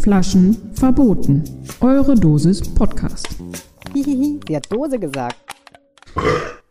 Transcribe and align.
Flaschen 0.00 0.72
verboten. 0.74 1.44
Eure 1.80 2.14
Dosis 2.14 2.62
Podcast. 2.74 3.28
Hihihi, 3.92 4.40
sie 4.46 4.56
hat 4.56 4.70
Dose 4.70 4.98
gesagt. 4.98 5.36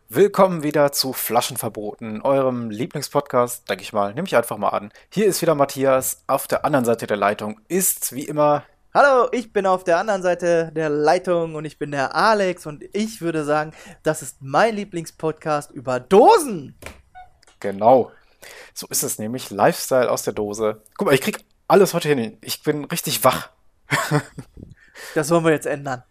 Willkommen 0.08 0.62
wieder 0.62 0.92
zu 0.92 1.12
Flaschenverboten, 1.12 2.22
eurem 2.22 2.70
Lieblingspodcast, 2.70 3.68
denke 3.68 3.82
ich 3.82 3.92
mal. 3.92 4.14
Nehme 4.14 4.28
ich 4.28 4.36
einfach 4.36 4.58
mal 4.58 4.68
an. 4.68 4.90
Hier 5.12 5.26
ist 5.26 5.42
wieder 5.42 5.54
Matthias. 5.54 6.22
Auf 6.26 6.46
der 6.46 6.64
anderen 6.64 6.84
Seite 6.84 7.06
der 7.06 7.16
Leitung 7.16 7.60
ist 7.68 8.14
wie 8.14 8.24
immer. 8.24 8.64
Hallo, 8.96 9.28
ich 9.32 9.52
bin 9.52 9.66
auf 9.66 9.82
der 9.82 9.98
anderen 9.98 10.22
Seite 10.22 10.70
der 10.72 10.88
Leitung 10.88 11.56
und 11.56 11.64
ich 11.64 11.80
bin 11.80 11.90
der 11.90 12.14
Alex 12.14 12.64
und 12.64 12.84
ich 12.92 13.20
würde 13.20 13.44
sagen, 13.44 13.72
das 14.04 14.22
ist 14.22 14.36
mein 14.40 14.76
Lieblingspodcast 14.76 15.72
über 15.72 15.98
Dosen. 15.98 16.78
Genau. 17.58 18.12
So 18.72 18.86
ist 18.86 19.02
es 19.02 19.18
nämlich. 19.18 19.50
Lifestyle 19.50 20.08
aus 20.08 20.22
der 20.22 20.32
Dose. 20.32 20.80
Guck 20.96 21.06
mal, 21.06 21.14
ich 21.14 21.22
krieg 21.22 21.44
alles 21.66 21.92
heute 21.92 22.10
hin. 22.10 22.38
Ich 22.40 22.62
bin 22.62 22.84
richtig 22.84 23.24
wach. 23.24 23.50
Das 25.16 25.28
wollen 25.30 25.44
wir 25.44 25.50
jetzt 25.50 25.66
ändern. 25.66 26.04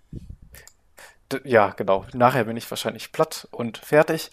D 1.32 1.40
ja, 1.46 1.70
genau. 1.70 2.06
Nachher 2.12 2.44
bin 2.44 2.58
ich 2.58 2.70
wahrscheinlich 2.70 3.14
platt 3.14 3.48
und 3.52 3.78
fertig. 3.78 4.30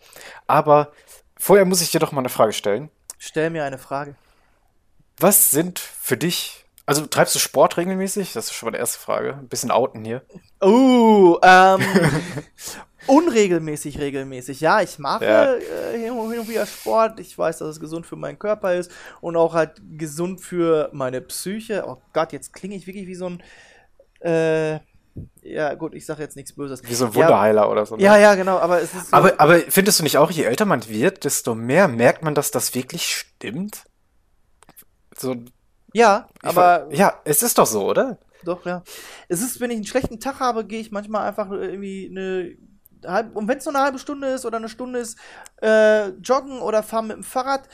Aber 0.49 0.91
vorher 1.37 1.65
muss 1.65 1.83
ich 1.83 1.93
dir 1.93 2.01
doch 2.01 2.11
mal 2.11 2.19
eine 2.21 2.29
Frage 2.29 2.53
stellen. 2.53 2.91
Stell 3.17 3.51
mir 3.51 3.63
eine 3.65 3.79
Frage. 3.79 4.17
Was 5.19 5.53
sind 5.53 5.79
für 5.79 6.17
dich, 6.17 6.67
also 6.91 7.07
treibst 7.07 7.37
du 7.37 7.39
Sport 7.39 7.77
regelmäßig? 7.77 8.33
Das 8.33 8.47
ist 8.47 8.55
schon 8.55 8.67
mal 8.67 8.73
die 8.73 8.79
erste 8.79 8.99
Frage. 8.99 9.35
Ein 9.35 9.47
bisschen 9.47 9.71
outen 9.71 10.05
hier. 10.05 10.23
Uh, 10.61 11.39
ähm, 11.41 11.81
unregelmäßig, 13.07 14.01
regelmäßig. 14.01 14.61
Ja, 14.61 14.81
ich 14.83 14.99
mache 14.99 15.25
Ja. 15.25 15.55
äh, 15.55 15.97
hin 15.97 16.11
und 16.11 16.49
wieder 16.49 16.67
Sport. 16.67 17.21
Ich 17.21 17.39
weiß, 17.39 17.59
dass 17.59 17.69
es 17.69 17.79
gesund 17.79 18.07
für 18.07 18.17
meinen 18.17 18.41
Körper 18.41 18.75
ist 18.75 18.91
und 19.21 19.37
auch 19.37 19.55
halt 19.55 19.81
gesund 19.99 20.41
für 20.41 20.91
meine 20.93 21.21
Psyche. 21.21 21.85
Oh 21.87 21.99
Gott, 22.13 22.33
jetzt 22.33 22.53
klinge 22.53 22.75
ich 22.75 22.89
wirklich 22.89 23.07
wie 23.07 23.15
so 23.15 23.27
ein, 23.27 23.43
äh, 24.21 24.81
ja 25.43 25.75
gut, 25.75 25.95
ich 25.95 26.05
sage 26.05 26.25
jetzt 26.25 26.35
nichts 26.35 26.55
Böses. 26.57 26.83
Wie 26.83 26.93
so 26.95 27.07
ein 27.07 27.13
Ja, 27.13 27.17
Wunderheiler 27.19 27.71
oder 27.71 27.87
so. 27.87 27.95
ne? 27.95 28.03
Ja, 28.03 28.17
ja, 28.19 28.35
genau, 28.35 28.59
aber 28.59 28.81
es 28.83 28.93
ist 28.93 29.11
so, 29.11 29.17
Aber, 29.17 29.39
aber 29.39 29.61
findest 29.61 30.01
du 30.01 30.03
nicht 30.03 30.19
auch, 30.19 30.33
je 30.33 30.43
älter 30.43 30.65
man 30.65 30.89
wird, 30.89 31.23
desto 31.25 31.55
mehr 31.55 31.87
merkt 31.87 32.25
man, 32.25 32.35
dass 32.35 32.51
das 32.51 32.75
wirklich 32.75 33.07
stimmt? 33.07 33.85
So, 35.17 35.37
ja, 35.93 36.29
ich 36.43 36.49
aber 36.49 36.87
ver- 36.89 36.95
ja, 36.95 37.21
es 37.25 37.43
ist 37.43 37.59
doch 37.59 37.67
so, 37.67 37.85
oder? 37.87 38.19
Doch, 38.43 38.65
ja. 38.65 38.83
Es 39.29 39.43
ist, 39.43 39.61
wenn 39.61 39.71
ich 39.71 39.77
einen 39.77 39.85
schlechten 39.87 40.19
Tag 40.19 40.41
habe, 40.41 40.65
gehe 40.65 40.81
ich 40.81 40.91
manchmal 40.91 41.29
einfach 41.29 41.51
irgendwie 41.51 42.09
eine 42.11 42.57
halbe, 43.07 43.39
und 43.39 43.49
wenn 43.49 43.59
es 43.59 43.65
nur 43.67 43.75
eine 43.75 43.85
halbe 43.85 43.99
Stunde 43.99 44.29
ist 44.29 44.47
oder 44.47 44.57
eine 44.57 44.69
Stunde 44.69 44.99
ist, 45.01 45.19
äh, 45.63 46.09
joggen 46.23 46.61
oder 46.61 46.83
fahren 46.83 47.09
mit 47.09 47.17
dem 47.17 47.23
Fahrrad 47.23 47.69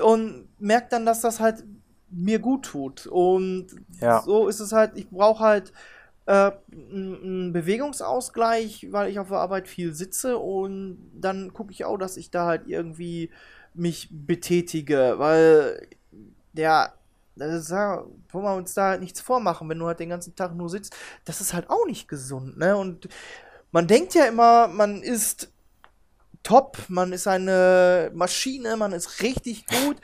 und 0.00 0.48
merke 0.58 0.88
dann, 0.90 1.06
dass 1.06 1.20
das 1.20 1.40
halt 1.40 1.64
mir 2.10 2.38
gut 2.38 2.64
tut. 2.66 3.06
Und 3.06 3.68
Ja. 4.00 4.22
so 4.24 4.48
ist 4.48 4.60
es 4.60 4.72
halt, 4.72 4.92
ich 4.96 5.10
brauche 5.10 5.40
halt 5.44 5.72
äh, 6.26 6.52
einen 6.72 7.52
Bewegungsausgleich, 7.52 8.88
weil 8.90 9.10
ich 9.10 9.18
auf 9.18 9.28
der 9.28 9.38
Arbeit 9.38 9.68
viel 9.68 9.94
sitze 9.94 10.38
und 10.38 11.10
dann 11.14 11.52
gucke 11.52 11.72
ich 11.72 11.84
auch, 11.84 11.98
dass 11.98 12.16
ich 12.16 12.30
da 12.30 12.46
halt 12.46 12.66
irgendwie 12.66 13.30
mich 13.74 14.08
betätige, 14.10 15.14
weil 15.18 15.88
ja, 16.54 16.92
das 17.36 17.68
ja, 17.68 18.04
wollen 18.30 18.44
wir 18.44 18.54
uns 18.54 18.74
da 18.74 18.90
halt 18.90 19.00
nichts 19.00 19.20
vormachen, 19.20 19.68
wenn 19.68 19.78
du 19.78 19.86
halt 19.86 20.00
den 20.00 20.08
ganzen 20.08 20.34
Tag 20.34 20.54
nur 20.54 20.68
sitzt, 20.68 20.96
das 21.24 21.40
ist 21.40 21.52
halt 21.54 21.70
auch 21.70 21.86
nicht 21.86 22.08
gesund, 22.08 22.56
ne? 22.56 22.76
Und 22.76 23.08
man 23.72 23.86
denkt 23.86 24.14
ja 24.14 24.24
immer, 24.24 24.68
man 24.68 25.02
ist 25.02 25.52
top, 26.42 26.78
man 26.88 27.12
ist 27.12 27.26
eine 27.26 28.10
Maschine, 28.14 28.76
man 28.76 28.92
ist 28.92 29.22
richtig 29.22 29.66
gut. 29.66 29.96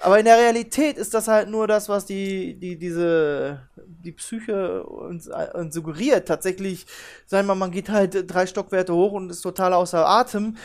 Aber 0.00 0.18
in 0.18 0.24
der 0.24 0.38
Realität 0.38 0.98
ist 0.98 1.14
das 1.14 1.28
halt 1.28 1.48
nur 1.48 1.66
das, 1.66 1.88
was 1.88 2.04
die, 2.04 2.54
die, 2.58 2.76
diese, 2.76 3.68
die 3.86 4.12
Psyche 4.12 4.82
uns, 4.84 5.28
uns 5.28 5.74
suggeriert. 5.74 6.28
Tatsächlich, 6.28 6.86
sagen 7.26 7.46
wir 7.46 7.54
mal, 7.54 7.66
man 7.66 7.70
geht 7.70 7.88
halt 7.88 8.30
drei 8.30 8.46
Stockwerte 8.46 8.94
hoch 8.94 9.12
und 9.12 9.30
ist 9.30 9.40
total 9.42 9.72
außer 9.72 10.06
Atem. 10.06 10.56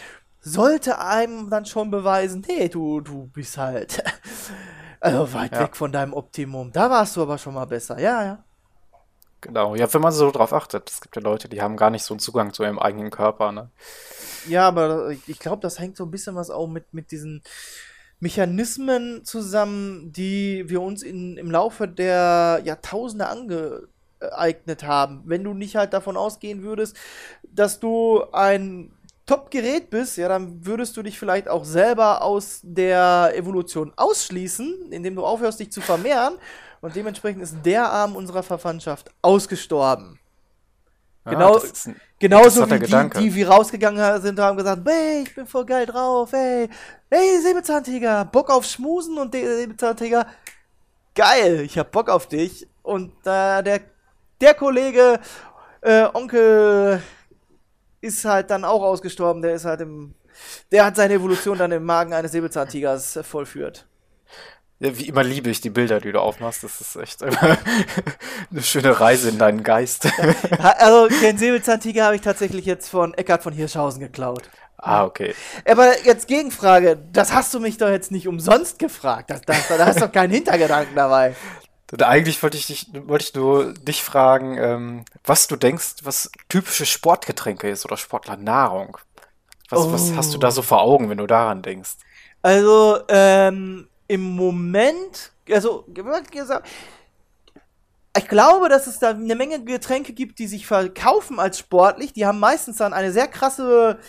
Sollte 0.42 1.00
einem 1.00 1.50
dann 1.50 1.66
schon 1.66 1.92
beweisen, 1.92 2.44
hey, 2.48 2.70
du, 2.70 3.02
du 3.02 3.28
bist 3.28 3.58
halt 3.58 4.04
also 5.00 5.34
weit 5.34 5.54
Ja. 5.54 5.62
weg 5.62 5.76
von 5.76 5.92
deinem 5.92 6.14
Optimum. 6.14 6.72
Da 6.72 6.90
warst 6.90 7.16
du 7.16 7.22
aber 7.22 7.38
schon 7.38 7.54
mal 7.54 7.66
besser. 7.66 8.00
Ja, 8.00 8.24
ja. 8.24 8.44
Genau. 9.42 9.76
Ja, 9.76 9.92
wenn 9.94 10.02
man 10.02 10.12
so 10.12 10.32
drauf 10.32 10.52
achtet. 10.54 10.90
Es 10.90 11.00
gibt 11.00 11.16
ja 11.16 11.22
Leute, 11.22 11.48
die 11.48 11.62
haben 11.62 11.78
gar 11.78 11.90
nicht 11.90 12.04
so 12.04 12.14
einen 12.14 12.20
Zugang 12.20 12.54
zu 12.54 12.64
ihrem 12.64 12.78
eigenen 12.80 13.10
Körper, 13.10 13.52
ne? 13.52 13.70
Ja, 14.48 14.68
aber 14.68 15.12
ich 15.28 15.40
glaube, 15.40 15.62
das 15.62 15.80
hängt 15.80 15.96
so 15.96 16.04
ein 16.06 16.12
bisschen 16.12 16.36
was 16.36 16.50
auch 16.50 16.68
mit, 16.68 16.94
mit 16.94 17.12
diesen 17.12 17.42
Mechanismen 18.20 19.24
zusammen, 19.24 20.12
die 20.12 20.66
wir 20.68 20.82
uns 20.82 21.04
in, 21.04 21.38
im 21.38 21.50
Laufe 21.52 21.88
der 21.88 22.60
Jahrtausende 22.66 23.28
angeeignet 23.28 24.84
haben. 24.84 25.24
Wenn 25.26 25.46
du 25.46 25.54
nicht 25.54 25.78
halt 25.78 25.94
davon 25.94 26.18
ausgehen 26.18 26.62
würdest, 26.62 26.98
dass 27.44 27.80
du 27.80 28.24
ein 28.34 28.92
Top-Gerät 29.30 29.92
bist, 29.92 30.18
ja, 30.18 30.28
dann 30.28 30.66
würdest 30.66 30.98
du 30.98 31.04
dich 31.04 31.20
vielleicht 31.20 31.48
auch 31.48 31.64
selber 31.64 32.24
aus 32.24 32.62
der 32.64 33.32
Evolution 33.36 33.94
ausschließen, 33.96 34.92
indem 34.92 35.16
du 35.16 35.24
aufhörst, 35.24 35.60
dich 35.60 35.72
zu 35.72 35.82
vermehren. 35.82 36.34
Und 36.82 36.96
dementsprechend 36.96 37.44
ist 37.44 37.58
der 37.64 37.88
Arm 37.92 38.16
unserer 38.16 38.42
Verwandtschaft 38.42 39.12
ausgestorben. 39.22 40.20
Ja, 41.26 41.32
Genau- 41.34 41.62
Genauso 42.18 42.66
wie 42.66 42.74
die, 42.74 42.80
Gedanke. 42.80 43.20
die 43.20 43.36
wie 43.36 43.44
rausgegangen 43.44 44.22
sind, 44.22 44.40
haben 44.40 44.58
gesagt, 44.58 44.82
hey, 44.88 45.24
ich 45.24 45.36
bin 45.36 45.46
voll 45.46 45.66
geil 45.66 45.86
drauf, 45.86 46.32
hey, 46.32 46.68
hey, 47.12 47.40
Säbelzahntiger, 47.42 48.26
Bock 48.26 48.50
auf 48.50 48.66
Schmusen 48.66 49.18
und 49.20 49.34
der 49.34 49.58
Säbelzahntiger, 49.58 50.26
geil, 51.14 51.62
ich 51.62 51.78
hab 51.78 51.92
Bock 51.92 52.10
auf 52.10 52.28
dich. 52.28 52.68
Und 52.82 53.12
äh, 53.26 53.62
der, 53.64 53.82
der 54.42 54.54
Kollege, 54.56 55.20
äh, 55.82 56.08
Onkel, 56.14 57.02
ist 58.02 58.26
halt 58.26 58.50
dann 58.50 58.64
auch 58.66 58.82
ausgestorben, 58.82 59.42
der 59.42 59.54
ist 59.54 59.66
halt 59.66 59.82
im, 59.82 60.14
der 60.72 60.86
hat 60.86 60.96
seine 60.96 61.16
Evolution 61.16 61.58
dann 61.58 61.72
im 61.72 61.84
Magen 61.84 62.14
eines 62.14 62.32
Säbelzahntigers 62.32 63.20
vollführt. 63.24 63.86
Ja, 64.82 64.98
wie 64.98 65.10
immer 65.10 65.24
liebe 65.24 65.50
ich 65.50 65.60
die 65.60 65.70
Bilder, 65.70 66.00
die 66.00 66.14
du 66.14 66.22
aufmachst. 66.22 66.64
Das 66.64 66.80
ist 66.80 66.96
echt 66.96 67.22
eine 67.24 68.62
schöne 68.62 68.98
Reise 68.98 69.28
in 69.30 69.38
deinen 69.38 69.64
Geist. 69.64 70.08
Also, 70.58 71.10
den 71.22 71.38
Säbelzahntiger 71.38 72.06
habe 72.06 72.16
ich 72.16 72.22
tatsächlich 72.22 72.66
jetzt 72.66 72.88
von 72.88 73.14
Eckhard 73.14 73.44
von 73.44 73.52
Hirschhausen 73.52 74.00
geklaut. 74.00 74.50
ah, 74.78 75.04
okay. 75.04 75.36
Aber 75.66 76.06
jetzt 76.06 76.28
Gegenfrage, 76.30 76.98
das 77.12 77.34
hast 77.34 77.54
du 77.54 77.60
mich 77.60 77.78
doch 77.78 77.90
jetzt 77.90 78.12
nicht 78.12 78.28
umsonst 78.30 78.80
gefragt. 78.80 79.32
Das, 79.32 79.42
das, 79.42 79.68
da 79.68 79.86
hast 79.86 80.02
doch 80.02 80.12
keinen 80.14 80.32
Hintergedanken 80.32 80.96
dabei. 80.96 81.36
Und 81.92 82.04
eigentlich 82.04 82.42
wollte 82.44 82.58
ich 82.58 82.68
dich, 82.68 82.88
wollte 82.94 83.26
ich 83.26 83.34
nur 83.34 83.74
dich 83.74 84.04
fragen, 84.04 84.58
ähm, 84.58 85.06
was 85.24 85.48
du 85.48 85.56
denkst, 85.56 85.98
was 86.04 86.32
typische 86.48 86.86
Sportgetränke 86.86 87.70
ist 87.70 87.86
oder 87.86 87.98
Sportlernahrung. 87.98 88.98
Was, 89.70 89.92
was 89.92 90.12
Oh. 90.12 90.16
hast 90.16 90.34
du 90.34 90.38
da 90.38 90.52
so 90.52 90.62
vor 90.62 90.82
Augen, 90.82 91.10
wenn 91.10 91.18
du 91.18 91.28
daran 91.28 91.62
denkst? 91.64 91.98
Also, 92.42 93.00
ähm, 93.10 93.88
im 94.08 94.22
Moment, 94.36 95.32
also, 95.52 95.86
ich 98.18 98.28
glaube, 98.28 98.70
dass 98.70 98.88
es 98.88 99.00
da 99.00 99.10
eine 99.12 99.36
Menge 99.36 99.64
Getränke 99.64 100.14
gibt, 100.14 100.40
die 100.40 100.48
sich 100.48 100.66
verkaufen 100.66 101.40
als 101.40 101.60
sportlich. 101.60 102.14
Die 102.14 102.26
haben 102.26 102.40
meistens 102.40 102.78
dann 102.78 102.94
eine 102.94 103.12
sehr 103.12 103.28
krasse 103.28 104.00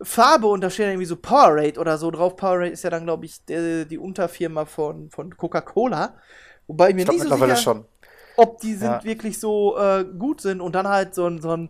Farbe 0.00 0.46
und 0.46 0.60
da 0.60 0.70
steht 0.70 0.86
dann 0.86 0.92
irgendwie 0.92 1.06
so 1.06 1.16
Powerade 1.16 1.78
oder 1.80 1.98
so 1.98 2.10
drauf. 2.10 2.36
Powerade 2.36 2.70
ist 2.70 2.84
ja 2.84 2.90
dann, 2.90 3.04
glaube 3.04 3.26
ich, 3.26 3.44
der, 3.46 3.84
die 3.84 3.98
Unterfirma 3.98 4.64
von, 4.64 5.10
von 5.10 5.36
Coca-Cola. 5.36 6.14
Wobei 6.68 6.90
ich 6.90 6.94
mir 6.94 7.02
Ich 7.02 7.08
nicht 7.08 7.22
so 7.22 7.30
sicher 7.30 7.56
schon. 7.56 7.84
ob 8.36 8.60
die 8.60 8.74
sind 8.74 8.84
Ja. 8.84 9.04
wirklich 9.04 9.40
so 9.40 9.76
äh, 9.78 10.04
gut 10.04 10.40
sind 10.40 10.60
und 10.60 10.74
dann 10.74 10.86
halt 10.88 11.14
so 11.14 11.26
ein, 11.26 11.40
so 11.40 11.50
ein, 11.50 11.68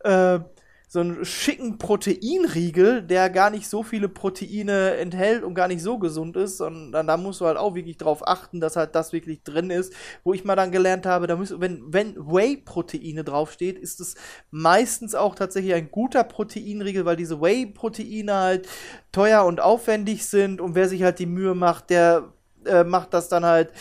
äh, 0.00 0.40
so 0.88 1.00
einen 1.00 1.24
schicken 1.24 1.78
Proteinriegel, 1.78 3.02
der 3.02 3.30
gar 3.30 3.48
nicht 3.48 3.66
so 3.66 3.82
viele 3.82 4.10
Proteine 4.10 4.96
enthält 4.96 5.42
und 5.42 5.54
gar 5.54 5.66
nicht 5.68 5.82
so 5.82 5.98
gesund 5.98 6.36
ist, 6.36 6.58
sondern 6.58 7.06
da 7.06 7.16
musst 7.16 7.40
du 7.40 7.46
halt 7.46 7.56
auch 7.56 7.74
wirklich 7.74 7.96
drauf 7.96 8.28
achten, 8.28 8.60
dass 8.60 8.76
halt 8.76 8.94
das 8.94 9.14
wirklich 9.14 9.42
drin 9.42 9.70
ist. 9.70 9.94
Wo 10.22 10.34
ich 10.34 10.44
mal 10.44 10.54
dann 10.54 10.70
gelernt 10.70 11.06
habe, 11.06 11.26
da 11.26 11.36
müsst, 11.36 11.58
wenn, 11.60 11.82
wenn 11.90 12.14
Whey-Proteine 12.16 13.24
draufsteht, 13.24 13.78
ist 13.78 14.00
es 14.00 14.16
meistens 14.50 15.14
auch 15.14 15.34
tatsächlich 15.34 15.72
ein 15.72 15.90
guter 15.90 16.24
Proteinriegel, 16.24 17.06
weil 17.06 17.16
diese 17.16 17.40
Whey-Proteine 17.40 18.34
halt 18.34 18.68
teuer 19.12 19.46
und 19.46 19.60
aufwendig 19.62 20.26
sind 20.26 20.60
und 20.60 20.74
wer 20.74 20.90
sich 20.90 21.02
halt 21.02 21.18
die 21.20 21.26
Mühe 21.26 21.54
macht, 21.54 21.88
der 21.88 22.32
äh, 22.66 22.84
macht 22.84 23.14
das 23.14 23.30
dann 23.30 23.46
halt 23.46 23.72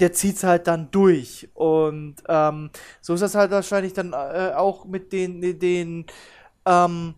der 0.00 0.12
zieht's 0.12 0.44
halt 0.44 0.66
dann 0.66 0.90
durch. 0.90 1.48
Und 1.54 2.16
ähm, 2.28 2.70
so 3.00 3.14
ist 3.14 3.20
das 3.20 3.34
halt 3.34 3.50
wahrscheinlich 3.50 3.92
dann 3.92 4.12
äh, 4.12 4.52
auch 4.54 4.84
mit 4.84 5.12
den, 5.12 5.58
den 5.58 6.06
ähm, 6.64 7.14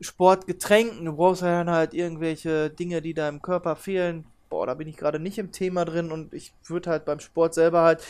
Sportgetränken. 0.00 1.04
Du 1.04 1.16
brauchst 1.16 1.42
ja 1.42 1.64
dann 1.64 1.70
halt 1.70 1.94
irgendwelche 1.94 2.70
Dinge, 2.70 3.02
die 3.02 3.14
da 3.14 3.28
im 3.28 3.42
Körper 3.42 3.76
fehlen. 3.76 4.24
Boah, 4.48 4.66
da 4.66 4.74
bin 4.74 4.88
ich 4.88 4.96
gerade 4.96 5.18
nicht 5.18 5.38
im 5.38 5.52
Thema 5.52 5.84
drin 5.84 6.10
und 6.10 6.32
ich 6.32 6.54
würde 6.66 6.90
halt 6.90 7.04
beim 7.04 7.20
Sport 7.20 7.54
selber 7.54 7.82
halt 7.82 8.02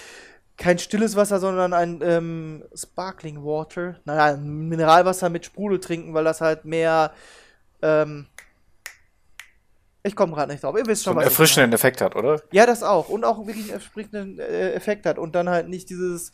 kein 0.57 0.79
stilles 0.79 1.17
Wasser, 1.17 1.39
sondern 1.39 1.73
ein 1.73 2.01
ähm, 2.03 2.65
Sparkling 2.75 3.45
Water. 3.45 3.97
Naja, 4.05 4.37
Mineralwasser 4.37 5.31
mit 5.31 5.47
Sprudel 5.47 5.81
trinken, 5.81 6.15
weil 6.15 6.25
das 6.25 6.41
halt 6.41 6.65
mehr 6.65 7.13
ähm, 7.81 8.27
ich 10.09 10.17
komme 10.17 10.35
gerade 10.35 10.53
nicht 10.53 10.65
drauf. 10.65 10.77
Ihr 10.77 10.87
wisst 10.87 11.05
schon, 11.05 11.15
so 11.15 11.19
einen 11.21 11.29
erfrischenden 11.29 11.73
Effekt 11.73 12.01
hat, 12.01 12.17
oder? 12.17 12.43
Ja, 12.51 12.67
das 12.67 12.83
auch. 12.83 13.09
Und 13.09 13.25
auch 13.25 13.47
wirklich 13.47 13.65
einen 13.65 13.75
erfrischenden 13.75 14.39
äh, 14.39 14.73
Effekt 14.73 15.07
hat. 15.07 15.19
Und 15.19 15.35
dann 15.35 15.49
halt 15.49 15.69
nicht 15.69 15.89
dieses 15.91 16.33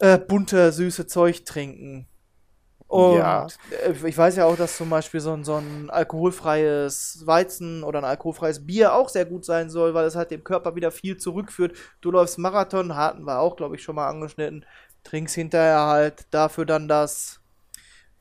äh, 0.00 0.18
bunte, 0.18 0.72
süße 0.72 1.06
Zeug 1.06 1.44
trinken. 1.44 2.08
Und 2.88 3.16
ja. 3.16 3.46
Äh, 3.86 4.08
ich 4.08 4.18
weiß 4.18 4.36
ja 4.36 4.44
auch, 4.44 4.56
dass 4.56 4.76
zum 4.76 4.90
Beispiel 4.90 5.20
so 5.20 5.32
ein, 5.32 5.44
so 5.44 5.56
ein 5.56 5.88
alkoholfreies 5.90 7.22
Weizen 7.24 7.82
oder 7.84 8.00
ein 8.00 8.04
alkoholfreies 8.04 8.66
Bier 8.66 8.94
auch 8.94 9.08
sehr 9.08 9.24
gut 9.24 9.44
sein 9.44 9.70
soll, 9.70 9.94
weil 9.94 10.06
es 10.06 10.16
halt 10.16 10.30
dem 10.30 10.44
Körper 10.44 10.74
wieder 10.74 10.90
viel 10.90 11.16
zurückführt. 11.16 11.76
Du 12.00 12.10
läufst 12.10 12.38
Marathon, 12.38 12.96
hatten 12.96 13.24
wir 13.24 13.38
auch, 13.38 13.56
glaube 13.56 13.76
ich, 13.76 13.82
schon 13.82 13.94
mal 13.94 14.08
angeschnitten. 14.08 14.64
Trinkst 15.04 15.34
hinterher 15.34 15.86
halt 15.86 16.26
dafür 16.30 16.66
dann 16.66 16.86
das 16.86 17.41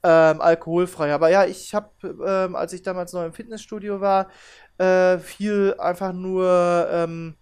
ähm, 0.03 0.42
alkoholfrei. 0.42 1.13
Aber 1.13 1.30
ja, 1.30 1.45
ich 1.45 1.74
habe, 1.75 1.89
ähm, 2.03 2.56
als 2.56 2.74
ich 2.74 2.81
damals 2.81 3.13
noch 3.13 3.24
im 3.24 3.33
Fitnessstudio 3.33 4.01
war, 4.01 4.30
äh, 4.77 5.19
viel 5.19 5.75
einfach 5.77 6.13
nur 6.13 6.88
ähm, 6.92 7.36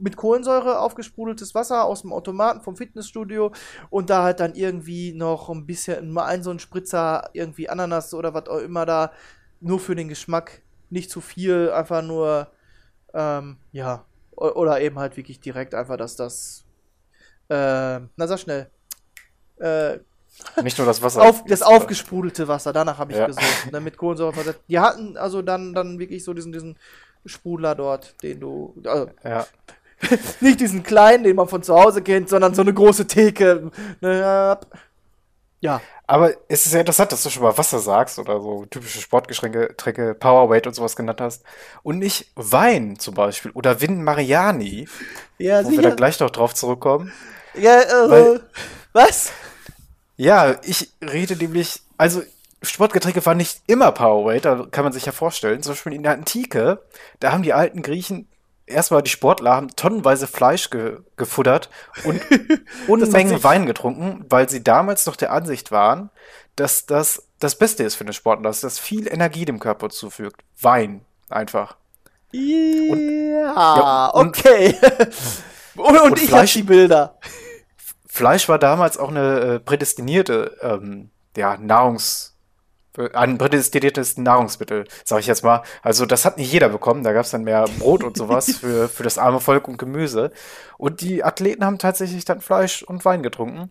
mit 0.00 0.16
Kohlensäure 0.16 0.78
aufgesprudeltes 0.80 1.54
Wasser 1.54 1.84
aus 1.84 2.02
dem 2.02 2.12
Automaten 2.12 2.60
vom 2.60 2.76
Fitnessstudio 2.76 3.52
und 3.90 4.10
da 4.10 4.22
halt 4.22 4.40
dann 4.40 4.54
irgendwie 4.54 5.12
noch 5.12 5.48
ein 5.48 5.66
bisschen, 5.66 6.12
mal 6.12 6.26
ein 6.26 6.42
so 6.42 6.50
ein 6.50 6.58
Spritzer, 6.58 7.30
irgendwie 7.32 7.68
Ananas 7.68 8.14
oder 8.14 8.34
was 8.34 8.48
auch 8.48 8.58
immer 8.58 8.86
da, 8.86 9.12
nur 9.60 9.80
für 9.80 9.96
den 9.96 10.08
Geschmack, 10.08 10.62
nicht 10.90 11.10
zu 11.10 11.20
viel, 11.20 11.70
einfach 11.70 12.02
nur, 12.02 12.52
ähm, 13.14 13.56
ja, 13.72 14.04
oder 14.36 14.80
eben 14.80 14.98
halt 14.98 15.16
wirklich 15.16 15.40
direkt 15.40 15.74
einfach, 15.74 15.96
dass 15.96 16.14
das, 16.14 16.64
äh, 17.48 18.00
na 18.16 18.26
sag 18.26 18.38
schnell, 18.38 18.70
äh, 19.56 19.98
nicht 20.62 20.78
nur 20.78 20.86
das 20.86 21.02
Wasser. 21.02 21.22
Auf, 21.22 21.44
das 21.44 21.62
aufgesprudelte 21.62 22.48
Wasser, 22.48 22.72
danach 22.72 22.98
habe 22.98 23.12
ich 23.12 23.18
ja. 23.18 23.26
gesucht. 23.26 23.72
Ne, 23.72 23.80
mit 23.80 23.96
Kohlensäure 23.96 24.32
versetzt. 24.32 24.60
Die 24.68 24.78
hatten 24.78 25.16
also 25.16 25.42
dann, 25.42 25.74
dann 25.74 25.98
wirklich 25.98 26.24
so 26.24 26.34
diesen, 26.34 26.52
diesen 26.52 26.78
Sprudler 27.24 27.74
dort, 27.74 28.22
den 28.22 28.40
du. 28.40 28.74
Also, 28.84 29.10
ja. 29.24 29.46
nicht 30.40 30.60
diesen 30.60 30.82
kleinen, 30.82 31.24
den 31.24 31.36
man 31.36 31.48
von 31.48 31.62
zu 31.62 31.74
Hause 31.74 32.02
kennt, 32.02 32.28
sondern 32.28 32.54
so 32.54 32.62
eine 32.62 32.74
große 32.74 33.06
Theke. 33.06 33.70
Ne, 34.00 34.58
ja. 35.60 35.80
Aber 36.06 36.32
es 36.48 36.66
ist 36.66 36.72
ja 36.72 36.80
interessant, 36.80 37.10
dass 37.10 37.22
du 37.22 37.30
schon 37.30 37.42
mal 37.42 37.56
Wasser 37.58 37.80
sagst 37.80 38.18
oder 38.18 38.40
so 38.40 38.64
typische 38.66 39.00
Sportgetränke, 39.00 40.14
Powerweight 40.14 40.66
und 40.66 40.74
sowas 40.74 40.94
genannt 40.94 41.20
hast. 41.20 41.42
Und 41.82 41.98
nicht 41.98 42.30
Wein 42.36 42.98
zum 42.98 43.14
Beispiel 43.14 43.50
oder 43.52 43.80
Vin 43.80 44.04
Mariani. 44.04 44.88
Ja, 45.38 45.64
wo 45.64 45.70
sicher. 45.70 45.82
wir 45.82 45.88
da 45.90 45.94
gleich 45.96 46.20
noch 46.20 46.30
drauf 46.30 46.54
zurückkommen. 46.54 47.12
Ja, 47.54 47.78
also, 47.78 48.10
Weil, 48.10 48.40
was? 48.92 49.32
Ja, 50.16 50.56
ich 50.62 50.92
rede 51.02 51.36
nämlich, 51.36 51.82
also 51.98 52.22
Sportgetränke 52.62 53.24
waren 53.26 53.36
nicht 53.36 53.62
immer 53.66 53.92
Powerweight, 53.92 54.44
da 54.44 54.66
kann 54.70 54.84
man 54.84 54.92
sich 54.92 55.06
ja 55.06 55.12
vorstellen. 55.12 55.62
Zum 55.62 55.72
Beispiel 55.72 55.92
in 55.92 56.02
der 56.02 56.12
Antike, 56.12 56.82
da 57.20 57.32
haben 57.32 57.42
die 57.42 57.52
alten 57.52 57.82
Griechen 57.82 58.26
erstmal 58.66 59.02
die 59.02 59.10
Sportler 59.10 59.54
haben 59.54 59.74
tonnenweise 59.76 60.26
Fleisch 60.26 60.70
ge 60.70 60.98
gefuttert 61.16 61.70
und 62.04 62.20
Unmengen 62.88 63.42
Wein 63.42 63.66
getrunken, 63.66 64.24
weil 64.28 64.48
sie 64.48 64.62
damals 64.62 65.06
noch 65.06 65.16
der 65.16 65.32
Ansicht 65.32 65.70
waren, 65.70 66.10
dass 66.56 66.86
das 66.86 67.22
das 67.38 67.56
Beste 67.56 67.84
ist 67.84 67.96
für 67.96 68.04
den 68.04 68.12
Sportler, 68.12 68.44
dass 68.44 68.62
das 68.62 68.78
viel 68.78 69.06
Energie 69.06 69.44
dem 69.44 69.60
Körper 69.60 69.90
zufügt. 69.90 70.42
Wein 70.60 71.02
einfach. 71.28 71.76
Ja, 72.32 72.92
und, 72.92 73.46
ja 73.52 74.06
und, 74.08 74.28
okay. 74.28 74.74
und, 75.76 76.00
und, 76.00 76.18
ich 76.20 76.28
Fleisch, 76.28 76.54
die 76.54 76.62
Bilder. 76.62 77.18
Fleisch 78.16 78.48
war 78.48 78.58
damals 78.58 78.96
auch 78.96 79.10
eine 79.10 79.40
äh, 79.40 79.60
prädestinierte 79.60 80.56
ähm, 80.62 81.10
ja, 81.36 81.58
Nahrungs 81.58 82.38
äh, 82.96 83.10
ein 83.12 83.36
prädestiniertes 83.36 84.16
Nahrungsmittel, 84.16 84.86
sag 85.04 85.20
ich 85.20 85.26
jetzt 85.26 85.44
mal. 85.44 85.62
Also 85.82 86.06
das 86.06 86.24
hat 86.24 86.38
nicht 86.38 86.50
jeder 86.50 86.70
bekommen. 86.70 87.04
Da 87.04 87.12
gab 87.12 87.26
es 87.26 87.30
dann 87.30 87.44
mehr 87.44 87.66
Brot 87.78 88.02
und 88.02 88.16
sowas 88.16 88.56
für, 88.60 88.88
für 88.88 89.02
das 89.02 89.18
arme 89.18 89.40
Volk 89.40 89.68
und 89.68 89.76
Gemüse. 89.76 90.32
Und 90.78 91.02
die 91.02 91.24
Athleten 91.24 91.62
haben 91.62 91.78
tatsächlich 91.78 92.24
dann 92.24 92.40
Fleisch 92.40 92.82
und 92.82 93.04
Wein 93.04 93.22
getrunken. 93.22 93.70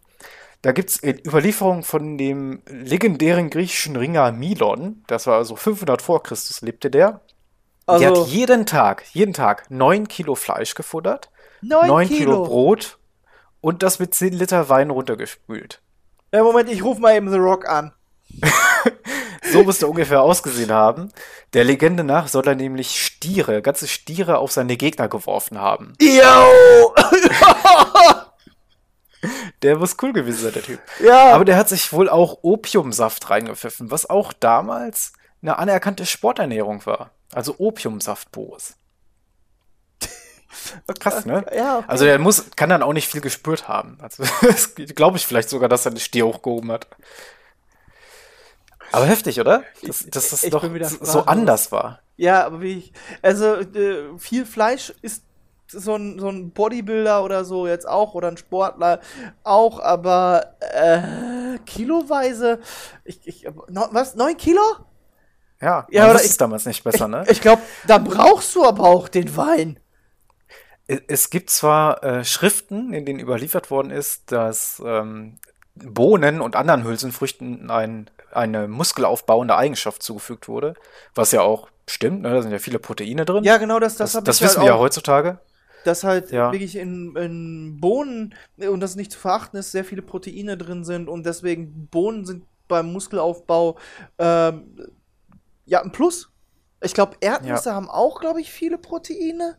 Da 0.62 0.74
gibt 0.74 0.92
es 0.92 1.04
Überlieferungen 1.04 1.82
von 1.82 2.20
dem 2.20 2.62
legendären 2.68 3.50
griechischen 3.50 3.96
Ringer 3.96 4.32
Milon. 4.32 5.04
Das 5.08 5.26
war 5.26 5.38
also 5.38 5.56
500 5.56 6.04
vor 6.04 6.22
Christus 6.22 6.62
lebte 6.62 6.92
der. 6.92 7.22
Also, 7.88 8.00
der 8.00 8.22
hat 8.22 8.28
jeden 8.28 8.68
Tag, 8.68 9.06
jeden 9.12 9.34
Tag 9.34 9.72
9 9.72 10.08
Kilo 10.08 10.36
Fleisch 10.36 10.76
gefuttert, 10.76 11.32
9, 11.62 11.88
9 11.88 12.08
Kilo. 12.08 12.18
Kilo 12.18 12.44
Brot 12.44 13.00
und 13.66 13.82
das 13.82 13.98
mit 13.98 14.14
10 14.14 14.34
Liter 14.34 14.70
Wein 14.70 14.92
runtergespült. 14.92 15.82
Ja, 16.32 16.44
Moment, 16.44 16.70
ich 16.70 16.84
rufe 16.84 17.02
mal 17.02 17.16
eben 17.16 17.32
The 17.32 17.38
Rock 17.38 17.68
an. 17.68 17.94
so 19.52 19.64
müsste 19.64 19.88
er 19.88 19.90
ungefähr 19.90 20.22
ausgesehen 20.22 20.72
haben. 20.72 21.12
Der 21.54 21.64
Legende 21.64 22.04
nach 22.04 22.28
soll 22.28 22.48
er 22.48 22.54
nämlich 22.54 23.04
Stiere, 23.04 23.64
ganze 23.64 23.88
Stiere 23.88 24.38
auf 24.38 24.52
seine 24.52 24.78
Gegner 24.78 25.08
geworfen 25.08 25.58
haben. 25.58 25.94
Yo! 26.00 26.94
der 29.64 29.78
muss 29.80 29.98
cool 30.00 30.14
gewesen 30.14 30.44
sein, 30.44 30.54
der 30.54 30.62
Typ. 30.62 30.80
Ja. 31.04 31.34
Aber 31.34 31.44
der 31.44 31.58
hat 31.58 31.68
sich 31.68 31.92
wohl 31.92 32.08
auch 32.08 32.38
Opiumsaft 32.44 33.32
reingepfiffen, 33.32 33.90
was 33.90 34.08
auch 34.08 34.32
damals 34.32 35.14
eine 35.42 35.58
anerkannte 35.58 36.06
Sporternährung 36.06 36.86
war. 36.86 37.10
Also 37.34 37.56
Opiumsaftboos. 37.58 38.76
Krass, 41.00 41.26
ne? 41.26 41.46
Ja, 41.56 41.80
okay. 41.80 41.86
Also 41.88 42.06
er 42.06 42.20
muss, 42.20 42.52
kann 42.56 42.70
dann 42.70 42.84
auch 42.84 42.94
nicht 42.94 43.10
viel 43.10 43.22
gespürt 43.22 43.68
haben. 43.68 43.98
Also 44.02 44.24
glaube 44.96 45.18
ich 45.18 45.26
vielleicht 45.26 45.50
sogar, 45.50 45.70
dass 45.70 45.86
er 45.86 45.92
den 45.92 46.00
Stier 46.00 46.26
hochgehoben 46.26 46.72
hat. 46.72 46.88
Aber 48.92 49.06
heftig, 49.06 49.40
oder? 49.40 49.64
Dass, 49.84 50.06
dass 50.10 50.30
das 50.30 50.44
ich 50.44 50.52
doch 50.52 50.64
so 51.02 51.26
anders 51.26 51.72
war. 51.72 52.00
Ja, 52.18 52.46
aber 52.46 52.62
wie 52.62 52.78
ich. 52.78 52.94
Also 53.22 53.56
äh, 53.56 54.18
viel 54.18 54.46
Fleisch 54.46 54.94
ist 55.02 55.24
so 55.68 55.96
ein, 55.96 56.20
so 56.20 56.30
ein 56.30 56.52
Bodybuilder 56.52 57.24
oder 57.24 57.44
so 57.44 57.68
jetzt 57.68 57.88
auch 57.88 58.14
oder 58.14 58.30
ein 58.30 58.38
Sportler 58.38 59.00
auch, 59.44 59.80
aber 59.80 60.56
äh, 60.60 61.58
kiloweise. 61.66 62.60
Ich, 63.04 63.28
ich, 63.28 63.48
no, 63.70 63.88
was? 63.92 64.16
9 64.16 64.38
Kilo? 64.38 64.62
Ja, 65.62 65.88
ja 65.90 66.12
das 66.14 66.26
ist 66.26 66.40
damals 66.40 66.66
nicht 66.66 66.84
besser, 66.84 67.08
ne? 67.08 67.24
Ich, 67.26 67.32
ich 67.32 67.42
glaube, 67.42 67.62
da 67.88 67.98
brauchst 67.98 68.56
du 68.56 68.66
aber 68.66 68.84
auch 68.84 69.08
den 69.08 69.36
Wein 69.36 69.80
es 70.88 71.30
gibt 71.30 71.50
zwar 71.50 72.04
äh, 72.04 72.24
Schriften, 72.24 72.94
in 72.94 73.06
denen 73.06 73.20
überliefert 73.20 73.72
worden 73.72 73.92
ist, 73.92 74.32
dass 74.32 74.82
ähm, 74.86 75.38
Bohnen 75.76 76.42
und 76.42 76.56
anderen 76.56 76.84
Hülsenfrüchten 76.84 77.70
ein, 77.70 78.10
eine 78.32 78.68
muskelaufbauende 78.68 79.56
Eigenschaft 79.58 80.04
zugefügt 80.04 80.48
wurde, 80.48 80.76
was 81.16 81.32
ja 81.32 81.42
auch 81.42 81.70
stimmt, 81.88 82.22
ne? 82.22 82.32
da 82.32 82.42
sind 82.42 82.52
ja 82.52 82.60
viele 82.60 82.80
Proteine 82.80 83.26
drin. 83.26 83.44
Ja, 83.44 83.58
genau, 83.58 83.80
das, 83.80 83.98
das, 83.98 84.14
das, 84.14 84.24
das 84.24 84.42
wissen 84.42 84.58
halt 84.58 84.68
wir 84.68 84.74
ja 84.74 84.80
heutzutage. 84.80 85.40
Dass 85.84 86.04
halt 86.04 86.32
ja. 86.32 86.52
wirklich 86.52 86.78
in, 86.78 87.16
in 87.16 87.80
Bohnen, 87.80 88.34
und 88.58 88.80
das 88.80 88.96
nicht 88.96 89.12
zu 89.12 89.20
verachten 89.20 89.60
ist, 89.60 89.72
sehr 89.72 89.86
viele 89.86 90.02
Proteine 90.02 90.58
drin 90.58 90.84
sind 90.84 91.10
und 91.10 91.26
deswegen 91.26 91.88
Bohnen 91.88 92.26
sind 92.26 92.46
beim 92.68 92.92
Muskelaufbau 92.92 93.78
ähm, 94.18 94.88
ja 95.66 95.82
ein 95.82 95.92
Plus. 95.92 96.32
Ich 96.82 96.94
glaube, 96.94 97.18
Erdnüsse 97.20 97.70
ja. 97.70 97.76
haben 97.76 97.90
auch, 97.90 98.20
glaube 98.20 98.42
ich, 98.42 98.52
viele 98.52 98.78
Proteine. 98.78 99.58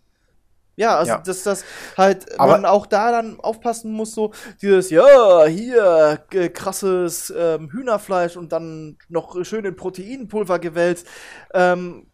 Ja, 0.76 0.98
also 0.98 1.12
ja. 1.12 1.18
dass 1.18 1.42
das 1.42 1.64
halt 1.96 2.38
Aber 2.38 2.52
man 2.52 2.66
auch 2.66 2.86
da 2.86 3.10
dann 3.10 3.40
aufpassen 3.40 3.92
muss, 3.92 4.12
so 4.12 4.32
dieses, 4.60 4.90
ja, 4.90 5.46
hier 5.46 6.22
krasses 6.52 7.32
ähm, 7.36 7.70
Hühnerfleisch 7.70 8.36
und 8.36 8.52
dann 8.52 8.98
noch 9.08 9.42
schön 9.44 9.64
in 9.64 9.74
Proteinpulver 9.74 10.58
gewälzt. 10.58 11.06
Ähm, 11.54 12.08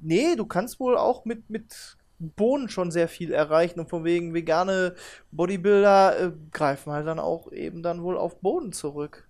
nee, 0.00 0.36
du 0.36 0.46
kannst 0.46 0.80
wohl 0.80 0.96
auch 0.96 1.26
mit, 1.26 1.50
mit 1.50 1.98
Bohnen 2.18 2.68
schon 2.68 2.90
sehr 2.90 3.08
viel 3.08 3.32
erreichen 3.32 3.80
und 3.80 3.90
von 3.90 4.04
wegen 4.04 4.32
vegane 4.32 4.94
Bodybuilder 5.30 6.18
äh, 6.18 6.32
greifen 6.50 6.92
halt 6.92 7.06
dann 7.06 7.18
auch 7.18 7.52
eben 7.52 7.82
dann 7.82 8.02
wohl 8.02 8.16
auf 8.16 8.40
Bohnen 8.40 8.72
zurück. 8.72 9.28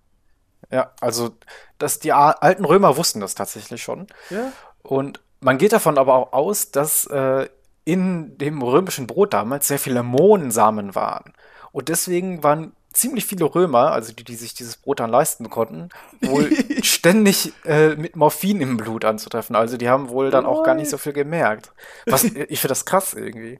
Ja, 0.71 0.93
also 1.01 1.35
dass 1.79 1.99
die 1.99 2.13
alten 2.13 2.65
Römer 2.65 2.95
wussten 2.95 3.19
das 3.19 3.35
tatsächlich 3.35 3.83
schon. 3.83 4.07
Ja. 4.29 4.51
Und 4.81 5.21
man 5.41 5.57
geht 5.57 5.73
davon 5.73 5.97
aber 5.97 6.15
auch 6.15 6.33
aus, 6.33 6.71
dass 6.71 7.05
äh, 7.07 7.49
in 7.85 8.37
dem 8.37 8.61
römischen 8.61 9.07
Brot 9.07 9.33
damals 9.33 9.67
sehr 9.67 9.79
viele 9.79 10.03
Mohnsamen 10.03 10.95
waren. 10.95 11.33
Und 11.71 11.89
deswegen 11.89 12.43
waren 12.43 12.73
ziemlich 12.93 13.25
viele 13.25 13.45
Römer, 13.45 13.91
also 13.91 14.13
die, 14.13 14.23
die 14.23 14.35
sich 14.35 14.53
dieses 14.53 14.77
Brot 14.77 14.99
dann 14.99 15.09
leisten 15.09 15.49
konnten, 15.49 15.89
wohl 16.21 16.51
ständig 16.83 17.51
äh, 17.65 17.95
mit 17.95 18.15
Morphin 18.15 18.61
im 18.61 18.77
Blut 18.77 19.03
anzutreffen. 19.03 19.55
Also 19.55 19.77
die 19.77 19.89
haben 19.89 20.09
wohl 20.09 20.29
dann 20.29 20.45
auch 20.45 20.63
gar 20.63 20.75
nicht 20.75 20.89
so 20.89 20.97
viel 20.97 21.13
gemerkt. 21.13 21.71
Was, 22.05 22.23
ich 22.23 22.59
finde 22.59 22.69
das 22.69 22.85
krass 22.85 23.13
irgendwie. 23.13 23.59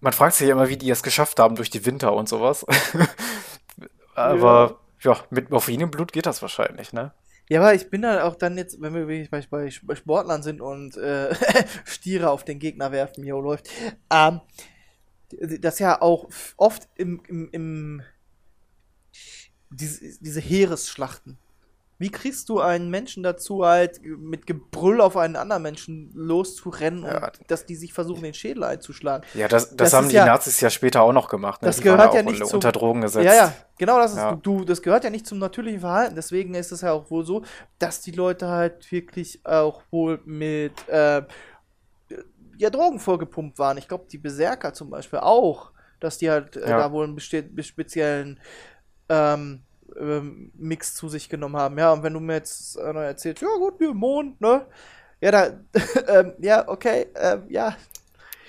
Man 0.00 0.12
fragt 0.12 0.34
sich 0.34 0.48
ja 0.48 0.52
immer, 0.54 0.68
wie 0.68 0.76
die 0.76 0.90
es 0.90 1.02
geschafft 1.02 1.38
haben 1.38 1.56
durch 1.56 1.70
die 1.70 1.86
Winter 1.86 2.14
und 2.14 2.28
sowas. 2.28 2.66
Aber 4.14 4.78
ja. 5.02 5.16
mit 5.30 5.50
Morphin 5.50 5.80
im 5.80 5.90
Blut 5.90 6.12
geht 6.12 6.26
das 6.26 6.42
wahrscheinlich, 6.42 6.92
ne? 6.92 7.12
Ja, 7.48 7.60
aber 7.60 7.74
ich 7.74 7.88
bin 7.88 8.02
da 8.02 8.24
auch 8.24 8.36
dann 8.36 8.58
jetzt, 8.58 8.80
wenn 8.80 8.94
wir 8.94 9.28
bei, 9.30 9.70
bei, 9.82 9.94
Sportlern 9.96 10.42
sind 10.42 10.60
und 10.60 10.96
äh, 10.96 11.34
Stiere 11.84 12.30
auf 12.30 12.44
den 12.44 12.58
Gegner 12.58 12.92
werfen, 12.92 13.24
jo, 13.24 13.40
läuft, 13.40 13.68
ähm, 14.10 14.40
das 15.60 15.78
ja 15.78 16.00
auch 16.00 16.28
oft 16.56 16.88
im, 16.96 17.22
im, 17.26 17.48
im 17.52 18.02
diese, 19.70 20.18
diese 20.20 20.40
Heeresschlachten. 20.40 21.38
Wie 22.00 22.10
kriegst 22.10 22.48
du 22.48 22.60
einen 22.60 22.90
Menschen 22.90 23.24
dazu, 23.24 23.64
halt 23.66 24.00
mit 24.04 24.46
Gebrüll 24.46 25.00
auf 25.00 25.16
einen 25.16 25.34
anderen 25.34 25.62
Menschen 25.64 26.12
loszurennen 26.14 27.02
Ja. 27.02 27.24
und 27.26 27.32
dass 27.50 27.66
die 27.66 27.74
sich 27.74 27.92
versuchen, 27.92 28.22
den 28.22 28.34
Schädel 28.34 28.62
einzuschlagen? 28.62 29.26
Ja, 29.34 29.48
das, 29.48 29.70
das, 29.70 29.76
Das 29.76 29.92
haben 29.94 30.08
die 30.08 30.14
ja- 30.14 30.24
Nazis 30.24 30.60
ja 30.60 30.70
später 30.70 31.02
auch 31.02 31.12
noch 31.12 31.28
gemacht. 31.28 31.60
Ne? 31.60 31.66
Das 31.66 31.78
Die 31.78 31.82
gehört 31.82 32.14
ja 32.14 32.20
auch 32.20 32.24
nicht 32.24 32.40
unter 32.42 32.70
Drogen 32.70 33.00
gesetzt. 33.00 33.24
Ja, 33.26 33.34
ja, 33.34 33.52
genau 33.78 33.98
das 33.98 34.12
ist, 34.12 34.18
Ja. 34.18 34.36
du, 34.40 34.64
das 34.64 34.80
gehört 34.80 35.02
ja 35.02 35.10
nicht 35.10 35.26
zum 35.26 35.38
natürlichen 35.38 35.80
Verhalten. 35.80 36.14
Deswegen 36.14 36.54
ist 36.54 36.70
es 36.70 36.82
ja 36.82 36.92
auch 36.92 37.10
wohl 37.10 37.24
so, 37.26 37.42
dass 37.80 38.00
die 38.00 38.12
Leute 38.12 38.46
halt 38.46 38.90
wirklich 38.92 39.44
auch 39.44 39.82
wohl 39.90 40.20
mit 40.24 40.72
äh, 40.88 41.22
ja, 42.58 42.70
Drogen 42.70 43.00
vollgepumpt 43.00 43.58
waren. 43.58 43.76
Ich 43.76 43.88
glaube, 43.88 44.06
die 44.10 44.18
Berserker 44.18 44.72
zum 44.72 44.90
Beispiel 44.90 45.18
auch, 45.18 45.72
dass 46.00 46.18
die 46.18 46.30
halt 46.30 46.56
äh, 46.56 46.66
da 46.66 46.92
wohl 46.92 47.04
einen 47.06 47.18
speziellen 47.20 48.38
ähm, 49.08 49.62
Mix 50.54 50.94
zu 50.94 51.08
sich 51.08 51.28
genommen 51.28 51.56
haben. 51.56 51.78
Ja, 51.78 51.92
und 51.92 52.02
wenn 52.02 52.14
du 52.14 52.20
mir 52.20 52.34
jetzt 52.34 52.76
äh, 52.76 52.92
erzählst, 52.92 53.42
ja 53.42 53.48
gut, 53.58 53.80
wir 53.80 53.94
Mond, 53.94 54.40
ne? 54.40 54.66
Ja, 55.20 55.30
da, 55.30 55.46
ähm, 56.08 56.34
ja, 56.38 56.68
okay, 56.68 57.06
ähm, 57.16 57.44
ja. 57.48 57.76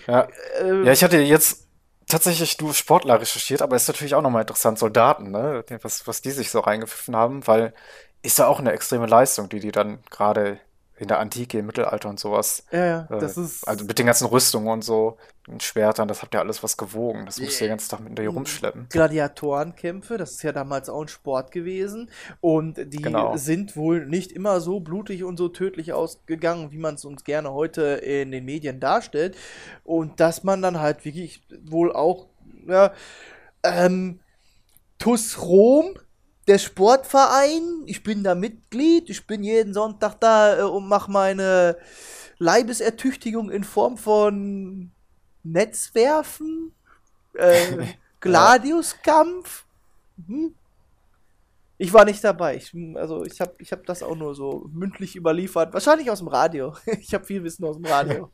Ja. 0.07 0.27
Äh, 0.61 0.83
ja, 0.85 0.91
ich 0.91 1.03
hatte 1.03 1.17
jetzt 1.17 1.67
tatsächlich 2.07 2.59
nur 2.59 2.73
Sportler 2.73 3.21
recherchiert, 3.21 3.61
aber 3.61 3.75
ist 3.75 3.87
natürlich 3.87 4.15
auch 4.15 4.21
nochmal 4.21 4.41
interessant, 4.41 4.79
Soldaten, 4.79 5.31
ne? 5.31 5.63
Was, 5.81 6.07
was 6.07 6.21
die 6.21 6.31
sich 6.31 6.49
so 6.49 6.59
reingepfiffen 6.59 7.15
haben, 7.15 7.45
weil 7.47 7.73
ist 8.21 8.39
ja 8.39 8.47
auch 8.47 8.59
eine 8.59 8.71
extreme 8.71 9.05
Leistung, 9.05 9.49
die 9.49 9.59
die 9.59 9.71
dann 9.71 9.99
gerade 10.09 10.59
in 10.99 11.07
der 11.07 11.19
Antike, 11.19 11.59
im 11.59 11.65
Mittelalter 11.65 12.09
und 12.09 12.19
sowas, 12.19 12.65
ja, 12.71 12.85
ja, 12.85 13.07
äh, 13.09 13.19
das 13.19 13.37
ist. 13.37 13.67
also 13.67 13.85
mit 13.85 13.97
den 13.97 14.05
ganzen 14.05 14.27
Rüstungen 14.27 14.67
und 14.67 14.83
so, 14.83 15.17
den 15.47 15.59
Schwertern, 15.59 16.07
das 16.07 16.21
habt 16.21 16.35
ihr 16.35 16.39
alles 16.39 16.61
was 16.61 16.77
gewogen. 16.77 17.25
Das 17.25 17.39
musst 17.39 17.59
du 17.59 17.63
den 17.65 17.69
ganzen 17.69 17.89
Tag 17.89 18.01
mit 18.01 18.17
dir 18.17 18.29
rumschleppen. 18.29 18.87
Gladiatorenkämpfe, 18.89 20.17
das 20.17 20.31
ist 20.31 20.43
ja 20.43 20.51
damals 20.51 20.89
auch 20.89 21.01
ein 21.01 21.07
Sport 21.07 21.51
gewesen. 21.51 22.09
Und 22.41 22.77
die 22.93 23.01
Genau. 23.01 23.35
sind 23.37 23.75
wohl 23.75 24.05
nicht 24.05 24.31
immer 24.31 24.59
so 24.61 24.79
blutig 24.79 25.23
und 25.23 25.37
so 25.37 25.49
tödlich 25.49 25.93
ausgegangen, 25.93 26.71
wie 26.71 26.77
man 26.77 26.95
es 26.95 27.05
uns 27.05 27.23
gerne 27.23 27.51
heute 27.53 27.81
in 27.83 28.31
den 28.31 28.45
Medien 28.45 28.79
darstellt. 28.79 29.35
Und 29.83 30.19
dass 30.19 30.43
man 30.43 30.61
dann 30.61 30.79
halt 30.79 31.05
wirklich 31.05 31.41
wohl 31.65 31.93
auch, 31.93 32.27
ja, 32.67 32.93
ähm, 33.63 34.19
TuS 34.99 35.41
Rom, 35.41 35.95
der 36.49 36.57
Sportverein, 36.57 37.83
ich 37.85 38.01
bin 38.01 38.23
da 38.23 38.33
Mitglied, 38.33 39.11
ich 39.11 39.27
bin 39.27 39.43
jeden 39.43 39.71
Sonntag 39.71 40.15
da 40.15 40.57
äh, 40.57 40.63
und 40.63 40.87
mache 40.87 41.11
meine 41.11 41.77
Leibesertüchtigung 42.39 43.51
in 43.51 43.63
Form 43.63 43.97
von 43.97 44.89
Netzwerfen, 45.43 46.73
äh, 47.35 47.85
Gladiuskampf. 48.19 49.65
Hm? 50.25 50.55
Ich 51.77 51.93
war 51.93 52.03
nicht 52.03 52.23
dabei. 52.23 52.55
Ich, 52.55 52.75
also 52.95 53.23
ich 53.23 53.39
habe 53.39 53.53
ich 53.59 53.71
hab 53.71 53.85
das 53.85 54.01
auch 54.01 54.15
nur 54.15 54.33
so 54.33 54.67
mündlich 54.73 55.15
überliefert. 55.15 55.71
Wahrscheinlich 55.71 56.09
aus 56.09 56.19
dem 56.19 56.27
Radio. 56.27 56.75
Ich 56.99 57.13
habe 57.13 57.25
viel 57.25 57.43
Wissen 57.43 57.63
aus 57.63 57.77
dem 57.77 57.85
Radio. 57.85 58.31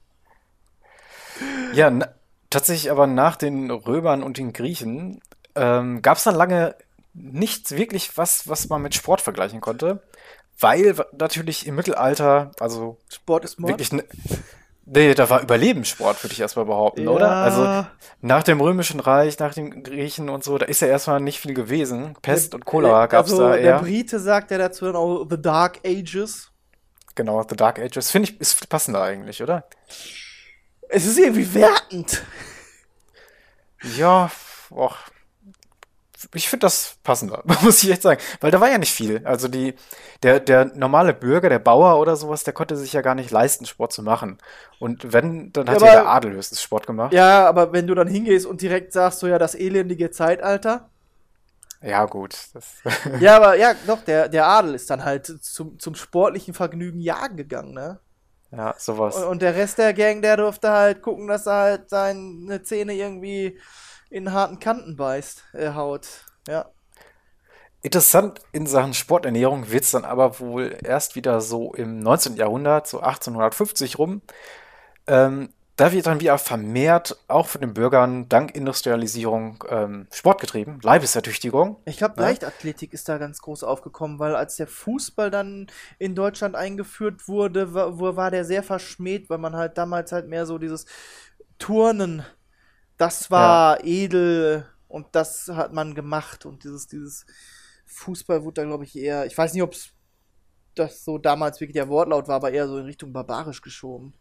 Ja, 1.73 1.91
tatsächlich 2.49 2.89
aber 2.89 3.07
nach 3.07 3.35
den 3.35 3.69
Römern 3.69 4.23
und 4.23 4.37
den 4.37 4.53
Griechen 4.53 5.21
ähm, 5.53 6.01
gab 6.01 6.17
es 6.17 6.23
dann 6.23 6.35
lange 6.35 6.75
nichts 7.15 7.71
wirklich, 7.71 8.17
was, 8.17 8.47
was 8.47 8.69
man 8.69 8.81
mit 8.81 8.93
Sport 8.93 9.21
vergleichen 9.21 9.61
konnte, 9.61 10.03
weil 10.59 10.95
natürlich 11.17 11.65
im 11.65 11.75
Mittelalter, 11.75 12.51
also 12.59 12.97
Sport 13.09 13.45
ist 13.45 13.59
Mord. 13.59 13.71
wirklich, 13.71 13.91
ne, 13.93 14.03
nee, 14.85 15.13
da 15.13 15.29
war 15.29 15.41
Überlebenssport, 15.41 16.23
würde 16.23 16.33
ich 16.33 16.39
erstmal 16.39 16.65
behaupten, 16.65 17.07
oder? 17.07 17.31
Also 17.31 17.85
nach 18.21 18.43
dem 18.43 18.61
Römischen 18.61 18.99
Reich, 18.99 19.39
nach 19.39 19.53
den 19.53 19.83
Griechen 19.83 20.29
und 20.29 20.43
so, 20.43 20.57
da 20.57 20.65
ist 20.65 20.81
ja 20.81 20.87
erstmal 20.87 21.19
nicht 21.19 21.39
viel 21.39 21.53
gewesen. 21.53 22.15
Pest 22.21 22.53
und 22.53 22.65
Cholera 22.65 23.07
gab 23.07 23.25
es 23.25 23.31
also, 23.31 23.47
da 23.47 23.53
Der 23.53 23.61
eher. 23.61 23.79
Brite 23.79 24.19
sagt 24.19 24.51
ja 24.51 24.57
dazu 24.57 24.85
dann 24.85 24.95
auch 24.95 25.25
The 25.29 25.41
Dark 25.41 25.79
Ages. 25.85 26.51
Genau, 27.15 27.45
The 27.47 27.55
Dark 27.55 27.79
Ages. 27.79 28.11
Finde 28.11 28.29
ich, 28.29 28.41
ist 28.41 28.67
passender 28.69 29.01
eigentlich, 29.01 29.41
oder? 29.41 29.65
Es 30.89 31.05
ist 31.05 31.17
irgendwie 31.17 31.53
wertend. 31.53 32.23
Ja, 33.97 34.29
och, 34.69 34.95
ich 36.33 36.47
finde 36.49 36.65
das 36.65 36.97
passender, 37.03 37.43
muss 37.61 37.83
ich 37.83 37.91
echt 37.91 38.01
sagen. 38.01 38.21
Weil 38.41 38.51
da 38.51 38.59
war 38.61 38.69
ja 38.69 38.77
nicht 38.77 38.93
viel. 38.93 39.21
Also 39.25 39.47
die, 39.47 39.75
der, 40.23 40.39
der 40.39 40.65
normale 40.75 41.13
Bürger, 41.13 41.49
der 41.49 41.59
Bauer 41.59 41.99
oder 41.99 42.15
sowas, 42.15 42.43
der 42.43 42.53
konnte 42.53 42.75
sich 42.77 42.93
ja 42.93 43.01
gar 43.01 43.15
nicht 43.15 43.31
leisten, 43.31 43.65
Sport 43.65 43.91
zu 43.93 44.01
machen. 44.03 44.37
Und 44.79 45.13
wenn, 45.13 45.51
dann 45.53 45.69
hat 45.69 45.81
Ja, 45.81 45.87
aber- 45.87 46.01
der 46.01 46.07
Adel 46.09 46.33
höchstens 46.33 46.61
Sport 46.61 46.87
gemacht. 46.87 47.13
Ja, 47.13 47.47
aber 47.47 47.73
wenn 47.73 47.87
du 47.87 47.95
dann 47.95 48.07
hingehst 48.07 48.45
und 48.45 48.61
direkt 48.61 48.93
sagst, 48.93 49.19
so 49.19 49.27
ja, 49.27 49.37
das 49.37 49.55
elendige 49.55 50.11
Zeitalter. 50.11 50.89
Ja, 51.81 52.05
gut. 52.05 52.35
Ja, 53.19 53.35
aber 53.37 53.55
ja, 53.55 53.73
doch, 53.85 54.01
der, 54.03 54.27
der 54.29 54.47
Adel 54.47 54.73
ist 54.75 54.89
dann 54.89 55.03
halt 55.05 55.27
zum, 55.43 55.77
zum 55.79 55.95
sportlichen 55.95 56.53
Vergnügen 56.53 56.99
jagen 56.99 57.37
gegangen, 57.37 57.73
ne? 57.73 57.99
ja, 58.51 58.73
sowas. 58.77 59.17
Und, 59.17 59.23
und 59.25 59.41
der 59.41 59.53
Rest 59.55 59.77
der 59.77 59.93
Gang, 59.93 60.21
der 60.21 60.37
durfte 60.37 60.71
halt 60.71 61.01
gucken, 61.01 61.27
dass 61.27 61.45
er 61.45 61.53
halt 61.53 61.89
seine 61.89 62.63
Zähne 62.63 62.93
irgendwie 62.93 63.59
in 64.09 64.31
harten 64.31 64.59
Kanten 64.59 64.95
beißt, 64.95 65.43
äh, 65.53 65.73
haut. 65.73 66.07
Ja. 66.47 66.65
Interessant 67.81 68.39
in 68.51 68.65
Sachen 68.65 68.93
Sporternährung 68.95 69.69
wird 69.69 69.83
es 69.83 69.91
dann 69.91 70.05
aber 70.05 70.39
wohl 70.39 70.75
erst 70.83 71.15
wieder 71.15 71.39
so 71.39 71.73
im 71.75 71.99
19. 71.99 72.35
Jahrhundert, 72.35 72.87
so 72.87 72.99
1850 72.99 73.99
rum. 73.99 74.21
Ähm, 75.05 75.49
da 75.75 75.91
wird 75.91 76.05
dann 76.07 76.21
wieder 76.21 76.37
vermehrt, 76.37 77.17
auch 77.27 77.47
von 77.47 77.59
den 77.61 77.73
Bürgern, 77.73 78.29
dank 78.29 78.55
Industrialisierung, 78.55 79.63
ähm, 79.69 80.07
Sport 80.11 80.39
getrieben, 80.41 80.79
Leibesertüchtigung. 80.81 81.75
Ich 81.85 81.97
glaube, 81.97 82.15
Ja. 82.17 82.23
Leichtathletik 82.23 82.93
ist 82.93 83.07
da 83.09 83.17
ganz 83.17 83.39
groß 83.41 83.63
aufgekommen, 83.65 84.17
weil 84.17 84.35
als 84.35 84.55
der 84.55 84.67
Fußball 84.67 85.29
dann 85.29 85.67
in 85.99 86.15
Deutschland 86.15 86.55
eingeführt 86.55 87.27
wurde, 87.27 87.73
war, 87.73 87.99
wo- 87.99 88.15
war 88.15 88.31
der 88.31 88.45
sehr 88.45 88.63
verschmäht, 88.63 89.29
weil 89.29 89.37
man 89.37 89.55
halt 89.55 89.77
damals 89.77 90.11
halt 90.13 90.27
mehr 90.27 90.45
so 90.45 90.57
dieses 90.57 90.85
Turnen, 91.59 92.25
das 92.97 93.31
war 93.31 93.83
edel 93.83 94.65
und 94.87 95.07
das 95.13 95.49
hat 95.49 95.73
man 95.73 95.95
gemacht 95.95 96.45
und 96.45 96.63
dieses, 96.63 96.87
dieses 96.87 97.25
Fußball 97.85 98.43
wurde 98.43 98.61
da, 98.61 98.67
glaube 98.67 98.85
ich, 98.85 98.95
eher, 98.95 99.25
ich 99.25 99.37
weiß 99.37 99.53
nicht, 99.53 99.63
ob 99.63 99.73
es 99.73 99.91
das 100.75 101.03
so 101.03 101.17
damals 101.17 101.59
wirklich 101.59 101.75
der 101.75 101.89
Wortlaut 101.89 102.27
war, 102.27 102.35
aber 102.35 102.51
eher 102.51 102.67
so 102.67 102.77
in 102.77 102.85
Richtung 102.85 103.13
barbarisch 103.13 103.61
geschoben. 103.61 104.13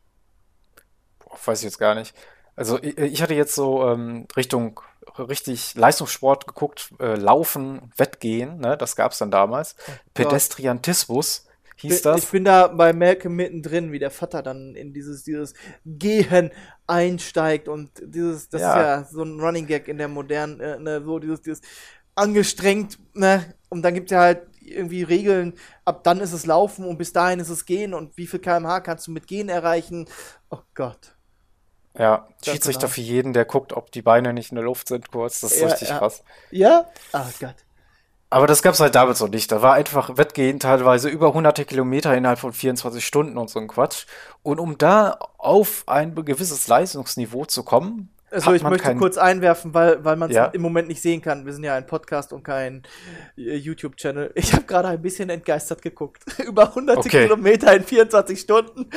Boah, 1.18 1.38
weiß 1.44 1.60
ich 1.60 1.64
jetzt 1.64 1.78
gar 1.78 1.94
nicht. 1.94 2.14
Also 2.56 2.80
ich, 2.82 2.96
ich 2.98 3.22
hatte 3.22 3.34
jetzt 3.34 3.54
so 3.54 3.88
ähm, 3.88 4.26
Richtung 4.36 4.80
richtig 5.18 5.74
Leistungssport 5.74 6.46
geguckt, 6.46 6.92
äh, 7.00 7.14
Laufen, 7.14 7.92
Wettgehen, 7.96 8.58
ne, 8.58 8.76
das 8.76 8.96
gab 8.96 9.12
es 9.12 9.18
dann 9.18 9.30
damals. 9.30 9.76
Pedestriantismus 10.14 11.46
hieß 11.76 12.02
Ich 12.12 12.30
das. 12.30 12.30
bin 12.30 12.44
da 12.44 12.68
bei 12.68 12.92
Malcolm 12.92 13.34
mittendrin, 13.36 13.92
wie 13.92 13.98
der 13.98 14.10
Vater 14.10 14.42
dann 14.42 14.74
in 14.76 14.92
dieses, 14.92 15.24
dieses 15.24 15.54
Gehen 15.84 16.50
einsteigt 16.86 17.68
und 17.68 17.90
dieses, 18.04 18.48
das 18.48 18.62
Ja. 18.62 18.68
ist 18.68 18.74
ja 18.76 19.04
so 19.04 19.22
ein 19.22 19.40
Running 19.40 19.66
Gag 19.66 19.88
in 19.88 19.98
der 19.98 20.08
modernen, 20.08 20.60
äh, 20.60 20.78
ne, 20.78 21.02
so 21.04 21.18
dieses, 21.18 21.42
dieses 21.42 21.60
angestrengt, 22.14 22.98
ne, 23.14 23.54
und 23.70 23.82
dann 23.82 23.94
gibt 23.94 24.10
es 24.10 24.14
ja 24.14 24.20
halt 24.22 24.46
irgendwie 24.60 25.02
Regeln, 25.02 25.54
ab 25.84 26.04
dann 26.04 26.20
ist 26.20 26.32
es 26.32 26.46
Laufen 26.46 26.84
und 26.86 26.96
bis 26.98 27.12
dahin 27.12 27.40
ist 27.40 27.48
es 27.50 27.66
Gehen 27.66 27.92
und 27.94 28.16
wie 28.16 28.26
viel 28.26 28.40
kmh 28.40 28.80
kannst 28.80 29.06
du 29.08 29.10
mit 29.12 29.26
Gehen 29.26 29.48
erreichen? 29.48 30.06
Oh 30.50 30.60
Gott. 30.74 31.16
Ja, 31.96 32.28
Schiedsrichter 32.42 32.86
genau. 32.86 32.88
für 32.88 33.00
jeden, 33.00 33.32
der 33.32 33.44
guckt, 33.44 33.72
ob 33.72 33.90
die 33.92 34.02
Beine 34.02 34.32
nicht 34.32 34.50
in 34.50 34.56
der 34.56 34.64
Luft 34.64 34.88
sind 34.88 35.10
kurz. 35.10 35.40
Das 35.40 35.52
ist 35.52 35.60
Ja, 35.60 35.66
richtig 35.72 35.88
ja. 35.88 35.98
krass. 35.98 36.24
Ja? 36.50 36.90
Ah 37.12 37.32
Gott. 37.38 37.64
Aber 38.30 38.46
das 38.48 38.62
gab's 38.62 38.80
halt 38.80 38.94
damals 38.96 39.20
noch 39.20 39.28
nicht. 39.28 39.52
Da 39.52 39.62
war 39.62 39.74
einfach 39.74 40.16
Wettgehen 40.16 40.58
teilweise 40.58 41.08
über 41.08 41.32
hunderte 41.34 41.64
Kilometer 41.64 42.16
innerhalb 42.16 42.38
von 42.40 42.52
24 42.52 43.04
Stunden 43.06 43.38
und 43.38 43.48
so 43.48 43.60
ein 43.60 43.68
Quatsch. 43.68 44.06
Und 44.42 44.58
um 44.58 44.76
da 44.76 45.18
auf 45.38 45.84
ein 45.86 46.14
gewisses 46.16 46.66
Leistungsniveau 46.66 47.44
zu 47.44 47.62
kommen, 47.62 48.08
Also 48.32 48.52
ich 48.52 48.64
möchte 48.64 48.78
kein- 48.88 48.98
kurz 48.98 49.16
einwerfen, 49.18 49.72
weil, 49.74 50.04
weil 50.04 50.16
man 50.16 50.30
es 50.30 50.34
Ja. 50.36 50.46
im 50.46 50.62
Moment 50.62 50.88
nicht 50.88 51.00
sehen 51.00 51.22
kann. 51.22 51.46
Wir 51.46 51.52
sind 51.52 51.62
ja 51.62 51.76
ein 51.76 51.86
Podcast 51.86 52.32
und 52.32 52.42
kein 52.42 52.82
äh, 53.36 53.54
YouTube-Channel. 53.54 54.32
Ich 54.34 54.52
habe 54.52 54.64
gerade 54.64 54.88
ein 54.88 55.00
bisschen 55.02 55.30
entgeistert 55.30 55.82
geguckt. 55.82 56.24
Über 56.44 56.74
hunderte 56.74 57.00
Okay. 57.06 57.24
Kilometer 57.24 57.72
in 57.76 57.84
24 57.84 58.40
Stunden. 58.40 58.90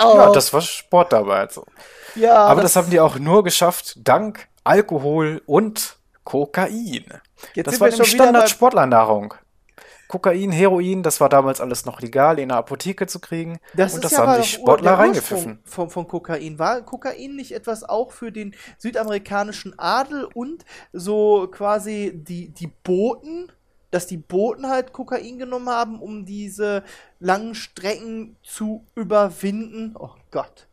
Ja, 0.00 0.30
Oh, 0.30 0.32
das 0.32 0.50
war 0.54 0.62
Sport 0.62 1.12
dabei. 1.12 1.40
Also. 1.40 1.66
ja, 2.14 2.36
Aber 2.36 2.62
das, 2.62 2.76
haben 2.76 2.88
die 2.88 3.00
auch 3.00 3.18
nur 3.18 3.44
geschafft 3.44 3.96
dank 3.98 4.48
Alkohol 4.64 5.42
und 5.44 5.96
Kokain. 6.24 7.04
Jetzt 7.54 7.66
das 7.66 7.80
war 7.80 7.88
nämlich 7.88 8.10
Standard-Sportlernahrung. 8.10 9.34
Kokain, 10.08 10.50
Heroin, 10.50 11.02
das 11.02 11.20
war 11.20 11.28
damals 11.28 11.60
alles 11.60 11.84
noch 11.84 12.00
legal 12.00 12.38
in 12.38 12.48
der 12.48 12.56
Apotheke 12.56 13.06
zu 13.06 13.20
kriegen. 13.20 13.60
Das 13.74 13.94
und 13.94 14.02
das 14.02 14.12
ja 14.12 14.26
haben 14.26 14.42
sich 14.42 14.52
Sportler 14.52 14.94
reingepfiffen. 14.94 15.60
Von, 15.64 15.90
von 15.90 16.08
Kokain. 16.08 16.58
War 16.58 16.80
Kokain 16.80 17.36
nicht 17.36 17.52
etwas 17.52 17.84
auch 17.84 18.12
für 18.12 18.32
den 18.32 18.54
südamerikanischen 18.78 19.78
Adel 19.78 20.26
und 20.32 20.64
so 20.94 21.46
quasi 21.52 22.12
die, 22.14 22.48
die 22.48 22.68
Boten, 22.68 23.52
dass 23.90 24.06
die 24.06 24.16
Boten 24.16 24.68
halt 24.68 24.94
Kokain 24.94 25.38
genommen 25.38 25.68
haben, 25.68 26.00
um 26.00 26.24
diese 26.24 26.84
langen 27.20 27.54
Strecken 27.54 28.36
zu 28.42 28.86
überwinden? 28.94 29.94
Oh 29.98 30.10
Gott. 30.30 30.66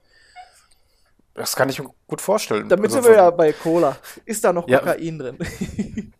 Das 1.33 1.57
kann 1.57 1.67
ich 1.67 1.77
mir 1.79 1.89
gut 2.07 2.21
vorstellen. 2.21 2.69
Damit 2.69 2.85
also, 2.85 3.01
sind 3.01 3.11
wir 3.11 3.17
ja 3.17 3.29
bei 3.29 3.51
Cola. 3.51 3.97
Ist 4.23 4.45
da 4.45 4.53
noch 4.53 4.69
Ja. 4.69 4.79
Kokain 4.79 5.19
drin? 5.19 5.37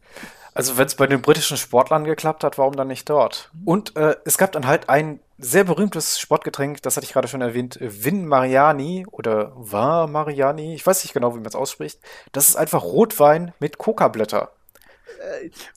Also 0.55 0.77
wenn 0.77 0.87
es 0.87 0.95
bei 0.95 1.05
den 1.05 1.21
britischen 1.21 1.57
Sportlern 1.57 2.05
geklappt 2.05 2.45
hat, 2.45 2.57
warum 2.57 2.75
dann 2.77 2.87
nicht 2.87 3.09
dort? 3.09 3.51
Und 3.65 3.95
äh, 3.97 4.15
es 4.23 4.37
gab 4.37 4.53
dann 4.53 4.65
halt 4.65 4.89
ein 4.89 5.19
sehr 5.37 5.65
berühmtes 5.65 6.17
Sportgetränk, 6.17 6.81
das 6.81 6.95
hatte 6.95 7.05
ich 7.05 7.11
gerade 7.11 7.27
schon 7.27 7.41
erwähnt, 7.41 7.77
Vin 7.81 8.25
Mariani 8.25 9.05
oder 9.11 9.53
Vin 9.57 10.11
Mariani, 10.11 10.73
ich 10.73 10.87
weiß 10.87 11.03
nicht 11.03 11.13
genau, 11.13 11.33
wie 11.33 11.39
man 11.39 11.47
es 11.47 11.55
ausspricht. 11.55 11.99
Das 12.31 12.47
ist 12.47 12.55
einfach 12.55 12.83
Rotwein 12.83 13.53
mit 13.59 13.77
Coca-Blätter. 13.77 14.49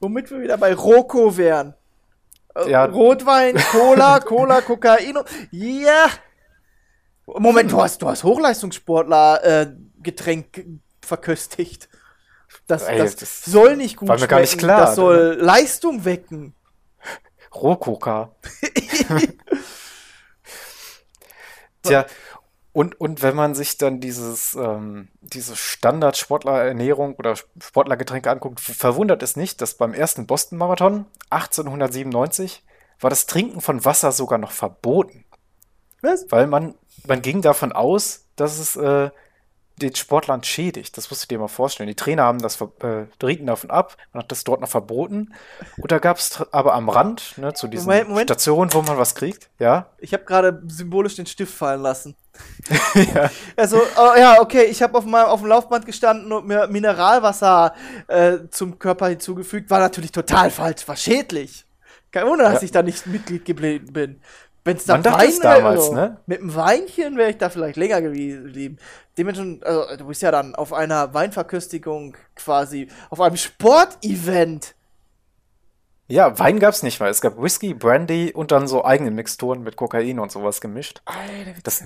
Womit 0.00 0.30
wir 0.30 0.40
wieder 0.40 0.56
bei 0.56 0.73
Roko 0.75 1.37
wären. 1.37 1.75
Äh, 2.54 2.70
Ja. 2.70 2.85
Rotwein, 2.85 3.56
Cola, 3.73 4.20
Cola, 4.25 4.61
Kokain. 4.61 5.18
Ja. 5.50 6.06
Moment, 7.26 7.73
du 7.73 7.80
hast, 7.82 8.00
du 8.00 8.08
hast 8.08 8.23
Hochleistungssportler 8.23 9.44
äh, 9.44 9.73
Getränk 10.02 10.64
verköstigt. 11.02 11.88
Das, 12.67 12.85
Ey, 12.85 12.99
das, 12.99 13.17
das 13.17 13.45
soll 13.45 13.76
nicht 13.76 13.97
gut 13.97 14.09
war 14.09 14.19
mir 14.19 14.28
gar 14.28 14.40
nicht 14.40 14.59
klar, 14.59 14.87
Das 14.87 14.97
soll 14.97 15.38
Leistung 15.40 16.05
wecken. 16.05 16.55
Rohcoca. 17.55 18.33
Tja, 21.83 22.07
und, 22.73 23.00
und 23.00 23.23
wenn 23.23 23.35
man 23.35 23.55
sich 23.55 23.78
dann 23.78 24.00
dieses, 24.00 24.55
ähm, 24.55 25.09
diese 25.21 25.57
Standard-Sportlerernährung 25.57 27.14
oder 27.17 27.35
Sportlergetränke 27.37 28.31
anguckt, 28.31 28.61
verwundert 28.61 29.23
es 29.23 29.37
nicht, 29.37 29.61
dass 29.61 29.75
beim 29.75 29.95
ersten 29.95 30.26
Boston-Marathon 30.26 31.07
1897 31.31 32.64
war 33.00 33.11
das 33.11 33.26
Trinken 33.26 33.61
von 33.61 33.85
Wasser 33.85 34.12
sogar 34.12 34.38
noch 34.38 34.52
verboten. 34.52 35.25
Was? 36.02 36.31
Weil 36.31 36.47
man, 36.47 36.75
man 37.07 37.23
ging 37.23 37.43
davon 37.43 37.73
aus, 37.73 38.26
dass 38.37 38.59
es 38.59 38.76
äh, 38.76 39.11
den 39.78 39.94
Sportlern 39.94 40.42
schädigt. 40.44 40.97
Das 40.97 41.11
musst 41.11 41.23
du 41.25 41.26
dir 41.28 41.38
mal 41.38 41.49
vorstellen. 41.49 41.87
Die 41.88 41.94
Trainer 41.94 42.25
haben 42.25 42.40
das 42.40 42.61
äh, 42.61 43.06
rieten 43.23 43.47
davon 43.47 43.70
ab, 43.70 43.97
man 44.12 44.23
hat 44.23 44.30
das 44.32 44.44
dort 44.44 44.61
noch 44.61 44.68
verboten. 44.68 45.32
Und 45.78 45.90
da 45.92 45.99
gab 45.99 46.18
es 46.18 46.40
aber 46.52 46.75
am 46.75 46.88
Rand, 46.88 47.38
ne, 47.38 47.52
zu 47.54 47.68
diesen 47.68 47.87
Moment, 47.87 48.08
Moment. 48.08 48.28
Stationen, 48.30 48.73
wo 48.75 48.82
man 48.82 48.99
was 48.99 49.14
kriegt, 49.14 49.49
ja. 49.58 49.87
Ich 49.99 50.12
habe 50.12 50.25
gerade 50.25 50.62
symbolisch 50.66 51.16
den 51.16 51.26
Stift 51.26 51.54
fallen 51.54 51.82
lassen. 51.82 52.16
Also, 53.56 53.78
oh, 53.97 54.12
ja, 54.18 54.40
okay, 54.40 54.64
ich 54.64 54.82
habe 54.82 54.97
auf, 54.97 55.04
meinem- 55.04 55.26
auf 55.26 55.40
dem 55.40 55.49
Laufband 55.49 55.87
gestanden 55.87 56.30
und 56.32 56.47
mir 56.47 56.68
Mineralwasser 56.68 57.75
äh, 58.06 58.38
zum 58.50 58.78
Körper 58.78 59.08
hinzugefügt. 59.08 59.70
War 59.70 59.80
natürlich 59.80 60.12
total 60.12 60.50
falsch, 60.50 60.87
war 60.87 60.97
schädlich. 60.97 61.64
Kein 62.12 62.26
Wunder, 62.26 62.44
dass 62.44 62.62
Ja. 62.62 62.64
ich 62.64 62.70
da 62.73 62.82
nicht 62.82 63.06
Mitglied 63.06 63.44
geblieben 63.44 63.92
bin. 63.92 64.20
Wenn's 64.64 64.84
da 64.84 64.94
Man 64.94 65.02
dachte 65.02 65.26
es 65.26 65.40
damals, 65.40 65.90
ne? 65.90 66.18
Mit 66.26 66.40
einem 66.40 66.54
Weinchen 66.54 67.16
wäre 67.16 67.30
ich 67.30 67.38
da 67.38 67.48
vielleicht 67.48 67.76
länger 67.76 68.02
geblieben. 68.02 68.78
Dementsprechend, 69.16 69.64
also, 69.64 69.96
du 69.96 70.06
bist 70.06 70.22
ja 70.22 70.30
dann 70.30 70.54
auf 70.54 70.72
einer 70.72 71.14
Weinverköstigung 71.14 72.16
quasi, 72.34 72.88
auf 73.10 73.20
einem 73.20 73.36
Sportevent. 73.36 74.74
Ja, 76.06 76.38
Wein 76.38 76.58
gab's 76.58 76.82
nicht 76.82 77.00
mal. 77.00 77.10
Es 77.10 77.20
gab 77.20 77.40
Whisky, 77.40 77.74
Brandy 77.74 78.32
und 78.32 78.50
dann 78.50 78.66
so 78.66 78.84
eigene 78.84 79.10
Mixturen 79.10 79.62
mit 79.62 79.76
Kokain 79.76 80.18
und 80.18 80.32
sowas 80.32 80.60
gemischt. 80.60 81.02
Alter, 81.04 81.60
Das, 81.62 81.84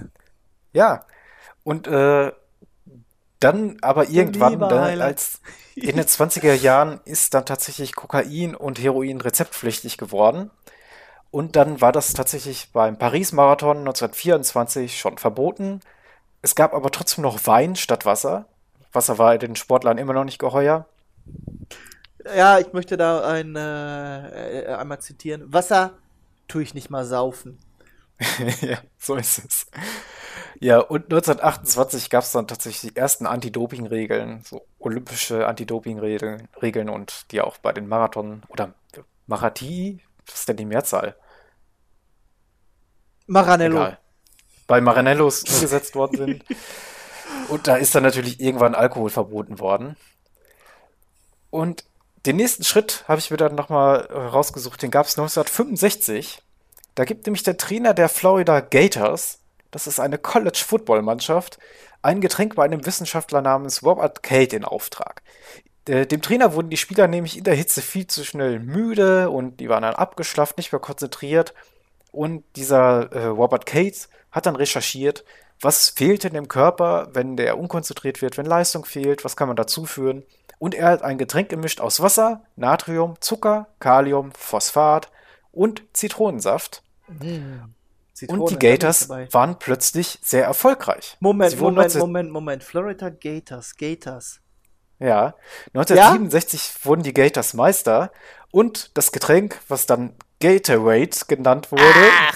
ja. 0.73 1.05
Und 1.65 1.87
äh, 1.89 2.33
dann 3.41 3.79
aber 3.81 4.09
irgendwann, 4.09 4.53
lieber 4.53 4.69
ne, 4.69 5.03
als 5.03 5.41
in 5.75 5.97
den 5.97 6.05
20er 6.05 6.55
Jahren 6.55 7.01
ist 7.05 7.35
dann 7.35 7.45
tatsächlich 7.45 7.95
Kokain 7.95 8.55
und 8.55 8.81
Heroin 8.81 9.21
rezeptpflichtig 9.21 9.99
geworden. 9.99 10.51
Und 11.33 11.57
dann 11.57 11.81
war 11.81 11.93
das 11.93 12.13
tatsächlich 12.13 12.73
beim 12.73 12.99
Paris-Marathon 12.99 13.79
1924 13.79 14.99
schon 14.99 15.17
verboten. 15.17 15.81
Es 16.43 16.55
gab 16.55 16.75
aber 16.75 16.91
trotzdem 16.91 17.23
noch 17.23 17.47
Wein 17.47 17.75
statt 17.75 18.05
Wasser. 18.05 18.45
Wasser 18.93 19.17
war 19.17 19.39
den 19.39 19.57
Sportlern 19.57 19.97
immer 19.97 20.13
noch 20.13 20.25
nicht 20.25 20.39
geheuer. 20.39 20.87
Ja, 22.37 22.59
ich 22.59 22.75
möchte 22.75 22.99
da 22.99 23.27
ein, 23.27 23.57
äh, 23.57 24.61
äh, 24.61 24.75
einmal 24.75 25.01
zitieren. 25.01 25.51
Wasser 25.51 25.95
tue 26.49 26.63
ich 26.63 26.75
nicht 26.75 26.91
mal 26.91 27.07
saufen. 27.07 27.59
Ja, 28.61 28.79
so 28.99 29.17
ist 29.17 29.39
es. 29.39 29.67
Ja, 30.61 30.81
und 30.81 31.05
1928 31.05 32.11
gab 32.11 32.25
es 32.25 32.33
dann 32.33 32.47
tatsächlich 32.47 32.93
die 32.93 32.97
ersten 32.97 33.27
Anti-Doping-Regeln, 33.27 34.43
so 34.45 34.67
olympische 34.79 35.49
Anti-Doping-Regeln 35.49 36.47
Regeln 36.61 36.89
und 36.91 37.33
die 37.33 37.41
auch 37.41 37.57
bei 37.57 37.73
den 37.73 37.89
Marathon 37.89 38.43
oder 38.49 38.75
Marathi, 39.27 40.03
was 40.27 40.41
ist 40.41 40.49
denn 40.49 40.57
die 40.57 40.65
Mehrzahl? 40.65 41.17
Maranello. 43.27 43.77
Egal. 43.77 43.99
Bei 44.67 44.81
Maranellos 44.81 45.43
umgesetzt 45.43 45.95
worden 45.95 46.17
sind. 46.17 46.45
Und 47.49 47.67
da 47.67 47.77
ist 47.77 47.95
dann 47.95 48.03
natürlich 48.03 48.41
irgendwann 48.41 48.75
Alkohol 48.75 49.11
verboten 49.11 49.59
worden. 49.59 49.97
Und 51.51 51.85
den 52.25 52.37
nächsten 52.37 52.65
Schritt 52.65 53.05
habe 53.09 53.19
ich 53.19 53.31
mir 53.31 53.37
dann 53.37 53.55
nochmal 53.55 54.03
rausgesucht, 54.07 54.81
den 54.81 54.91
gab 54.91 55.07
es 55.07 55.19
1965. 55.19 56.41
Da 56.95 57.05
gibt 57.05 57.27
nämlich 57.27 57.43
der 57.43 57.57
Trainer 57.57 57.95
der 57.95 58.09
Florida 58.09 58.61
Gators, 58.61 59.41
das 59.71 59.87
ist 59.87 59.99
eine 59.99 60.19
College-Football-Mannschaft, 60.19 61.59
ein 62.03 62.21
Getränk 62.21 62.55
bei 62.55 62.65
einem 62.65 62.85
Wissenschaftler 62.85 63.43
namens 63.43 63.83
Robert 63.83 64.23
Cade 64.23 64.57
in 64.57 64.65
Auftrag. 64.65 65.23
Äh, 65.87 66.07
Dem 66.07 66.23
Trainer 66.23 66.55
wurden 66.55 66.71
die 66.71 66.77
Spieler 66.77 67.09
nämlich 67.09 67.39
in 67.39 67.45
der 67.45 67.55
Hitze 67.55 67.83
viel 67.83 68.07
zu 68.07 68.25
schnell 68.25 68.61
müde 68.61 69.31
und 69.31 69.59
die 69.61 69.69
waren 69.69 69.83
dann 69.83 69.95
abgeschlafft, 69.95 70.57
nicht 70.57 70.73
mehr 70.73 70.81
konzentriert. 70.81 71.55
Und 72.11 72.45
dieser 72.57 73.11
äh, 73.13 73.27
Robert 73.27 73.67
Cates 73.67 74.09
hat 74.31 74.47
dann 74.47 74.57
recherchiert, 74.57 75.25
was 75.61 75.91
fehlt 75.91 76.25
in 76.25 76.35
dem 76.35 76.49
Körper, 76.49 77.09
wenn 77.13 77.37
der 77.37 77.59
unkonzentriert 77.59 78.21
wird, 78.21 78.37
wenn 78.37 78.47
Leistung 78.47 78.85
fehlt, 78.85 79.25
was 79.25 79.37
kann 79.37 79.49
man 79.49 79.57
dazu 79.57 79.87
führen. 79.87 80.25
Und 80.59 80.75
er 80.75 80.89
hat 80.89 81.03
ein 81.03 81.19
Getränk 81.19 81.49
gemischt 81.49 81.81
aus 81.81 82.01
Wasser, 82.01 82.45
Natrium, 82.57 83.15
Zucker, 83.21 83.69
Kalium, 83.81 84.33
Phosphat 84.33 85.11
und 85.51 85.83
Zitronensaft. 85.93 86.83
Zitrone, 88.13 88.43
und 88.43 88.51
die 88.51 88.59
Gators 88.59 89.09
waren 89.09 89.59
plötzlich 89.59 90.19
sehr 90.23 90.45
erfolgreich. 90.45 91.17
Moment, 91.21 91.59
Moment, 91.59 91.79
19 91.79 92.01
Moment, 92.01 92.31
Moment. 92.31 92.65
Florida 92.65 93.09
Gators, 93.09 93.77
Gators. 93.77 94.42
Ja, 95.03 95.35
1967 95.75 96.85
wurden 96.85 97.03
die 97.03 97.13
Gators 97.13 97.55
Meister 97.55 98.13
und 98.53 98.97
das 98.97 99.11
Getränk, 99.11 99.59
was 99.69 99.87
dann 99.87 100.15
Gatorade 100.41 101.11
genannt 101.29 101.71
wurde, 101.71 101.83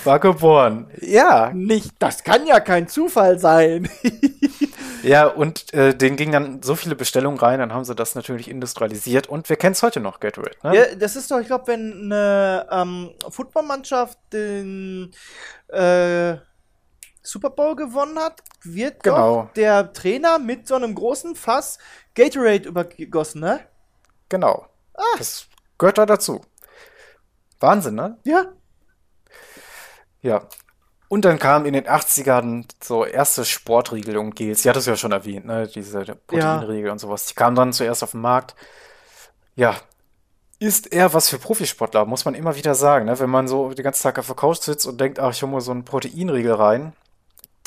war 0.04 0.18
geboren. 0.20 0.90
Ja, 1.00 1.52
Nicht, 1.52 1.90
das 1.98 2.24
kann 2.24 2.46
ja 2.46 2.60
kein 2.60 2.88
Zufall 2.88 3.38
sein. 3.38 3.88
ja, 5.02 5.26
und 5.26 5.72
äh, 5.74 5.94
denen 5.94 6.16
gingen 6.16 6.32
dann 6.32 6.62
so 6.62 6.76
viele 6.76 6.94
Bestellungen 6.94 7.38
rein, 7.38 7.58
dann 7.58 7.72
haben 7.72 7.84
sie 7.84 7.94
das 7.94 8.14
natürlich 8.14 8.48
industrialisiert 8.48 9.28
und 9.28 9.48
wir 9.48 9.56
kennen 9.56 9.72
es 9.72 9.82
heute 9.82 10.00
noch, 10.00 10.20
Gatorade. 10.20 10.56
Ne? 10.62 10.76
ja, 10.76 10.94
das 10.94 11.16
ist 11.16 11.30
doch, 11.30 11.40
ich 11.40 11.48
glaube, 11.48 11.66
wenn 11.66 12.12
eine 12.12 12.66
ähm, 12.70 13.10
Footballmannschaft 13.28 14.18
den 14.32 15.12
äh, 15.68 16.36
Super 17.26 17.50
Bowl 17.50 17.74
gewonnen 17.76 18.18
hat, 18.18 18.42
wird 18.62 19.02
Genau. 19.02 19.50
der 19.56 19.92
Trainer 19.92 20.38
mit 20.38 20.66
so 20.68 20.74
einem 20.76 20.94
großen 20.94 21.34
Fass 21.34 21.78
Gatorade 22.14 22.68
übergossen, 22.68 23.40
ne? 23.40 23.60
Genau. 24.28 24.66
Das 25.18 25.46
gehört 25.78 25.98
da 25.98 26.06
dazu. 26.06 26.40
Wahnsinn, 27.60 27.94
ne? 27.96 28.18
Ja. 28.24 28.46
Ja. 30.22 30.42
Und 31.08 31.24
dann 31.24 31.38
kamen 31.38 31.66
in 31.66 31.72
den 31.74 31.86
80ern 31.86 32.66
so 32.82 33.04
erste 33.04 33.44
Sportriegel 33.44 34.16
und 34.16 34.34
Gels. 34.34 34.62
Sie 34.62 34.68
hat 34.68 34.76
es 34.76 34.86
ja 34.86 34.96
schon 34.96 35.12
erwähnt, 35.12 35.46
ne? 35.46 35.68
Diese 35.68 36.00
Proteinriegel 36.26 36.90
und 36.90 36.98
sowas. 36.98 37.26
Die 37.26 37.34
kamen 37.34 37.54
dann 37.54 37.72
zuerst 37.72 38.02
auf 38.02 38.10
den 38.12 38.20
Markt. 38.20 38.56
Ja. 39.54 39.76
ist 40.58 40.90
eher 40.92 41.12
was 41.12 41.28
für 41.28 41.38
Profisportler, 41.38 42.06
muss 42.06 42.24
man 42.24 42.34
immer 42.34 42.56
wieder 42.56 42.74
sagen. 42.74 43.04
Ne? 43.04 43.18
Wenn 43.20 43.28
man 43.30 43.46
so 43.46 43.72
den 43.74 43.82
ganzen 43.84 44.02
Tag 44.02 44.18
auf 44.18 44.26
der 44.26 44.36
Couch 44.36 44.60
sitzt 44.62 44.86
und 44.86 44.98
denkt, 45.00 45.18
ach, 45.18 45.30
ich 45.30 45.42
hole 45.42 45.52
mal 45.52 45.60
so 45.60 45.70
einen 45.70 45.84
Proteinriegel 45.84 46.52
rein, 46.54 46.94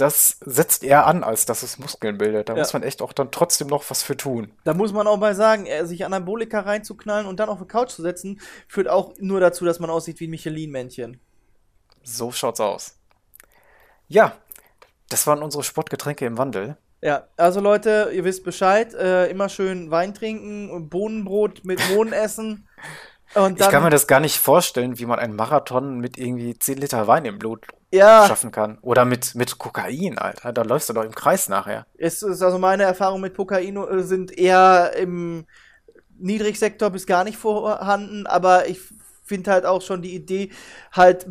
das 0.02 0.38
setzt 0.46 0.84
eher 0.84 1.06
an, 1.08 1.24
als 1.24 1.46
dass 1.46 1.64
es 1.64 1.80
Muskeln 1.80 2.18
bildet. 2.18 2.50
Da 2.50 2.54
Ja. 2.54 2.60
muss 2.60 2.74
man 2.74 2.84
echt 2.84 3.02
auch 3.02 3.14
dann 3.14 3.32
trotzdem 3.32 3.68
noch 3.68 3.90
was 3.90 4.04
für 4.04 4.16
tun. 4.18 4.52
Da 4.64 4.74
muss 4.74 4.94
man 4.94 5.08
auch 5.08 5.18
mal 5.18 5.36
sagen, 5.36 5.66
äh, 5.66 5.86
sich 5.86 6.06
Anabolika 6.06 6.62
reinzuknallen 6.62 7.28
und 7.28 7.40
dann 7.40 7.50
auf 7.50 7.60
die 7.60 7.66
Couch 7.68 7.90
zu 7.92 8.02
setzen, 8.02 8.40
führt 8.68 8.88
auch 8.88 9.14
nur 9.20 9.40
dazu, 9.40 9.66
dass 9.66 9.80
man 9.80 9.90
aussieht 9.90 10.20
wie 10.20 10.28
ein 10.28 10.32
Michelin-Männchen. 10.32 11.20
So 12.04 12.32
schaut's 12.32 12.60
aus. 12.60 12.98
Ja, 14.08 14.34
das 15.10 15.28
waren 15.28 15.44
unsere 15.44 15.64
Sportgetränke 15.64 16.26
im 16.26 16.38
Wandel. 16.38 16.78
Ja, 17.02 17.28
also 17.38 17.62
Leute, 17.62 18.12
ihr 18.14 18.24
wisst 18.26 18.44
Bescheid, 18.44 18.94
äh, 18.94 19.28
immer 19.30 19.48
schön 19.50 19.90
Wein 19.92 20.14
trinken, 20.14 20.90
Bohnenbrot 20.90 21.64
mit 21.64 21.80
Mohn 21.92 22.12
essen. 22.14 22.68
Und 23.36 23.60
dann, 23.60 23.68
Ich 23.68 23.72
kann 23.72 23.84
mir 23.84 23.92
das 23.92 24.08
gar 24.08 24.20
nicht 24.20 24.38
vorstellen, 24.40 24.98
wie 24.98 25.06
man 25.06 25.20
einen 25.20 25.36
Marathon 25.36 26.00
mit 26.00 26.18
irgendwie 26.18 26.58
10 26.58 26.80
Liter 26.80 27.06
Wein 27.08 27.26
im 27.26 27.38
Blut 27.38 27.68
ja, 27.92 28.26
schaffen 28.28 28.52
kann. 28.52 28.78
Oder 28.82 29.06
mit, 29.06 29.36
mit 29.36 29.58
Kokain, 29.58 30.18
Alter. 30.18 30.54
Da 30.54 30.62
läufst 30.64 30.90
du 30.90 30.94
doch 30.94 31.04
im 31.04 31.14
Kreis 31.16 31.50
nachher. 31.50 31.86
es 31.98 32.22
ist 32.22 32.42
also 32.42 32.58
meine 32.60 32.84
Erfahrungen 32.84 33.22
mit 33.22 33.36
Kokain 33.36 33.76
äh, 33.78 34.04
sind 34.04 34.38
eher 34.38 34.94
im 34.98 35.46
Niedrigsektor 36.18 36.90
bis 36.90 37.06
gar 37.06 37.24
nicht 37.24 37.38
vorhanden, 37.38 38.28
aber 38.28 38.68
ich 38.68 38.80
finde 39.26 39.52
halt 39.52 39.66
auch 39.66 39.82
schon 39.82 40.02
die 40.02 40.14
Idee, 40.16 40.52
halt 40.92 41.28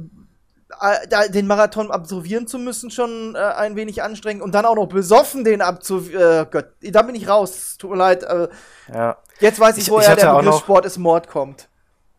äh, 0.81 1.31
den 1.31 1.47
Marathon 1.47 1.91
absolvieren 1.91 2.47
zu 2.47 2.59
müssen, 2.59 2.91
schon 2.91 3.35
äh, 3.35 3.39
ein 3.39 3.77
wenig 3.77 4.03
anstrengend 4.03 4.43
und 4.43 4.55
dann 4.55 4.65
auch 4.67 4.77
noch 4.77 4.87
besoffen 4.87 5.45
den 5.45 5.61
absolvieren. 5.63 6.47
Äh, 6.47 6.47
Gott, 6.51 6.67
da 6.81 7.03
bin 7.03 7.15
ich 7.15 7.29
raus. 7.29 7.77
Tut 7.79 7.91
mir 7.91 7.97
leid. 7.97 8.23
Äh, 8.23 8.49
Ja. 8.93 9.17
jetzt 9.41 9.59
weiß 9.61 9.77
ich, 9.77 9.83
Ich- 9.83 9.89
ich 9.89 9.93
woher 9.93 10.11
hatte 10.11 10.23
der 10.23 10.35
Begriff 10.35 10.59
Sport 10.59 10.85
ist 10.87 10.99
Mord 10.99 11.29
kommt. 11.29 11.69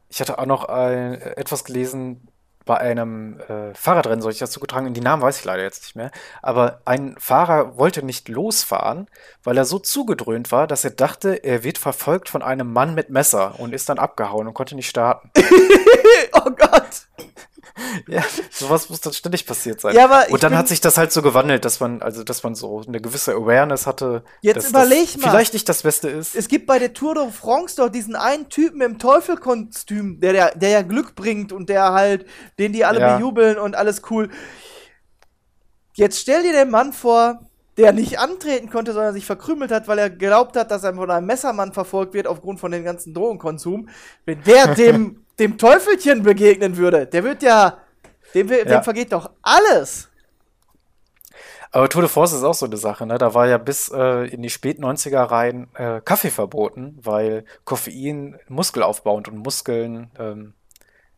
Ich 0.10 0.20
hatte 0.20 0.40
auch 0.40 0.46
noch 0.46 0.66
ein, 0.66 1.14
äh, 1.22 1.38
etwas 1.38 1.64
gelesen 1.64 2.28
bei 2.70 2.78
einem 2.78 3.40
äh, 3.40 3.74
Fahrradrennen, 3.74 4.22
soll 4.22 4.32
ich 4.32 4.38
das 4.38 4.52
zugetragen? 4.52 4.94
Die 4.94 5.02
Namen 5.02 5.24
weiß 5.24 5.40
ich 5.40 5.44
leider 5.44 5.64
jetzt 5.64 5.82
nicht 5.82 5.96
mehr. 5.96 6.12
Aber 6.44 6.82
ein 6.86 7.16
Fahrer 7.18 7.80
wollte 7.80 8.06
nicht 8.06 8.30
losfahren, 8.30 9.08
weil 9.44 9.58
er 9.58 9.66
so 9.66 9.80
zugedröhnt 9.80 10.52
war, 10.52 10.68
dass 10.68 10.84
er 10.84 10.92
dachte, 10.92 11.44
er 11.44 11.64
wird 11.64 11.80
verfolgt 11.80 12.30
von 12.30 12.44
einem 12.44 12.72
Mann 12.72 12.94
mit 12.94 13.10
Messer 13.10 13.60
und 13.60 13.74
ist 13.74 13.90
dann 13.90 13.98
abgehauen 13.98 14.46
und 14.46 14.54
konnte 14.54 14.76
nicht 14.76 14.88
starten. 14.88 15.32
Oh 16.34 16.52
Gott! 16.52 17.08
Ja, 18.08 18.24
sowas 18.52 18.90
muss 18.90 19.02
dann 19.02 19.14
ständig 19.14 19.46
passiert 19.46 19.82
sein. 19.82 19.96
Ja, 19.96 20.06
aber 20.06 20.32
und 20.32 20.42
dann 20.44 20.58
hat 20.58 20.68
sich 20.68 20.82
das 20.82 20.98
halt 20.98 21.12
so 21.12 21.22
gewandelt, 21.22 21.66
dass 21.66 21.80
man, 21.80 22.02
also 22.02 22.24
dass 22.24 22.44
man 22.44 22.56
so 22.56 22.82
eine 22.88 23.00
gewisse 23.02 23.34
Awareness 23.34 23.88
hatte, 23.88 24.24
Jetzt 24.42 24.58
dass 24.58 24.70
überleg 24.70 25.14
das 25.14 25.18
mal. 25.18 25.30
vielleicht 25.30 25.54
nicht 25.54 25.68
das 25.70 25.84
Beste 25.84 26.10
ist. 26.10 26.36
Es 26.36 26.48
gibt 26.48 26.66
bei 26.68 26.80
der 26.80 26.94
Tour 26.94 27.16
de 27.16 27.32
France 27.32 27.76
doch 27.78 27.90
diesen 27.90 28.16
einen 28.16 28.50
Typen 28.50 28.82
im 28.82 29.00
Teufelkostüm, 29.00 30.20
der, 30.20 30.34
der, 30.34 30.56
der 30.56 30.70
ja 30.70 30.82
Glück 30.82 31.16
bringt 31.16 31.52
und 31.52 31.70
der 31.70 31.94
halt, 31.94 32.26
den 32.58 32.74
die 32.74 32.86
alle 32.86 33.00
Ja. 33.00 33.16
bejubeln 33.18 33.58
und 33.58 33.76
alles 33.76 34.02
cool. 34.10 34.30
Jetzt 35.96 36.20
stell 36.20 36.44
dir 36.44 36.54
den 36.54 36.70
Mann 36.70 36.94
vor, 36.94 37.40
der 37.78 37.94
nicht 37.94 38.20
antreten 38.20 38.70
konnte, 38.70 38.94
sondern 38.94 39.14
sich 39.14 39.26
verkrümelt 39.26 39.72
hat, 39.72 39.88
weil 39.88 40.00
er 40.00 40.10
glaubt 40.10 40.56
hat, 40.58 40.72
dass 40.72 40.84
er 40.84 40.94
von 40.96 41.10
einem 41.10 41.26
Messermann 41.28 41.74
verfolgt 41.74 42.14
wird 42.14 42.28
aufgrund 42.28 42.60
von 42.60 42.72
dem 42.72 42.84
ganzen 42.84 43.14
Drogenkonsum. 43.14 43.90
Wenn 44.26 44.44
der 44.44 44.68
dem, 44.76 45.26
dem 45.40 45.58
Teufelchen 45.58 46.24
begegnen 46.24 46.78
würde, 46.78 47.08
der 47.08 47.24
wird 47.24 47.42
ja, 47.44 47.78
dem, 48.34 48.48
dem 48.48 48.68
Ja. 48.68 48.82
vergeht 48.82 49.12
doch 49.14 49.32
alles. 49.42 50.10
Aber 51.72 51.88
Tour 51.88 52.02
de 52.02 52.10
France 52.10 52.36
ist 52.36 52.44
auch 52.44 52.54
so 52.56 52.66
eine 52.66 52.78
Sache, 52.78 53.06
ne? 53.06 53.18
Da 53.20 53.34
war 53.36 53.48
ja 53.48 53.60
bis 53.60 53.90
äh, 53.90 54.26
in 54.28 54.42
die 54.42 54.50
Spät-90er 54.50 55.22
rein 55.30 55.68
äh, 55.76 56.02
Kaffee 56.02 56.32
verboten, 56.32 56.98
weil 57.02 57.46
Koffein 57.64 58.40
muskelaufbauend 58.48 59.28
und 59.28 59.38
Muskeln, 59.38 60.10
ähm, 60.18 60.54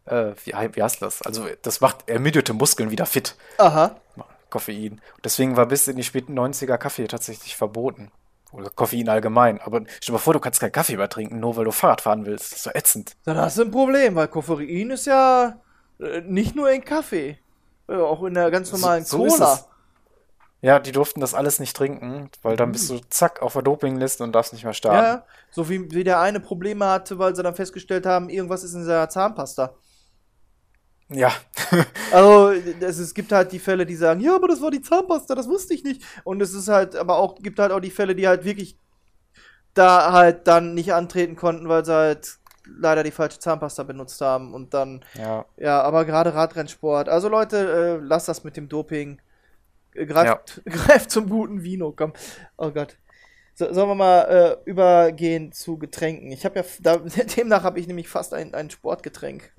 äh, 0.05 0.33
wie, 0.43 0.53
wie 0.73 0.83
heißt 0.83 1.01
das? 1.01 1.21
Also 1.21 1.47
das 1.61 1.79
macht 1.79 2.09
ermüdete 2.09 2.53
Muskeln 2.53 2.91
wieder 2.91 3.05
fit, 3.05 3.35
Aha. 3.59 3.95
Koffein. 4.49 4.93
Und 5.15 5.23
deswegen 5.25 5.55
war 5.55 5.67
bis 5.67 5.87
in 5.87 5.95
die 5.95 6.03
späten 6.03 6.37
90er 6.37 6.77
Kaffee 6.77 7.07
tatsächlich 7.07 7.55
verboten. 7.55 8.11
Oder 8.51 8.69
Koffein 8.69 9.07
allgemein. 9.09 9.61
Aber 9.61 9.81
stell 9.85 10.07
dir 10.07 10.11
mal 10.13 10.17
vor, 10.19 10.33
du 10.33 10.39
kannst 10.39 10.59
keinen 10.59 10.71
Kaffee 10.71 10.97
mehr 10.97 11.09
trinken, 11.09 11.39
nur 11.39 11.55
weil 11.55 11.65
du 11.65 11.71
Fahrrad 11.71 12.01
fahren 12.01 12.25
willst. 12.25 12.51
Das 12.51 12.57
ist 12.59 12.63
so 12.63 12.71
ätzend. 12.73 13.15
Dann 13.25 13.37
hast 13.37 13.57
du 13.57 13.63
ein 13.63 13.71
Problem, 13.71 14.15
weil 14.15 14.27
Koffein 14.27 14.89
ist 14.91 15.05
ja 15.05 15.59
äh, 15.99 16.21
nicht 16.21 16.55
nur 16.55 16.69
in 16.69 16.83
Kaffee, 16.83 17.37
äh, 17.87 17.95
auch 17.95 18.23
in 18.23 18.33
der 18.33 18.51
ganz 18.51 18.71
normalen 18.71 19.05
So- 19.05 19.27
so 19.29 19.37
Cola. 19.37 19.59
Ja, 20.63 20.77
die 20.77 20.91
durften 20.91 21.21
das 21.21 21.33
alles 21.33 21.59
nicht 21.59 21.75
trinken, 21.75 22.29
weil 22.43 22.55
dann 22.55 22.71
bist 22.71 22.87
du 22.89 22.99
zack 23.09 23.41
auf 23.41 23.53
der 23.53 23.63
Dopingliste 23.63 24.23
und 24.23 24.31
darfst 24.33 24.53
nicht 24.53 24.63
mehr 24.63 24.73
starten. 24.75 24.97
Mhm. 24.99 25.03
Ja, 25.03 25.25
so 25.49 25.69
wie, 25.69 25.89
wie 25.91 26.03
der 26.03 26.19
eine 26.19 26.39
Probleme 26.39 26.85
hatte, 26.85 27.17
weil 27.17 27.35
sie 27.35 27.41
dann 27.41 27.55
festgestellt 27.55 28.05
haben, 28.05 28.29
irgendwas 28.29 28.63
ist 28.63 28.75
in 28.75 28.83
seiner 28.85 29.09
Zahnpasta. 29.09 29.73
Ja. 31.11 31.31
Also 32.11 32.51
es, 32.81 32.97
es 32.97 33.13
gibt 33.13 33.31
halt 33.31 33.53
die 33.53 33.59
Fälle, 33.59 33.85
die 33.85 33.95
sagen, 33.95 34.19
ja, 34.19 34.35
aber 34.35 34.49
das 34.49 34.61
war 34.61 34.69
die 34.69 34.81
Zahnpasta, 34.81 35.33
das 35.33 35.47
wusste 35.47 35.73
ich 35.73 35.85
nicht. 35.85 36.03
Und 36.25 36.41
es 36.41 36.53
ist 36.53 36.67
halt, 36.67 36.97
aber 36.97 37.17
auch 37.17 37.35
gibt 37.35 37.57
halt 37.59 37.71
auch 37.71 37.79
die 37.79 37.89
Fälle, 37.89 38.15
die 38.15 38.27
halt 38.27 38.43
wirklich 38.43 38.77
da 39.73 40.11
halt 40.11 40.47
dann 40.47 40.73
nicht 40.73 40.93
antreten 40.93 41.37
konnten, 41.37 41.69
weil 41.69 41.85
sie 41.85 41.93
halt 41.93 42.39
leider 42.65 43.03
die 43.03 43.11
falsche 43.11 43.39
Zahnpasta 43.39 43.83
benutzt 43.83 44.19
haben 44.19 44.53
und 44.53 44.73
dann 44.73 45.05
ja. 45.13 45.45
Ja, 45.57 45.81
aber 45.81 46.03
gerade 46.03 46.33
Radrennsport. 46.33 47.09
Also 47.09 47.29
Leute, 47.29 47.99
äh, 48.01 48.05
lasst 48.05 48.27
das 48.27 48.43
mit 48.43 48.57
dem 48.57 48.67
Doping. 48.67 49.21
Äh, 49.93 50.05
Greift, 50.05 50.61
greift 50.65 51.11
zum 51.11 51.29
guten 51.29 51.63
Vino, 51.63 51.93
komm. 51.95 52.13
Oh 52.57 52.71
Gott. 52.71 52.97
So, 53.53 53.71
sollen 53.73 53.89
wir 53.89 53.95
mal 53.95 54.21
äh, 54.65 54.69
übergehen 54.69 55.51
zu 55.51 55.77
Getränken? 55.77 56.31
Ich 56.31 56.45
habe 56.45 56.59
ja, 56.59 56.65
da, 56.81 56.97
demnach 57.37 57.63
habe 57.63 57.79
ich 57.79 57.87
nämlich 57.87 58.07
fast 58.07 58.33
ein, 58.33 58.53
ein 58.53 58.69
Sportgetränk. 58.69 59.53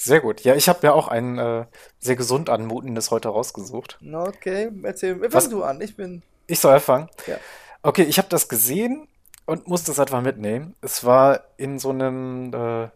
Sehr 0.00 0.20
gut. 0.20 0.42
Ja, 0.42 0.54
ich 0.54 0.68
habe 0.68 0.86
mir 0.86 0.94
auch 0.94 1.08
ein 1.08 1.38
äh, 1.38 1.66
sehr 1.98 2.14
gesund 2.14 2.50
anmutendes 2.50 3.10
heute 3.10 3.28
rausgesucht. 3.30 3.98
okay, 4.14 4.70
erzähl. 4.84 5.18
Fang 5.18 5.32
Was- 5.32 5.48
du 5.48 5.64
an. 5.64 5.80
Ich 5.80 5.96
bin. 5.96 6.22
Ich 6.46 6.60
soll 6.60 6.74
anfangen. 6.74 7.08
Ja. 7.26 7.36
Okay, 7.82 8.02
ich 8.04 8.18
habe 8.18 8.28
das 8.28 8.48
gesehen 8.48 9.08
und 9.44 9.66
musste 9.66 9.90
es 9.90 9.98
einfach 9.98 10.22
mitnehmen. 10.22 10.76
Es 10.82 11.04
war 11.04 11.40
in 11.56 11.78
so 11.80 11.90
einem, 11.90 12.52
äh, 12.54 12.88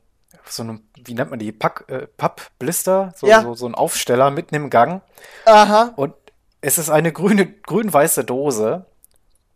so 0.49 0.63
einem, 0.63 0.83
wie 1.05 1.15
nennt 1.15 1.31
man 1.31 1.39
die, 1.41 1.51
Pack, 1.51 1.85
äh, 1.89 2.07
Pappblister, 2.07 3.13
so, 3.17 3.27
Ja. 3.27 3.43
so, 3.43 3.55
so 3.55 3.67
ein 3.67 3.75
Aufsteller 3.75 4.31
mitten 4.31 4.55
im 4.55 4.71
Gang. 4.71 5.03
Aha. 5.45 5.93
Und 5.97 6.15
es 6.61 6.79
ist 6.79 6.89
eine 6.89 7.13
grüne, 7.13 7.47
grün-weiße 7.47 8.25
Dose. 8.25 8.87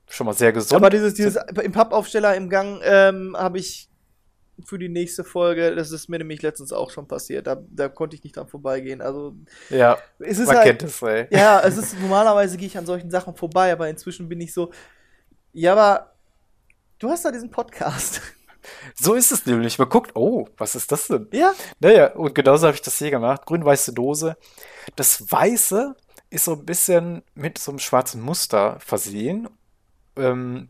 Schon 0.09 0.26
mal 0.26 0.35
sehr 0.35 0.52
gesund. 0.52 0.74
Aber 0.74 0.90
dieses, 0.90 1.14
dieses 1.14 1.38
im 1.62 1.72
Pappaufsteller 1.72 2.35
im 2.35 2.48
Gang 2.50 2.80
ähm, 2.85 3.37
habe 3.38 3.59
ich 3.59 3.88
für 4.64 4.79
die 4.79 4.88
nächste 4.88 5.25
Folge, 5.25 5.75
das 5.75 5.90
ist 5.90 6.09
mir 6.09 6.19
nämlich 6.19 6.42
letztens 6.42 6.73
auch 6.73 6.90
schon 6.90 7.07
passiert. 7.07 7.47
Da, 7.47 7.62
da 7.71 7.88
konnte 7.88 8.16
ich 8.16 8.25
nicht 8.25 8.37
dran 8.37 8.49
vorbeigehen. 8.49 9.03
Also 9.03 9.35
ja, 9.71 9.99
es 10.19 10.38
ist 10.38 10.47
man 10.47 10.57
halt, 10.57 10.66
kennt 10.66 10.83
es, 10.83 11.03
ey. 11.03 11.27
Ja, 11.31 11.61
es 11.61 11.77
ist 11.77 11.99
normalerweise 12.01 12.57
gehe 12.57 12.66
ich 12.66 12.79
an 12.79 12.87
solchen 12.87 13.11
Sachen 13.11 13.35
vorbei, 13.35 13.73
aber 13.73 13.88
inzwischen 13.88 14.29
bin 14.29 14.40
ich 14.40 14.53
so, 14.55 14.73
ja, 15.53 15.73
aber 15.73 16.12
du 16.99 17.11
hast 17.11 17.25
da 17.25 17.31
diesen 17.31 17.51
Podcast. 17.51 18.23
So 18.95 19.14
ist 19.14 19.31
es 19.31 19.47
nämlich. 19.47 19.79
Man 19.79 19.88
guckt, 19.88 20.16
oh, 20.16 20.49
was 20.57 20.75
ist 20.75 20.90
das 20.90 21.07
denn? 21.07 21.29
ja? 21.33 21.53
Naja, 21.79 22.12
und 22.14 22.35
genauso 22.35 22.66
habe 22.66 22.75
ich 22.75 22.83
das 22.83 22.99
hier 22.99 23.11
gemacht. 23.11 23.47
Grün-weiße 23.47 23.92
Dose. 23.92 24.37
Das 24.97 25.31
Weiße 25.31 25.95
ist 26.31 26.45
so 26.45 26.55
ein 26.55 26.66
bisschen 26.66 27.23
mit 27.35 27.59
so 27.59 27.71
einem 27.71 27.79
schwarzen 27.79 28.21
Muster 28.21 28.79
versehen. 28.81 29.49
Ähm, 30.16 30.69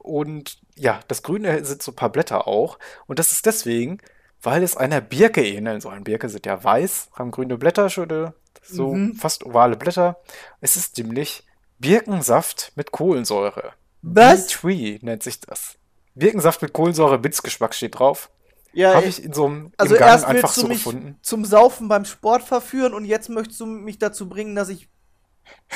und 0.00 0.58
ja, 0.76 1.00
das 1.08 1.22
Grüne 1.22 1.64
sind 1.64 1.82
so 1.82 1.92
ein 1.92 1.96
paar 1.96 2.10
Blätter 2.10 2.46
auch. 2.48 2.78
Und 3.06 3.18
das 3.18 3.32
ist 3.32 3.46
deswegen, 3.46 3.98
weil 4.42 4.62
es 4.62 4.76
einer 4.76 5.00
Birke 5.00 5.46
ähnelt. 5.46 5.82
So 5.82 5.88
eine 5.90 6.00
Birke 6.02 6.28
sind 6.28 6.46
ja 6.46 6.62
weiß, 6.64 7.10
haben 7.14 7.30
grüne 7.30 7.56
Blätter, 7.58 7.88
schöne, 7.90 8.34
so 8.62 8.94
Mhm. 8.94 9.14
fast 9.14 9.44
ovale 9.44 9.76
Blätter. 9.76 10.16
Es 10.60 10.76
ist 10.76 10.96
nämlich 10.98 11.44
Birkensaft 11.78 12.72
mit 12.76 12.92
Kohlensäure. 12.92 13.72
Was? 14.02 14.46
Tree 14.48 14.98
nennt 15.02 15.22
sich 15.22 15.40
das. 15.40 15.76
Birkensaft 16.14 16.62
mit 16.62 16.72
Kohlensäure, 16.72 17.18
Bitzgeschmack 17.18 17.74
steht 17.74 17.98
drauf. 17.98 18.30
Ja, 18.72 18.94
Habe 18.94 19.06
ich, 19.06 19.22
in 19.24 19.32
so 19.32 19.46
einem 19.46 19.72
also 19.76 19.94
Gang 19.96 20.10
erst 20.10 20.24
einfach 20.24 20.42
willst 20.48 20.56
du 20.58 20.60
so 20.62 20.68
mich 20.68 20.78
gefunden. 20.84 21.18
zum 21.22 21.44
Saufen 21.44 21.88
beim 21.88 22.04
Sport 22.04 22.42
verführen 22.42 22.94
und 22.94 23.04
jetzt 23.04 23.28
möchtest 23.28 23.60
du 23.60 23.66
mich 23.66 23.98
dazu 23.98 24.28
bringen, 24.28 24.54
dass 24.54 24.68
ich 24.68 24.88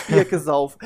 Birke 0.09 0.39
sauf. 0.39 0.79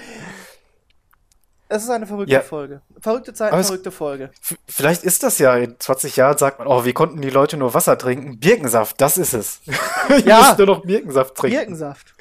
Es 1.71 1.83
ist 1.85 1.91
eine 1.91 2.07
verrückte 2.07 2.33
Ja. 2.33 2.41
Folge. 2.41 2.81
Verrückte 3.01 3.35
Zeit, 3.35 3.53
Aber 3.53 3.63
verrückte 3.63 3.91
Folge. 3.91 4.31
Vielleicht 4.67 5.05
ist 5.05 5.23
das 5.23 5.39
ja 5.39 5.55
in 5.57 5.79
20 5.79 6.17
Jahren, 6.17 6.39
sagt 6.39 6.59
man, 6.59 6.67
oh, 6.69 6.85
wie 6.85 6.95
konnten 6.95 7.21
die 7.21 7.31
Leute 7.31 7.57
nur 7.59 7.75
Wasser 7.75 7.99
trinken? 7.99 8.39
Birkensaft, 8.39 9.01
das 9.01 9.19
ist 9.19 9.35
es. 9.35 9.61
Ja. 10.25 10.39
muss 10.49 10.59
nur 10.59 10.67
noch 10.67 10.83
Birkensaft 10.85 11.35
trinken. 11.35 11.57
Birkensaft. 11.59 12.15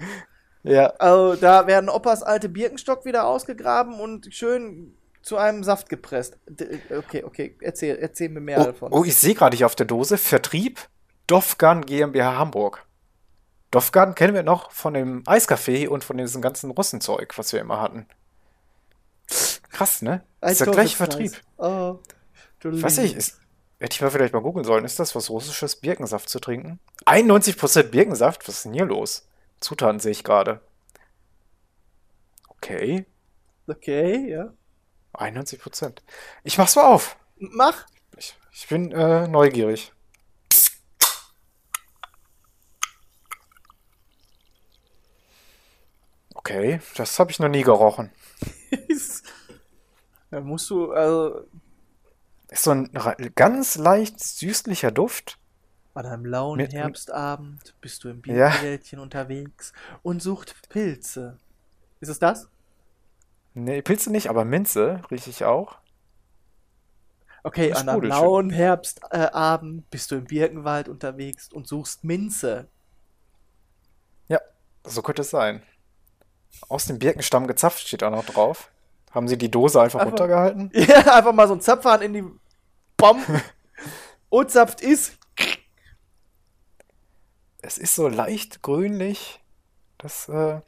Ja, 0.64 0.88
Also 1.00 1.40
da 1.40 1.66
werden 1.68 1.90
Opas 1.90 2.24
alte 2.24 2.50
Birkenstock 2.50 3.06
wieder 3.06 3.26
ausgegraben 3.26 4.00
und 4.02 4.34
schön 4.34 4.94
zu 5.22 5.38
einem 5.38 5.64
Saft 5.64 5.88
gepresst. 5.88 6.38
Okay, 6.90 7.24
okay, 7.24 7.56
erzähl, 7.62 7.98
erzähl 7.98 8.28
mir 8.30 8.42
mehr 8.42 8.60
oh, 8.60 8.64
davon. 8.66 8.92
oh, 8.92 9.04
ich 9.06 9.16
sehe 9.16 9.34
gerade 9.34 9.56
hier 9.56 9.66
auf 9.66 9.76
der 9.76 9.86
Dose, 9.86 10.18
Vertrieb 10.18 10.80
Dofgan 11.28 11.86
GmbH 11.86 12.38
Hamburg. 12.38 12.86
Dofgan 13.72 14.16
kennen 14.16 14.34
wir 14.34 14.44
noch 14.44 14.72
von 14.72 14.94
dem 14.94 15.24
Eiscafé 15.24 15.88
und 15.88 16.04
von 16.04 16.18
diesem 16.18 16.42
ganzen 16.42 16.72
Russenzeug, 16.72 17.38
was 17.38 17.52
wir 17.54 17.60
immer 17.62 17.82
hatten. 17.82 18.06
Krass, 19.78 20.02
ne? 20.02 20.24
Ein 20.42 20.52
ist 20.54 20.62
der 20.62 20.72
gleiche. 20.72 20.98
Vertrieb. 20.98 21.40
Oh, 21.58 22.00
Ich 22.63 22.82
weiß 22.82 22.98
nicht, 22.98 23.16
ist, 23.16 23.40
Hätte 23.80 23.94
ich 23.94 24.02
mal 24.02 24.10
vielleicht 24.10 24.34
mal 24.34 24.42
googeln 24.42 24.66
sollen. 24.66 24.86
Ist 24.86 24.98
das 24.98 25.13
was 25.16 25.30
Russisches, 25.30 25.76
Birkensaft 25.76 26.30
zu 26.30 26.40
trinken? 26.40 26.80
91% 27.06 27.84
Birkensaft? 27.84 28.48
Was 28.48 28.56
ist 28.56 28.66
denn 28.66 28.74
hier 28.74 28.86
los? 28.86 29.28
Zutaten 29.60 30.00
sehe 30.00 30.13
ich 30.13 30.24
gerade. 30.24 30.62
Okay, 32.48 33.06
Okay, 33.68 34.32
ja. 34.32 34.52
91%. 35.13 35.98
Ich 36.44 36.58
mach's 36.58 36.76
mal 36.76 36.86
auf. 36.86 37.18
Mach. 37.38 37.86
Ich, 38.18 38.36
ich 38.52 38.68
bin 38.68 38.92
äh, 38.92 39.28
neugierig. 39.28 39.92
Okay, 46.34 46.80
das 46.96 47.20
habe 47.20 47.30
ich 47.30 47.40
noch 47.40 47.50
nie 47.50 47.63
gerochen. 47.63 48.10
da 50.32 50.42
musst 50.42 50.70
du, 50.70 50.92
also, 50.92 51.48
Ist 52.50 52.63
so 52.63 52.72
ein 52.72 52.90
ganz 53.36 53.76
leicht 53.78 54.20
süßlicher 54.24 54.92
Duft. 54.92 55.38
an 55.94 56.06
einem 56.06 56.26
lauen 56.26 56.58
Mit- 56.58 56.74
Herbstabend 56.74 57.74
bist 57.82 58.04
du 58.04 58.10
im 58.10 58.22
Ja. 58.26 58.50
Bierwäldchen 58.50 59.00
unterwegs 59.00 59.74
und 60.04 60.22
sucht 60.22 60.70
Pilze. 60.70 61.40
Ist 62.00 62.10
es 62.10 62.20
das? 62.20 62.48
Nee, 63.56 63.82
Pilze 63.82 64.12
nicht, 64.12 64.30
aber 64.30 64.46
Minze 64.46 65.02
rieche 65.10 65.32
ich 65.32 65.44
auch. 65.44 65.78
Okay, 67.44 67.74
an 67.74 67.90
einem 67.90 68.04
lauen 68.04 68.50
Herbstabend 68.52 69.90
bist 69.90 70.12
du 70.12 70.16
im 70.18 70.26
Birkenwald 70.26 70.88
unterwegs 70.90 71.52
und 71.52 71.68
suchst 71.68 72.04
Minze. 72.04 72.68
Ja, 74.28 74.40
so 74.84 75.02
könnte 75.02 75.22
es 75.24 75.30
sein. 75.32 75.63
Aus 76.70 76.86
dem 76.86 77.00
Birkenstamm 77.00 77.48
gezapft 77.48 77.88
steht 77.88 78.04
auch 78.04 78.12
noch 78.12 78.26
drauf. 78.26 78.70
Haben 79.12 79.28
sie 79.28 79.38
die 79.38 79.50
Dose 79.52 79.82
einfach 79.82 80.00
Einfach- 80.00 80.12
runtergehalten? 80.12 80.72
Ja, 80.76 81.15
einfach 81.15 81.34
mal 81.34 81.48
so 81.48 81.54
ein 81.56 81.62
Zapfhahn 81.62 82.02
in 82.02 82.13
die 82.13 82.24
Bomb. 82.98 83.26
und 84.30 84.52
zapft 84.52 84.82
ist. 84.82 85.17
Es 87.62 87.78
ist 87.78 87.96
so 87.96 88.08
leicht 88.08 88.62
grünlich. 88.62 89.39
Das 89.98 90.30
äh, 90.30 90.62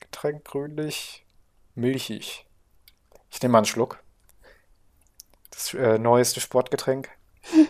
Getränk 0.00 0.44
grünlich, 0.44 1.24
milchig. 1.74 2.46
Ich 3.30 3.40
nehme 3.42 3.52
mal 3.52 3.58
einen 3.58 3.66
Schluck. 3.66 4.02
Das 5.50 5.72
äh, 5.74 5.98
neueste 5.98 6.40
Sportgetränk. 6.40 7.10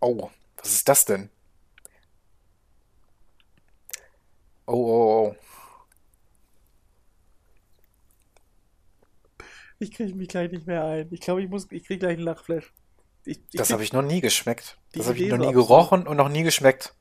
Oh, 0.00 0.30
was 0.56 0.72
ist 0.72 0.88
das 0.88 1.04
denn? 1.04 1.30
Oh, 4.66 4.72
oh, 4.74 5.26
oh. 5.28 5.36
Ich 9.78 9.92
kriege 9.92 10.14
mich 10.14 10.28
gleich 10.28 10.50
nicht 10.50 10.66
mehr 10.66 10.84
ein. 10.84 11.08
Ich 11.10 11.20
glaube, 11.20 11.42
ich 11.42 11.48
muss, 11.48 11.66
ich 11.70 11.84
kriege 11.84 11.98
gleich 12.00 12.14
einen 12.14 12.22
Lachflash. 12.24 12.72
Ich, 13.24 13.38
ich 13.38 13.58
Das 13.58 13.72
habe 13.72 13.82
ich 13.82 13.92
noch 13.92 14.02
nie 14.02 14.20
geschmeckt. 14.20 14.78
Das 14.92 15.06
habe 15.06 15.18
ich 15.18 15.28
noch 15.28 15.38
nie 15.38 15.52
gerochen 15.52 16.06
und 16.06 16.16
noch 16.16 16.28
nie 16.28 16.42
geschmeckt. 16.42 16.94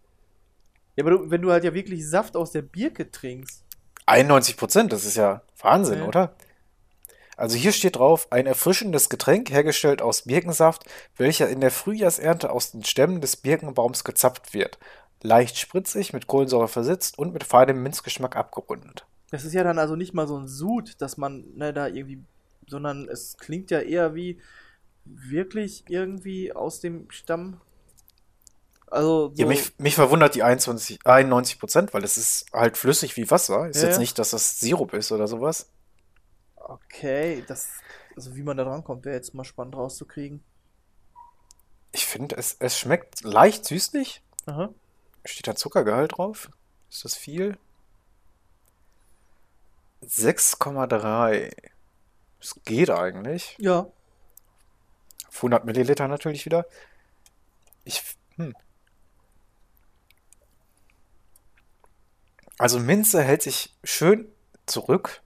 Ja, 0.96 1.04
aber 1.04 1.12
du, 1.12 1.30
wenn 1.32 1.42
du 1.42 1.52
halt 1.52 1.64
ja 1.64 1.74
wirklich 1.74 2.08
Saft 2.08 2.36
aus 2.36 2.52
der 2.52 2.62
Birke 2.62 3.10
trinkst. 3.12 3.64
91 4.08 4.58
Prozent, 4.58 4.92
das 4.94 5.06
ist 5.06 5.16
ja 5.16 5.42
Wahnsinn, 5.62 6.00
Ja. 6.00 6.08
oder? 6.08 6.36
Also 7.38 7.58
hier 7.58 7.74
steht 7.74 7.98
drauf, 7.98 8.32
ein 8.32 8.46
erfrischendes 8.46 9.10
Getränk 9.10 9.52
hergestellt 9.52 10.02
aus 10.02 10.22
Birkensaft, 10.24 10.86
welcher 11.18 11.50
in 11.50 11.60
der 11.60 11.72
Frühjahrsernte 11.72 12.50
aus 12.50 12.72
den 12.72 12.86
Stämmen 12.86 13.20
des 13.20 13.36
Birkenbaums 13.36 14.06
gezapft 14.06 14.54
wird. 14.54 14.80
Leicht 15.26 15.58
spritzig, 15.58 16.14
mit 16.14 16.28
Kohlensäure 16.28 16.68
versetzt 16.68 17.18
und 17.20 17.34
mit 17.34 17.44
feinem 17.44 17.82
Minzgeschmack 17.84 18.36
abgerundet. 18.36 19.06
Das 19.32 19.44
ist 19.46 19.54
ja 19.54 19.64
dann 19.64 19.80
also 19.80 19.96
nicht 19.96 20.14
mal 20.14 20.28
so 20.28 20.38
ein 20.38 20.48
Sud, 20.48 21.02
dass 21.02 21.18
man 21.18 21.46
ne, 21.56 21.74
da 21.74 21.88
irgendwie, 21.88 22.24
sondern 22.68 23.08
es 23.10 23.38
klingt 23.38 23.72
ja 23.72 23.80
eher 23.82 24.16
wie 24.16 24.40
wirklich 25.06 25.86
irgendwie 25.90 26.54
aus 26.54 26.80
dem 26.80 27.10
Stamm. 27.12 27.62
Also 28.88 29.34
so, 29.34 29.42
Ja, 29.42 29.46
mich, 29.46 29.74
mich 29.80 29.96
verwundert 29.96 30.36
die 30.36 30.44
21, 30.44 31.00
91 31.06 31.60
Prozent, 31.60 31.94
weil 31.94 32.04
es 32.04 32.18
ist 32.18 32.46
halt 32.54 32.78
flüssig 32.78 33.18
wie 33.18 33.30
Wasser. 33.32 33.68
Ist 33.70 33.82
Ja, 33.82 33.84
jetzt 33.84 33.96
ja. 33.96 34.00
nicht, 34.00 34.18
dass 34.20 34.32
das 34.32 34.60
Sirup 34.60 34.94
ist 34.94 35.12
oder 35.12 35.28
sowas. 35.28 35.70
okay, 36.56 37.44
das, 37.48 37.70
also 38.16 38.36
wie 38.36 38.44
man 38.44 38.58
da 38.58 38.64
drankommt, 38.64 39.06
wäre 39.06 39.16
jetzt 39.16 39.34
mal 39.34 39.44
spannend 39.44 39.76
rauszukriegen. 39.76 40.44
Ich 41.92 42.06
finde, 42.06 42.36
es, 42.38 42.56
es 42.60 42.78
schmeckt 42.78 43.24
leicht 43.24 43.66
süßlich. 43.66 44.22
Aha. 44.46 44.74
Steht 45.26 45.48
da 45.48 45.56
Zuckergehalt 45.56 46.18
drauf? 46.18 46.50
Ist 46.90 47.04
das 47.04 47.16
viel? 47.16 47.58
6,3. 50.04 51.52
Das 52.40 52.56
geht 52.64 52.92
eigentlich. 52.92 53.56
Ja, 53.60 53.88
Auf 55.28 55.38
100 55.38 55.66
Milliliter 55.66 56.08
natürlich 56.08 56.46
wieder. 56.46 56.68
Ich, 57.84 58.04
hm. 58.36 58.54
Also 62.58 62.80
Minze 62.80 63.22
hält 63.24 63.42
sich 63.42 63.76
schön 63.84 64.32
zurück. 64.66 65.22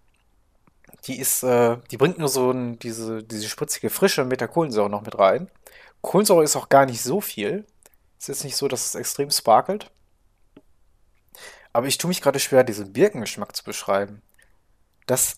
Die 1.06 1.20
ist, 1.20 1.44
äh, 1.44 1.78
die 1.92 1.98
bringt 1.98 2.18
nur 2.18 2.30
so 2.30 2.52
ein, 2.52 2.80
diese, 2.80 3.24
diese 3.24 3.48
spritzige 3.48 3.90
Frische 3.90 4.26
mit 4.26 4.42
der 4.42 4.48
Kohlensäure 4.48 4.90
noch 4.90 5.02
mit 5.02 5.18
rein. 5.18 5.50
Kohlensäure 6.02 6.44
ist 6.44 6.56
auch 6.56 6.70
gar 6.70 6.86
nicht 6.86 7.02
so 7.02 7.22
viel. 7.22 7.66
Ist 8.20 8.28
jetzt 8.28 8.44
nicht 8.44 8.58
so, 8.58 8.68
dass 8.68 8.86
es 8.86 8.96
extrem 8.96 9.32
sparkelt. 9.32 9.92
Aber 11.72 11.88
ich 11.88 11.98
tue 11.98 12.10
mich 12.10 12.22
gerade 12.22 12.40
schwer, 12.40 12.64
diesen 12.64 12.92
Birkengeschmack 12.92 13.56
zu 13.56 13.64
beschreiben. 13.64 14.22
Das 15.08 15.38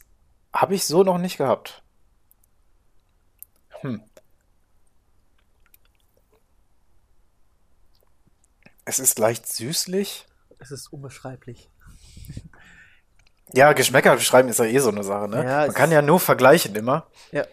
habe 0.53 0.75
ich 0.75 0.85
so 0.85 1.03
noch 1.03 1.17
nicht 1.17 1.37
gehabt. 1.37 1.83
Hm. 3.81 4.03
Es 8.83 8.99
ist 8.99 9.19
leicht 9.19 9.47
süßlich. 9.47 10.27
es 10.59 10.71
ist 10.71 10.91
unbeschreiblich. 10.91 11.69
Ja, 13.53 13.73
Geschmäcker 13.73 14.15
beschreiben 14.15 14.47
ist 14.47 14.59
ja 14.59 14.65
eh 14.65 14.79
so 14.79 14.91
eine 14.91 15.03
Sache, 15.03 15.27
ne? 15.27 15.43
Ja, 15.43 15.65
Man 15.65 15.73
kann 15.73 15.91
ja 15.91 16.01
nur 16.01 16.21
vergleichen 16.21 16.73
immer. 16.73 17.07
Ja, 17.33 17.45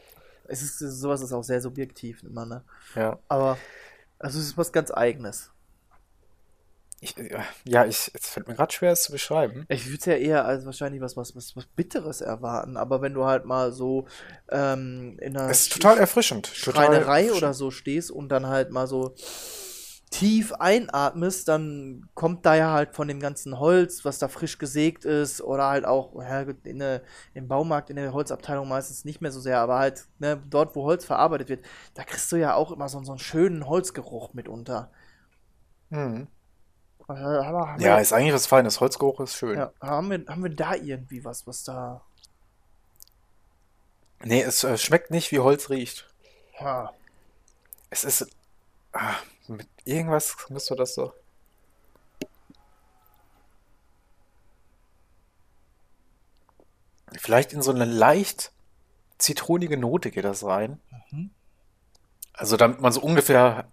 es 0.46 0.62
ist, 0.62 0.78
sowas 0.78 1.20
ist 1.22 1.32
auch 1.32 1.42
sehr 1.42 1.60
subjektiv 1.60 2.22
immer, 2.22 2.46
ne? 2.46 2.62
Ja. 2.94 3.18
Aber, 3.26 3.58
also 4.18 4.38
es 4.38 4.46
ist 4.46 4.58
was 4.58 4.72
ganz 4.72 4.90
Eigenes. 4.90 5.50
Ich, 7.00 7.14
ja, 7.64 7.84
ich, 7.84 8.10
es 8.12 8.28
fällt 8.28 8.48
mir 8.48 8.54
gerade 8.54 8.72
schwer, 8.72 8.90
es 8.90 9.04
zu 9.04 9.12
beschreiben. 9.12 9.66
Ich 9.68 9.86
würde 9.86 9.98
es 9.98 10.04
ja 10.06 10.14
eher 10.14 10.44
als 10.46 10.66
wahrscheinlich 10.66 11.00
was, 11.00 11.16
was, 11.16 11.36
was, 11.36 11.54
was 11.54 11.64
Bitteres 11.64 12.20
erwarten, 12.20 12.76
aber 12.76 13.00
wenn 13.00 13.14
du 13.14 13.24
halt 13.24 13.44
mal 13.44 13.70
so 13.70 14.08
ähm, 14.50 15.16
in 15.20 15.36
einer 15.36 15.48
Es 15.48 15.62
ist 15.62 15.72
total 15.72 15.98
erfrischend. 15.98 16.52
Total 16.60 16.86
Schreinerei 16.86 17.20
erfrischend. 17.20 17.42
oder 17.42 17.54
so 17.54 17.70
stehst 17.70 18.10
und 18.10 18.30
dann 18.30 18.48
halt 18.48 18.72
mal 18.72 18.88
so 18.88 19.14
tief 20.10 20.52
einatmest, 20.54 21.48
dann 21.48 22.08
kommt 22.14 22.46
da 22.46 22.54
ja 22.54 22.72
halt 22.72 22.94
von 22.94 23.08
dem 23.08 23.20
ganzen 23.20 23.58
Holz, 23.58 24.04
was 24.04 24.18
da 24.18 24.28
frisch 24.28 24.58
gesägt 24.58 25.04
ist, 25.04 25.40
oder 25.42 25.68
halt 25.68 25.84
auch 25.84 26.14
ja, 26.22 26.40
in 26.64 26.78
der, 26.78 27.02
im 27.34 27.48
Baumarkt, 27.48 27.90
in 27.90 27.96
der 27.96 28.12
Holzabteilung 28.12 28.68
meistens 28.68 29.04
nicht 29.04 29.20
mehr 29.20 29.32
so 29.32 29.40
sehr, 29.40 29.60
aber 29.60 29.78
halt 29.78 30.06
ne, 30.18 30.42
dort, 30.48 30.74
wo 30.76 30.84
Holz 30.84 31.04
verarbeitet 31.04 31.48
wird, 31.48 31.64
da 31.94 32.04
kriegst 32.04 32.30
du 32.32 32.36
ja 32.36 32.54
auch 32.54 32.72
immer 32.72 32.88
so, 32.88 33.02
so 33.04 33.12
einen 33.12 33.18
schönen 33.18 33.66
Holzgeruch 33.66 34.32
mitunter. 34.34 34.90
Mhm. 35.90 36.28
Haben 37.08 37.78
wir- 37.78 37.86
Ja, 37.86 37.98
ist 37.98 38.12
eigentlich 38.12 38.34
was 38.34 38.46
Feines. 38.46 38.80
Holzgeruch 38.80 39.20
ist 39.20 39.34
schön. 39.36 39.56
ja, 39.58 39.72
haben 39.80 40.10
wir, 40.10 40.24
haben 40.28 40.42
wir 40.42 40.50
da 40.54 40.74
irgendwie 40.74 41.24
was, 41.24 41.46
was 41.46 41.64
da. 41.64 42.02
Nee, 44.24 44.42
es 44.42 44.64
äh, 44.64 44.76
schmeckt 44.76 45.10
nicht, 45.10 45.30
wie 45.32 45.38
Holz 45.38 45.70
riecht. 45.70 46.12
Ja, 46.60 46.92
Es 47.90 48.04
ist. 48.04 48.26
Ah, 48.92 49.14
mit 49.48 49.68
irgendwas 49.84 50.36
müsste 50.48 50.76
das 50.76 50.94
so. 50.94 51.12
Vielleicht 57.16 57.52
in 57.52 57.62
so 57.62 57.70
eine 57.70 57.84
leicht 57.84 58.52
zitronige 59.18 59.76
Note 59.76 60.10
geht 60.10 60.24
das 60.24 60.44
rein. 60.44 60.80
Mhm. 61.10 61.30
Also 62.32 62.56
damit 62.56 62.80
man 62.80 62.92
so 62.92 63.00
ungefähr 63.00 63.66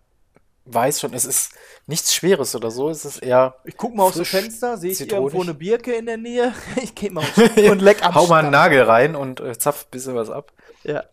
weiß 0.65 0.99
schon, 0.99 1.13
es 1.13 1.25
ist 1.25 1.51
nichts 1.85 2.13
Schweres 2.13 2.55
oder 2.55 2.71
so, 2.71 2.89
es 2.89 3.05
ist 3.05 3.19
eher. 3.19 3.55
Ich 3.65 3.77
guck 3.77 3.95
mal 3.95 4.03
aus 4.03 4.15
dem 4.15 4.25
Fenster, 4.25 4.77
sehe 4.77 4.91
ich 4.91 4.97
zitronig. 4.97 5.33
irgendwo 5.33 5.43
eine 5.43 5.53
Birke 5.53 5.93
in 5.93 6.05
der 6.07 6.17
Nähe. 6.17 6.53
Ich 6.81 6.95
geh 6.95 7.09
mal 7.09 7.25
und 7.69 7.81
leck 7.81 8.03
am 8.03 8.15
Hau 8.15 8.27
mal 8.27 8.39
einen. 8.39 8.51
Nagel 8.51 8.81
rein 8.83 9.15
und 9.15 9.39
äh, 9.39 9.57
zapf 9.57 9.85
ein 9.85 9.91
bisschen 9.91 10.15
was 10.15 10.29
ab. 10.29 10.51
Ja. 10.83 11.03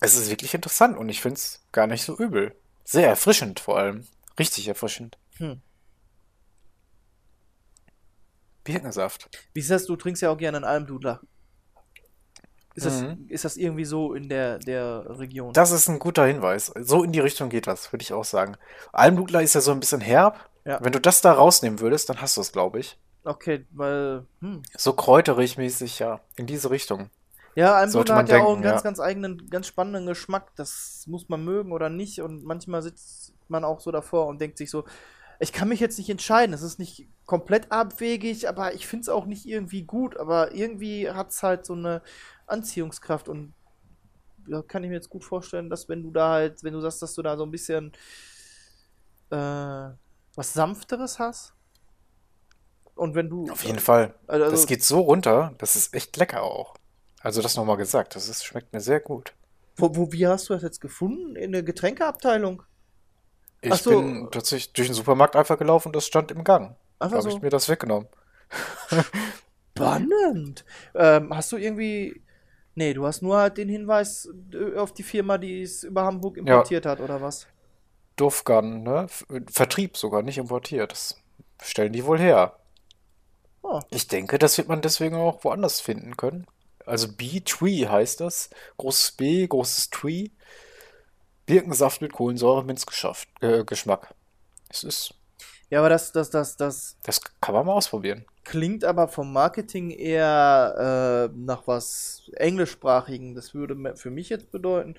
Es 0.00 0.14
ist 0.14 0.30
wirklich 0.30 0.54
interessant 0.54 0.96
und 0.96 1.08
ich 1.08 1.20
finde 1.20 1.36
es 1.36 1.60
gar 1.72 1.86
nicht 1.86 2.04
so 2.04 2.16
übel. 2.16 2.54
Sehr 2.90 3.06
erfrischend 3.06 3.60
vor 3.60 3.76
allem. 3.76 4.06
Richtig 4.38 4.66
erfrischend. 4.66 5.18
Hm. 5.36 5.60
Birkensaft. 8.64 9.28
Wie 9.52 9.60
ist 9.60 9.70
das? 9.70 9.84
Du 9.84 9.94
trinkst 9.94 10.22
ja 10.22 10.30
auch 10.30 10.38
gerne 10.38 10.56
einen 10.56 10.64
Almdudler. 10.64 11.20
Ist 12.74 12.86
das, 12.86 13.02
Mhm. 13.02 13.26
ist 13.28 13.44
das 13.44 13.58
irgendwie 13.58 13.84
so 13.84 14.14
in 14.14 14.30
der, 14.30 14.58
der 14.60 15.04
Region? 15.18 15.52
Das 15.52 15.70
ist 15.70 15.88
ein 15.88 15.98
guter 15.98 16.24
Hinweis. 16.24 16.72
So 16.80 17.04
in 17.04 17.12
die 17.12 17.20
Richtung 17.20 17.50
geht 17.50 17.66
das, 17.66 17.92
würde 17.92 18.02
ich 18.04 18.14
auch 18.14 18.24
sagen. 18.24 18.56
Almdudler 18.92 19.42
ist 19.42 19.54
ja 19.54 19.60
so 19.60 19.72
ein 19.72 19.80
bisschen 19.80 20.00
herb. 20.00 20.48
Ja. 20.64 20.82
Wenn 20.82 20.92
du 20.92 21.00
das 21.00 21.20
da 21.20 21.32
rausnehmen 21.32 21.80
würdest, 21.80 22.08
dann 22.08 22.22
hast 22.22 22.38
du 22.38 22.40
es, 22.40 22.52
glaube 22.52 22.80
ich. 22.80 22.96
Okay, 23.22 23.66
weil, 23.72 24.24
hm. 24.40 24.62
So 24.78 24.94
kräuterig 24.94 25.58
mäßig, 25.58 25.98
ja. 25.98 26.20
In 26.36 26.46
diese 26.46 26.70
Richtung. 26.70 27.10
Ja, 27.58 27.74
Almdudler 27.74 28.14
hat 28.14 28.28
ja 28.28 28.36
auch 28.36 28.52
einen 28.52 28.62
denken, 28.62 28.62
ganz, 28.62 28.82
ja. 28.82 28.84
ganz 28.84 29.00
eigenen, 29.00 29.50
ganz 29.50 29.66
spannenden 29.66 30.06
Geschmack. 30.06 30.54
Das 30.54 31.02
muss 31.08 31.28
man 31.28 31.44
mögen 31.44 31.72
oder 31.72 31.88
nicht. 31.88 32.22
Und 32.22 32.44
manchmal 32.44 32.82
sitzt 32.82 33.34
man 33.48 33.64
auch 33.64 33.80
so 33.80 33.90
davor 33.90 34.28
und 34.28 34.40
denkt 34.40 34.58
sich 34.58 34.70
so, 34.70 34.84
ich 35.40 35.52
kann 35.52 35.68
mich 35.68 35.80
jetzt 35.80 35.98
nicht 35.98 36.08
entscheiden. 36.08 36.52
Es 36.52 36.62
ist 36.62 36.78
nicht 36.78 37.08
komplett 37.26 37.72
abwegig, 37.72 38.48
aber 38.48 38.74
ich 38.74 38.86
finde 38.86 39.02
es 39.02 39.08
auch 39.08 39.26
nicht 39.26 39.44
irgendwie 39.44 39.82
gut. 39.82 40.16
Aber 40.16 40.54
irgendwie 40.54 41.10
hat 41.10 41.30
es 41.30 41.42
halt 41.42 41.66
so 41.66 41.72
eine 41.72 42.00
Anziehungskraft 42.46 43.28
und 43.28 43.54
ja, 44.46 44.62
kann 44.62 44.84
ich 44.84 44.88
mir 44.90 44.94
jetzt 44.94 45.10
gut 45.10 45.24
vorstellen, 45.24 45.68
dass 45.68 45.88
wenn 45.88 46.04
du 46.04 46.12
da 46.12 46.30
halt, 46.34 46.62
wenn 46.62 46.74
du 46.74 46.80
sagst, 46.80 47.02
dass 47.02 47.14
du 47.14 47.22
da 47.22 47.36
so 47.36 47.42
ein 47.42 47.50
bisschen 47.50 47.90
äh, 49.30 49.36
was 49.36 50.52
Sanfteres 50.52 51.18
hast. 51.18 51.54
Und 52.94 53.16
wenn 53.16 53.28
du. 53.28 53.50
Auf 53.50 53.64
jeden 53.64 53.80
Fall. 53.80 54.14
Also- 54.28 54.48
das 54.48 54.68
geht 54.68 54.84
so 54.84 55.00
runter, 55.00 55.56
das 55.58 55.74
ist 55.74 55.92
echt 55.92 56.16
lecker 56.16 56.44
auch. 56.44 56.77
Also 57.20 57.42
das 57.42 57.56
nochmal 57.56 57.76
gesagt, 57.76 58.14
das 58.14 58.28
ist, 58.28 58.44
schmeckt 58.44 58.72
mir 58.72 58.80
sehr 58.80 59.00
gut. 59.00 59.34
Wo, 59.76 59.94
wo, 59.94 60.12
wie 60.12 60.26
hast 60.26 60.48
du 60.48 60.54
das 60.54 60.62
jetzt 60.62 60.80
gefunden? 60.80 61.36
In 61.36 61.52
der 61.52 61.62
Getränkeabteilung? 61.62 62.62
Ich 63.60 63.74
so. 63.74 63.90
bin 63.90 64.28
tatsächlich 64.30 64.72
durch 64.72 64.88
den 64.88 64.94
Supermarkt 64.94 65.36
einfach 65.36 65.58
gelaufen 65.58 65.88
und 65.88 65.96
das 65.96 66.06
stand 66.06 66.30
im 66.30 66.44
Gang. 66.44 66.76
Da 66.98 67.06
Einfach 67.06 67.18
habe 67.18 67.30
so. 67.30 67.36
ich 67.36 67.42
mir 67.42 67.50
das 67.50 67.68
weggenommen. 67.68 68.08
Spannend. 69.76 70.64
Ähm, 70.94 71.34
hast 71.34 71.52
du 71.52 71.56
irgendwie. 71.56 72.22
Nee, 72.74 72.94
du 72.94 73.06
hast 73.06 73.22
nur 73.22 73.36
halt 73.38 73.58
den 73.58 73.68
Hinweis 73.68 74.28
äh, 74.52 74.76
auf 74.76 74.92
die 74.92 75.02
Firma, 75.02 75.38
die 75.38 75.62
es 75.62 75.82
über 75.82 76.04
Hamburg 76.04 76.36
importiert 76.36 76.86
hat, 76.86 77.00
oder 77.00 77.20
was? 77.20 77.46
Dufgan, 78.16 78.82
ne? 78.82 79.06
Vertrieb 79.50 79.96
sogar, 79.96 80.22
nicht 80.22 80.38
importiert. 80.38 80.92
Das 80.92 81.16
stellen 81.62 81.92
die 81.92 82.04
wohl 82.04 82.18
her. 82.18 82.56
Oh. 83.62 83.80
Ich 83.90 84.06
denke, 84.08 84.38
das 84.38 84.58
wird 84.58 84.68
man 84.68 84.80
deswegen 84.80 85.16
auch 85.16 85.42
woanders 85.44 85.80
finden 85.80 86.16
können. 86.16 86.46
Also 86.88 87.08
B-Tree 87.12 87.86
heißt 87.86 88.20
das. 88.20 88.50
Großes 88.78 89.12
B, 89.12 89.46
großes 89.46 89.90
Tree. 89.90 90.30
Birkensaft 91.46 92.00
mit 92.00 92.12
Kohlensäure-Minzgeschmack. 92.12 93.26
Äh, 93.40 93.64
Geschmack. 93.64 94.14
Es 94.70 94.82
ist, 94.84 95.14
Ja, 95.70 95.80
aber 95.80 95.88
das, 95.88 96.12
das, 96.12 96.30
das, 96.30 96.56
das 96.56 96.96
das 97.02 97.20
kann 97.40 97.54
man 97.54 97.66
mal 97.66 97.72
ausprobieren. 97.74 98.24
klingt 98.44 98.84
aber 98.84 99.08
vom 99.08 99.32
Marketing 99.32 99.90
eher 99.90 101.28
äh, 101.32 101.38
nach 101.38 101.66
was 101.66 102.30
Englischsprachigen. 102.36 103.34
Das 103.34 103.54
würde 103.54 103.76
für 103.96 104.10
mich 104.10 104.28
jetzt 104.30 104.50
bedeuten, 104.50 104.94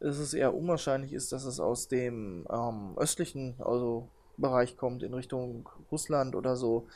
dass 0.00 0.18
es 0.18 0.34
eher 0.34 0.54
unwahrscheinlich 0.54 1.12
ist, 1.12 1.32
dass 1.32 1.44
es 1.44 1.60
aus 1.60 1.88
dem 1.88 2.46
ähm, 2.52 2.96
östlichen 2.98 3.56
also 3.60 4.08
Bereich 4.38 4.76
kommt, 4.76 5.02
in 5.04 5.14
Richtung 5.14 5.68
Russland 5.92 6.34
oder 6.36 6.56
so. 6.56 6.88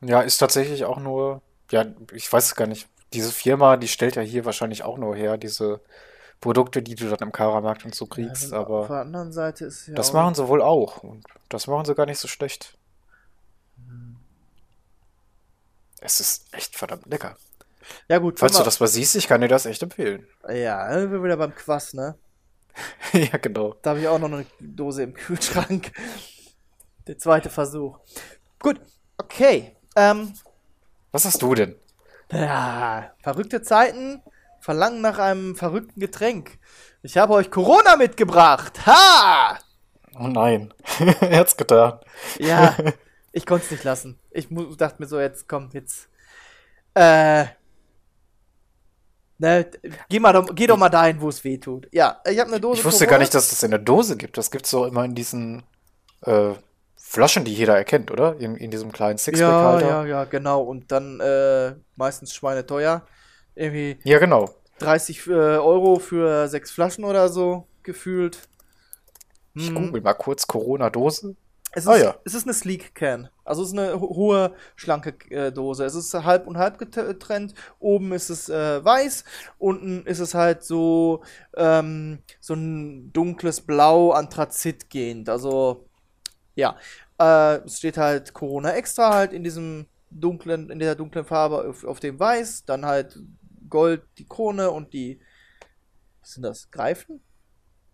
Ja, 0.00 0.20
ist 0.20 0.38
tatsächlich 0.38 0.84
auch 0.84 0.98
nur, 0.98 1.42
ja, 1.70 1.86
ich 2.12 2.30
weiß 2.32 2.46
es 2.46 2.54
gar 2.54 2.66
nicht. 2.66 2.88
Diese 3.12 3.32
Firma, 3.32 3.76
die 3.76 3.88
stellt 3.88 4.16
ja 4.16 4.22
hier 4.22 4.44
wahrscheinlich 4.44 4.82
auch 4.84 4.98
nur 4.98 5.14
her, 5.14 5.36
diese 5.36 5.80
Produkte, 6.40 6.82
die 6.82 6.94
du 6.94 7.08
dann 7.08 7.28
im 7.28 7.32
Karamarkt 7.32 7.84
und 7.84 7.94
so 7.94 8.06
kriegst, 8.06 8.50
Ja, 8.50 8.60
auf 8.60 8.66
aber 8.66 8.86
der 8.88 9.00
anderen 9.02 9.32
Seite 9.32 9.64
ist 9.66 9.86
ja 9.86 9.94
das 9.94 10.12
machen 10.12 10.34
sie 10.34 10.48
wohl 10.48 10.60
auch. 10.62 11.02
Und 11.02 11.24
das 11.48 11.66
machen 11.66 11.84
sie 11.84 11.94
gar 11.94 12.06
nicht 12.06 12.18
so 12.18 12.28
schlecht. 12.28 12.76
Es 16.00 16.18
ist 16.20 16.52
echt 16.52 16.76
verdammt 16.76 17.06
lecker. 17.06 17.36
Ja 18.08 18.18
gut, 18.18 18.38
Falls 18.38 18.56
du 18.56 18.62
das 18.62 18.80
mal 18.80 18.86
siehst, 18.88 19.14
ich 19.16 19.28
kann 19.28 19.40
dir 19.40 19.48
das 19.48 19.66
echt 19.66 19.82
empfehlen. 19.82 20.26
Ja, 20.48 20.88
dann 20.88 21.02
sind 21.02 21.12
wir 21.12 21.22
wieder 21.22 21.36
beim 21.36 21.54
Quass, 21.54 21.94
ne? 21.94 22.16
Ja, 23.12 23.36
genau. 23.36 23.74
Da 23.82 23.90
habe 23.90 24.00
ich 24.00 24.08
auch 24.08 24.18
noch 24.18 24.32
eine 24.32 24.46
Dose 24.58 25.02
im 25.02 25.14
Kühlschrank. 25.14 25.92
Der 27.06 27.18
zweite 27.18 27.50
Versuch. 27.50 27.98
Gut, 28.58 28.80
okay. 29.18 29.76
Ähm, 29.96 30.32
Was 31.10 31.24
hast 31.24 31.42
du 31.42 31.54
denn? 31.54 31.76
Ja, 32.32 33.12
verrückte 33.22 33.62
Zeiten 33.62 34.22
verlangen 34.60 35.00
nach 35.00 35.18
einem 35.18 35.56
verrückten 35.56 36.00
Getränk. 36.00 36.58
Ich 37.02 37.16
habe 37.16 37.34
euch 37.34 37.50
Corona 37.50 37.96
mitgebracht. 37.96 38.86
Ha! 38.86 39.58
Oh 40.18 40.28
nein. 40.28 40.72
er 41.20 41.38
hat's 41.38 41.56
getan. 41.56 41.98
Ja, 42.38 42.76
ich 43.32 43.44
konnte 43.46 43.64
es 43.64 43.70
nicht 43.70 43.84
lassen. 43.84 44.18
Ich 44.30 44.48
dachte 44.76 44.96
mir 45.02 45.08
so, 45.08 45.18
jetzt 45.20 45.48
komm, 45.48 45.70
jetzt. 45.72 46.08
Äh. 46.94 47.46
Ne, 49.38 49.68
geh, 50.08 50.20
mal, 50.20 50.32
doch- 50.32 50.54
geh 50.54 50.68
doch 50.68 50.76
mal 50.76 50.88
dahin, 50.88 51.20
wo 51.20 51.28
es 51.28 51.42
weh 51.42 51.58
tut. 51.58 51.88
Ja, 51.90 52.20
ich 52.30 52.38
habe 52.38 52.50
eine 52.50 52.60
Dose. 52.60 52.78
Ich 52.78 52.84
wusste 52.84 53.06
Corona. 53.06 53.10
gar 53.10 53.18
nicht, 53.18 53.34
dass 53.34 53.50
das 53.50 53.62
in 53.64 53.72
der 53.72 53.80
Dose 53.80 54.16
gibt. 54.16 54.38
Das 54.38 54.52
gibt's 54.52 54.70
so 54.70 54.86
immer 54.86 55.04
in 55.04 55.16
diesen 55.16 55.64
äh, 56.24 56.54
Flaschen, 57.12 57.44
die 57.44 57.54
jeder 57.54 57.76
erkennt, 57.76 58.10
oder? 58.10 58.38
In, 58.40 58.56
in 58.56 58.70
diesem 58.70 58.90
kleinen 58.92 59.18
Ja, 59.30 59.80
Sixpack-Halter. 59.80 59.86
ja, 59.86 60.04
ja, 60.06 60.24
genau. 60.24 60.62
Und 60.62 60.92
dann 60.92 61.20
äh, 61.20 61.76
meistens 61.96 62.34
schweineteuer. 62.34 63.06
Irgendwie 63.54 63.98
Ja, 64.04 64.18
genau. 64.18 64.48
30 64.78 65.26
äh, 65.28 65.32
Euro 65.32 65.98
für 65.98 66.48
sechs 66.48 66.70
Flaschen 66.72 67.04
oder 67.04 67.28
so 67.28 67.68
gefühlt. 67.82 68.48
Ich 69.54 69.64
Hm. 69.68 69.74
google 69.74 70.02
mal 70.02 70.14
kurz 70.14 70.46
Corona-Dose. 70.46 71.36
Es 71.74 71.86
ist, 71.86 71.88
Ah, 71.88 71.96
ja. 71.96 72.14
es 72.24 72.34
ist 72.34 72.44
eine 72.44 72.52
Sleek 72.54 72.94
Can. 72.94 73.30
Also 73.44 73.62
es 73.62 73.68
ist 73.72 73.78
eine 73.78 73.98
ho- 73.98 74.14
hohe, 74.14 74.54
schlanke 74.76 75.14
äh, 75.30 75.50
Dose. 75.52 75.84
Es 75.86 75.94
ist 75.94 76.12
halb 76.14 76.46
und 76.46 76.58
halb 76.58 76.78
getrennt. 76.78 77.54
Oben 77.78 78.12
ist 78.12 78.28
es 78.30 78.48
äh, 78.50 78.84
weiß, 78.84 79.24
unten 79.58 80.04
ist 80.06 80.18
es 80.18 80.34
halt 80.34 80.64
so, 80.64 81.22
ähm, 81.56 82.18
so 82.40 82.54
ein 82.54 83.12
dunkles 83.12 83.62
Blau, 83.62 84.10
Anthrazit 84.12 84.90
gehend. 84.90 85.28
Also, 85.30 85.88
ja. 86.54 86.76
Äh, 87.18 87.64
es 87.64 87.78
steht 87.78 87.96
halt 87.98 88.32
Corona 88.32 88.72
extra 88.74 89.14
halt 89.14 89.32
in 89.32 89.44
diesem 89.44 89.86
dunklen, 90.10 90.70
in 90.70 90.78
der 90.78 90.94
dunklen 90.94 91.24
Farbe 91.24 91.68
auf, 91.68 91.84
auf 91.84 92.00
dem 92.00 92.18
Weiß. 92.18 92.64
Dann 92.64 92.84
halt 92.84 93.18
Gold, 93.68 94.02
die 94.18 94.26
Krone 94.26 94.70
und 94.70 94.92
die, 94.92 95.20
was 96.20 96.32
sind 96.32 96.42
das? 96.42 96.70
Greifen? 96.70 97.20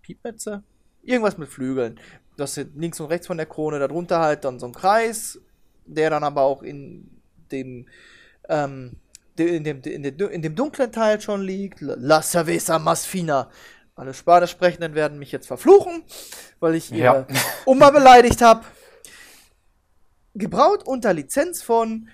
Piepmetze? 0.02 0.62
Irgendwas 1.02 1.38
mit 1.38 1.48
Flügeln. 1.48 2.00
Das 2.36 2.54
sind 2.54 2.76
links 2.76 3.00
und 3.00 3.06
rechts 3.06 3.26
von 3.26 3.36
der 3.36 3.46
Krone, 3.46 3.78
darunter 3.78 4.20
halt 4.20 4.44
dann 4.44 4.58
so 4.58 4.66
ein 4.66 4.72
Kreis, 4.72 5.40
der 5.86 6.10
dann 6.10 6.24
aber 6.24 6.42
auch 6.42 6.62
in 6.62 7.10
dem, 7.50 7.86
ähm, 8.48 8.96
in 9.36 9.64
dem, 9.64 9.82
in 9.82 10.02
dem, 10.02 10.18
in 10.30 10.42
dem 10.42 10.54
dunklen 10.54 10.92
Teil 10.92 11.20
schon 11.20 11.42
liegt. 11.42 11.80
La 11.80 12.22
cerveza 12.22 12.78
más 12.78 13.06
fina. 13.06 13.50
Alle 13.98 14.14
Spanisch 14.14 14.52
Sprechenden 14.52 14.94
werden 14.94 15.18
mich 15.18 15.32
jetzt 15.32 15.48
verfluchen, 15.48 16.04
weil 16.60 16.76
ich 16.76 16.92
ihre 16.92 17.26
Ja. 17.28 17.36
Oma 17.66 17.90
beleidigt 17.90 18.40
habe. 18.40 18.64
Gebraut 20.34 20.84
unter 20.86 21.12
Lizenz 21.12 21.62
von 21.62 22.08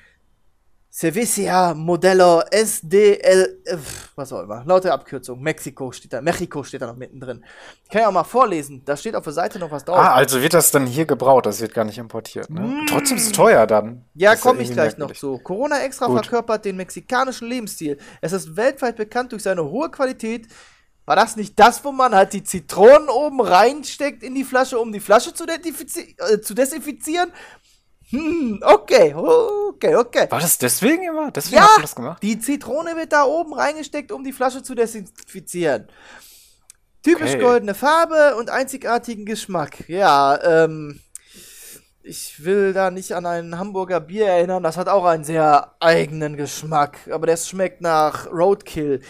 Cerveza 0.90 1.74
Modelo 1.74 2.40
SDL, 2.50 3.60
äh, 3.64 3.76
was 4.14 4.32
auch 4.32 4.44
immer, 4.44 4.62
laut 4.64 4.84
der 4.84 4.94
Abkürzung, 4.94 5.42
Mexiko 5.42 5.90
steht 5.92 6.12
da, 6.12 6.22
Mexiko 6.22 6.62
steht 6.62 6.80
da 6.80 6.86
noch 6.86 6.96
mittendrin. 6.96 7.44
Ich 7.82 7.90
kann 7.90 8.02
ja 8.02 8.08
auch 8.08 8.12
mal 8.12 8.24
vorlesen, 8.24 8.82
da 8.84 8.96
steht 8.96 9.16
auf 9.16 9.24
der 9.24 9.32
Seite 9.32 9.58
noch 9.58 9.72
was 9.72 9.84
drauf. 9.84 9.98
Ah, 9.98 10.14
also 10.14 10.40
wird 10.40 10.54
das 10.54 10.70
dann 10.70 10.86
hier 10.86 11.04
gebraut, 11.04 11.44
das 11.46 11.60
wird 11.60 11.74
gar 11.74 11.84
nicht 11.84 11.98
importiert, 11.98 12.48
ne? 12.48 12.86
Trotzdem 12.88 13.16
ist 13.18 13.26
es 13.26 13.32
teuer 13.32 13.66
dann. 13.66 13.86
Mm. 13.86 14.04
Ja, 14.14 14.36
komme 14.36 14.62
ich 14.62 14.72
gleich 14.72 14.92
noch 14.92 15.08
merkwürdig. 15.08 15.18
zu. 15.18 15.38
Corona 15.38 15.82
Extra 15.82 16.06
Gut. 16.06 16.20
verkörpert 16.20 16.64
den 16.64 16.76
mexikanischen 16.76 17.48
Lebensstil. 17.48 17.98
Es 18.20 18.32
ist 18.32 18.56
weltweit 18.56 18.96
bekannt 18.96 19.32
durch 19.32 19.42
seine 19.42 19.64
hohe 19.64 19.90
Qualität. 19.90 20.46
War 21.06 21.16
das 21.16 21.36
nicht 21.36 21.58
das, 21.58 21.84
wo 21.84 21.92
man 21.92 22.14
halt 22.14 22.32
die 22.32 22.42
Zitronen 22.44 23.08
oben 23.08 23.40
reinsteckt 23.40 24.22
in 24.22 24.34
die 24.34 24.44
Flasche, 24.44 24.78
um 24.78 24.92
die 24.92 25.00
Flasche 25.00 25.34
zu, 25.34 25.44
äh, 25.46 26.40
zu 26.40 26.54
desinfizieren? 26.54 27.30
Hm, 28.10 28.60
okay, 28.62 29.14
okay, 29.14 29.96
okay. 29.96 30.26
War 30.30 30.40
das 30.40 30.58
deswegen 30.58 31.04
immer? 31.04 31.30
Deswegen 31.30 31.56
Ja, 31.56 31.62
hast 31.62 31.78
du 31.78 31.82
das 31.82 31.94
gemacht? 31.94 32.22
die 32.22 32.38
Zitrone 32.38 32.96
wird 32.96 33.12
da 33.12 33.24
oben 33.24 33.54
reingesteckt, 33.54 34.12
um 34.12 34.24
die 34.24 34.32
Flasche 34.32 34.62
zu 34.62 34.74
desinfizieren. 34.74 35.88
Typisch 37.02 37.32
Okay. 37.32 37.40
goldene 37.42 37.74
Farbe 37.74 38.36
und 38.36 38.48
einzigartigen 38.50 39.26
Geschmack. 39.26 39.86
Ja, 39.88 40.38
ähm, 40.64 41.00
ich 42.02 42.44
will 42.44 42.72
da 42.72 42.90
nicht 42.90 43.12
an 43.12 43.26
ein 43.26 43.58
Hamburger 43.58 44.00
Bier 44.00 44.26
erinnern. 44.26 44.62
Das 44.62 44.76
hat 44.76 44.88
auch 44.88 45.04
einen 45.04 45.24
sehr 45.24 45.74
eigenen 45.80 46.36
Geschmack. 46.36 46.98
Aber 47.10 47.26
das 47.26 47.48
schmeckt 47.48 47.80
nach 47.80 48.26
Roadkill. 48.30 49.00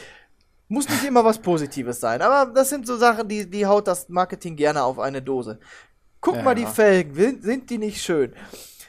Muss 0.69 0.89
nicht 0.89 1.05
immer 1.05 1.25
was 1.25 1.39
Positives 1.39 2.01
sein. 2.01 2.23
Aber 2.23 2.51
das 2.53 2.71
sind 2.71 2.87
so 2.87 2.97
Sachen, 2.97 3.29
die, 3.29 3.49
die 3.49 3.67
haut 3.67 3.87
das 3.87 4.09
Marketing 4.09 4.57
gerne 4.57 4.83
auf 4.83 4.99
eine 4.99 5.21
Dose. 5.23 5.59
Guck 6.21 6.37
Ja, 6.37 6.43
mal 6.43 6.55
die. 6.55 6.67
Felgen. 6.67 7.43
Sind- 7.43 7.69
die 7.69 7.79
nicht 7.79 8.03
schön? 8.03 8.33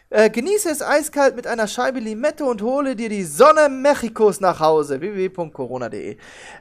Äh, 0.10 0.30
genieße 0.30 0.70
es 0.70 0.82
eiskalt 0.82 1.36
mit 1.36 1.48
einer 1.48 1.68
Scheibe 1.68 2.00
Limette 2.00 2.46
und 2.46 2.62
hole 2.62 2.96
dir 2.96 3.10
die 3.10 3.24
Sonne 3.26 3.68
Mexikos 3.70 4.40
nach 4.40 4.60
Hause. 4.60 5.02
www.corona.de. 5.02 6.18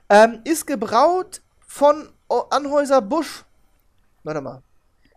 Ähm, 0.09 0.41
ist 0.45 0.67
gebraut 0.67 1.43
von 1.67 2.09
Anhäuser 2.51 3.01
Busch. 3.01 3.45
Warte 4.25 4.41
mal. 4.41 4.63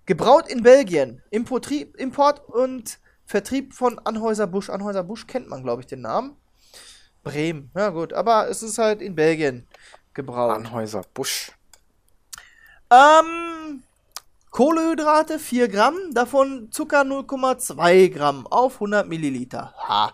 Gebraut 0.05 0.47
in 0.49 0.61
Belgien. 0.61 1.23
Importri 1.31 1.91
Import 1.97 2.47
und 2.49 2.99
Vertrieb 3.25 3.73
von 3.73 3.97
Anhäuser 3.99 4.45
Busch. 4.45 4.69
Anhäuser 4.69 5.03
Busch 5.03 5.25
kennt 5.25 5.49
man, 5.49 5.63
glaube 5.63 5.81
ich, 5.81 5.87
den 5.87 6.01
Namen. 6.01 6.35
Bremen. 7.23 7.71
Ja, 7.75 7.89
gut. 7.89 8.13
Aber 8.13 8.47
es 8.49 8.61
ist 8.63 8.77
halt 8.77 9.01
in 9.01 9.15
Belgien 9.15 9.65
gebraut. 10.17 10.51
Anhäuser 10.51 11.03
Busch. 11.13 11.53
Ähm, 12.91 13.83
Kohlehydrate 14.51 15.39
4 15.39 15.69
Gramm, 15.69 15.95
davon 16.13 16.69
Zucker 16.71 17.03
0,2 17.03 18.09
Gramm 18.09 18.45
auf 18.47 18.75
100 18.75 19.07
Milliliter. 19.07 19.73
Ha. 19.87 20.13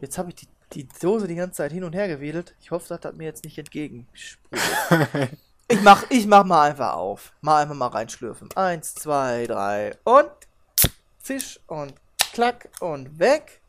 Jetzt 0.00 0.18
habe 0.18 0.28
ich 0.28 0.36
die 0.36 0.48
die 0.72 0.86
Dose 0.86 1.26
die 1.26 1.34
ganze 1.34 1.56
Zeit 1.56 1.72
hin 1.72 1.84
und 1.84 1.94
her 1.94 2.08
gewedelt. 2.08 2.54
Ich 2.60 2.70
hoffe, 2.70 2.88
das 2.88 3.04
hat 3.04 3.16
mir 3.16 3.24
jetzt 3.24 3.44
nicht 3.44 3.58
entgegen. 3.58 4.06
ich 5.68 5.80
mach, 5.82 6.04
ich 6.10 6.26
mach 6.26 6.44
mal 6.44 6.70
einfach 6.70 6.94
auf. 6.94 7.32
Mal 7.40 7.62
einfach 7.62 7.74
mal 7.74 7.88
reinschlürfen. 7.88 8.48
Eins, 8.54 8.94
zwei, 8.94 9.46
drei 9.46 9.96
und 10.04 10.30
zisch 11.22 11.60
und 11.66 11.94
klack 12.32 12.68
und 12.80 13.18
weg. 13.18 13.62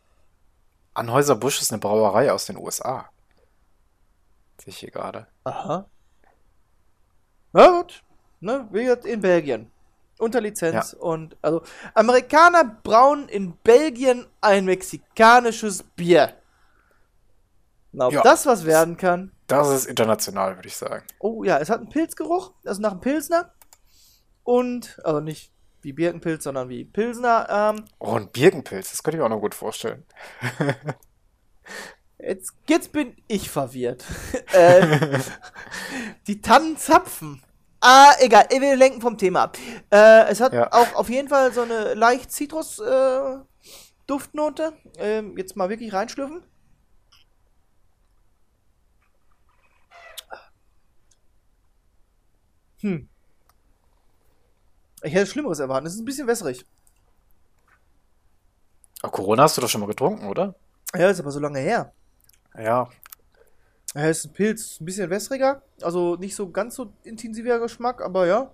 Anhäuser 0.93 1.35
Busch 1.35 1.61
ist 1.61 1.71
eine 1.71 1.79
Brauerei 1.79 2.31
aus 2.31 2.45
den 2.45 2.57
USA. 2.57 3.09
Sehe 4.59 4.69
ich 4.71 4.77
hier 4.79 4.91
gerade. 4.91 5.27
Aha. 5.43 5.89
Na 7.53 7.67
gut. 7.79 8.03
Ne, 8.41 8.67
wie 8.71 8.83
gesagt, 8.83 9.05
in 9.05 9.21
Belgien. 9.21 9.71
Unter 10.17 10.41
Lizenz 10.41 10.91
Ja. 10.93 10.99
und 10.99 11.37
also 11.41 11.61
Amerikaner 11.93 12.63
brauen 12.65 13.29
in 13.29 13.53
Belgien 13.57 14.27
ein 14.41 14.65
mexikanisches 14.65 15.83
Bier. 15.83 16.33
Na, 17.91 18.07
ob 18.07 18.13
Ja. 18.13 18.21
das 18.21 18.45
was 18.45 18.65
werden 18.65 18.97
kann. 18.97 19.31
Das 19.47 19.67
ist 19.69 19.85
international, 19.87 20.55
würde 20.57 20.67
ich 20.67 20.75
sagen. 20.77 21.05
Oh 21.19 21.43
ja, 21.43 21.57
es 21.57 21.69
hat 21.69 21.79
einen 21.79 21.89
Pilzgeruch, 21.89 22.51
also 22.65 22.81
nach 22.81 22.91
einem 22.91 22.99
Pilsner. 23.01 23.53
Und, 24.43 24.99
also 25.03 25.19
nicht 25.21 25.51
wie 25.81 25.93
Birkenpilz, 25.93 26.43
sondern 26.43 26.69
wie 26.69 26.83
Pilsner. 26.85 27.47
Ähm, 27.49 27.85
Oh, 27.99 28.15
ein 28.15 28.29
Birkenpilz, 28.29 28.91
das 28.91 29.01
könnte 29.01 29.17
ich 29.17 29.19
mir 29.19 29.25
auch 29.25 29.29
noch 29.29 29.39
gut 29.39 29.55
vorstellen. 29.55 30.05
jetzt, 32.19 32.53
jetzt 32.67 32.91
bin 32.91 33.15
ich 33.27 33.49
verwirrt. 33.49 34.03
äh, 34.53 35.19
die 36.27 36.41
Tannenzapfen. 36.41 37.41
Ah, 37.81 38.11
egal, 38.19 38.45
wir 38.49 38.75
lenken 38.75 38.99
vom 39.01 39.17
Thema 39.17 39.43
ab. 39.43 39.57
Äh, 39.91 40.27
es 40.29 40.41
hat 40.41 40.51
Ja. 40.53 40.71
auch 40.73 40.95
auf 40.95 41.09
jeden 41.09 41.29
Fall 41.29 41.53
so 41.53 41.61
eine 41.61 41.93
leicht 41.93 42.31
Zitrus-Duftnote. 42.31 44.73
ähm, 44.97 45.37
jetzt 45.37 45.55
mal 45.55 45.69
wirklich 45.69 45.93
reinschlürfen. 45.93 46.43
Hm. 52.81 53.09
Ich 55.03 55.13
hätte 55.13 55.27
Schlimmeres 55.27 55.59
erwartet. 55.59 55.87
Es 55.87 55.93
ist 55.95 56.01
ein 56.01 56.05
bisschen 56.05 56.27
wässrig. 56.27 56.65
Aber 59.01 59.11
Corona 59.11 59.43
hast 59.43 59.57
du 59.57 59.61
doch 59.61 59.69
schon 59.69 59.81
mal 59.81 59.87
getrunken, 59.87 60.27
oder? 60.27 60.55
Ja, 60.93 61.09
ist 61.09 61.19
aber 61.19 61.31
so 61.31 61.39
lange 61.39 61.59
her. 61.59 61.93
Ja. 62.57 62.89
Ja, 63.95 64.07
ist 64.09 64.25
ein 64.25 64.33
Pilz, 64.33 64.79
ein 64.79 64.85
bisschen 64.85 65.09
wässriger. 65.09 65.61
Also 65.81 66.15
nicht 66.15 66.35
so 66.35 66.49
ganz 66.51 66.75
so 66.75 66.93
intensiver 67.03 67.59
Geschmack, 67.59 68.01
aber 68.01 68.27
ja. 68.27 68.51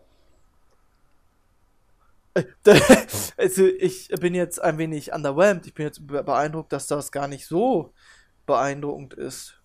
Also 3.37 3.65
ich 3.65 4.09
bin 4.19 4.33
jetzt 4.35 4.61
ein 4.61 4.77
wenig 4.77 5.13
underwhelmed. 5.13 5.65
Ich 5.67 5.73
bin 5.73 5.85
jetzt 5.85 6.05
be- 6.07 6.23
beeindruckt, 6.23 6.71
dass 6.73 6.87
das 6.87 7.11
gar 7.11 7.27
nicht 7.27 7.45
so 7.47 7.93
beeindruckend 8.45 9.13
ist. 9.15 9.61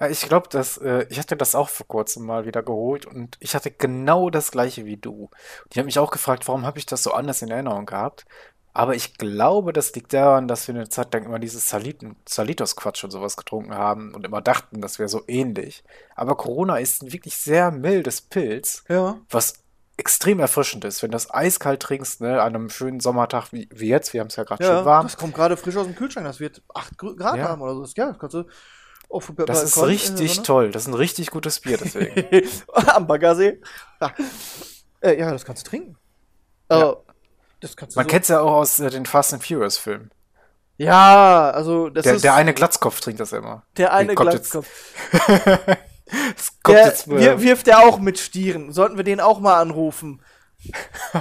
Ja, 0.00 0.08
Ich 0.08 0.22
glaube, 0.22 0.48
dass 0.50 0.78
äh, 0.78 1.06
ich 1.10 1.18
hatte 1.18 1.36
das 1.36 1.54
auch 1.54 1.68
vor 1.70 1.86
kurzem 1.88 2.26
mal 2.26 2.46
wieder 2.46 2.62
geholt 2.62 3.06
und 3.06 3.36
ich 3.40 3.54
hatte 3.54 3.70
genau 3.70 4.30
das 4.30 4.50
gleiche 4.52 4.84
wie 4.86 4.96
du. 4.98 5.30
Ich 5.70 5.78
habe 5.78 5.86
mich 5.86 5.98
auch 5.98 6.12
gefragt, 6.12 6.48
warum 6.48 6.66
habe 6.66 6.78
ich 6.78 6.86
das 6.86 7.02
so 7.02 7.12
anders 7.12 7.42
in 7.42 7.50
Erinnerung 7.50 7.86
gehabt? 7.86 8.26
Aber 8.72 8.94
ich 8.94 9.18
glaube, 9.18 9.72
das 9.72 9.94
liegt 9.94 10.12
daran, 10.12 10.46
dass 10.46 10.68
wir 10.68 10.74
eine 10.74 10.88
Zeit 10.88 11.12
lang 11.12 11.24
immer 11.24 11.40
dieses 11.40 11.68
Saliten, 11.68 12.14
Salitos-Quatsch 12.28 13.02
und 13.02 13.10
sowas 13.10 13.36
getrunken 13.36 13.74
haben 13.74 14.14
und 14.14 14.24
immer 14.24 14.40
dachten, 14.40 14.80
das 14.80 14.98
wäre 15.00 15.08
so 15.08 15.22
ähnlich. 15.26 15.82
Aber 16.14 16.36
Corona 16.36 16.76
ist 16.78 17.02
ein 17.02 17.12
wirklich 17.12 17.36
sehr 17.36 17.72
mildes 17.72 18.20
Pilz, 18.20 18.84
Ja. 18.88 19.18
was 19.28 19.54
extrem 19.96 20.38
erfrischend 20.40 20.84
ist. 20.84 21.02
Wenn 21.02 21.10
du 21.10 21.16
das 21.16 21.34
eiskalt 21.34 21.80
trinkst, 21.82 22.20
ne, 22.20 22.40
an 22.40 22.54
einem 22.54 22.70
schönen 22.70 23.00
Sommertag 23.00 23.52
wie, 23.52 23.68
wie 23.72 23.88
jetzt, 23.88 24.14
wir 24.14 24.20
haben 24.20 24.28
es 24.28 24.36
ja 24.36 24.44
gerade 24.44 24.62
Ja, 24.64 24.76
schön 24.78 24.84
warm. 24.86 25.04
das 25.06 25.16
kommt 25.16 25.34
gerade 25.34 25.56
frisch 25.56 25.76
aus 25.76 25.86
dem 25.86 25.96
Kühlschrank. 25.96 26.26
Das 26.26 26.38
wird 26.40 26.62
8 26.72 26.96
Grad 26.96 27.36
Ja. 27.36 27.48
haben 27.48 27.60
oder 27.62 27.74
so. 27.74 27.84
Ja, 27.96 28.06
das 28.08 28.18
kannst 28.18 28.34
du 28.34 28.44
auf 29.10 29.32
Das 29.46 29.64
ist 29.64 29.82
richtig 29.82 30.42
toll. 30.42 30.70
Das 30.70 30.82
ist 30.82 30.88
ein 30.88 30.94
richtig 30.94 31.30
gutes 31.32 31.58
Bier, 31.60 31.76
deswegen. 31.76 32.48
Am 32.72 33.06
Baggersee. 33.08 33.60
Ja. 34.00 34.14
Äh, 35.00 35.18
ja, 35.18 35.30
das 35.32 35.44
kannst 35.44 35.66
du 35.66 35.70
trinken. 35.70 35.96
Ja. 36.70 36.96
Das 37.60 37.76
kannst 37.76 37.94
du 37.96 37.98
Man 38.00 38.06
so- 38.06 38.10
kennt 38.10 38.22
es 38.22 38.28
ja 38.28 38.40
auch 38.40 38.52
aus 38.52 38.78
äh, 38.78 38.90
den 38.90 39.06
Fast 39.06 39.32
and 39.34 39.44
Furious 39.46 39.76
Filmen. 39.78 40.10
Ja, 40.78 41.50
also 41.50 41.90
das 41.90 42.04
Der, 42.04 42.14
ist 42.14 42.24
der 42.24 42.34
eine 42.34 42.54
Glatzkopf 42.54 43.00
trinkt 43.00 43.20
das 43.20 43.32
immer. 43.32 43.64
der 43.76 43.92
eine 43.92 44.12
jetzt- 44.12 44.20
Glatzkopf. 44.20 44.68
Es 46.36 46.60
kommt 46.64 46.76
Der 46.76 46.86
jetzt 46.86 47.06
äh, 47.06 47.18
wir, 47.20 47.40
wirft 47.40 47.68
der 47.68 47.78
auch 47.80 48.00
mit 48.00 48.18
Stieren. 48.18 48.72
Sollten 48.72 48.96
wir 48.96 49.04
den 49.04 49.20
auch 49.20 49.38
mal 49.38 49.60
anrufen? 49.60 50.20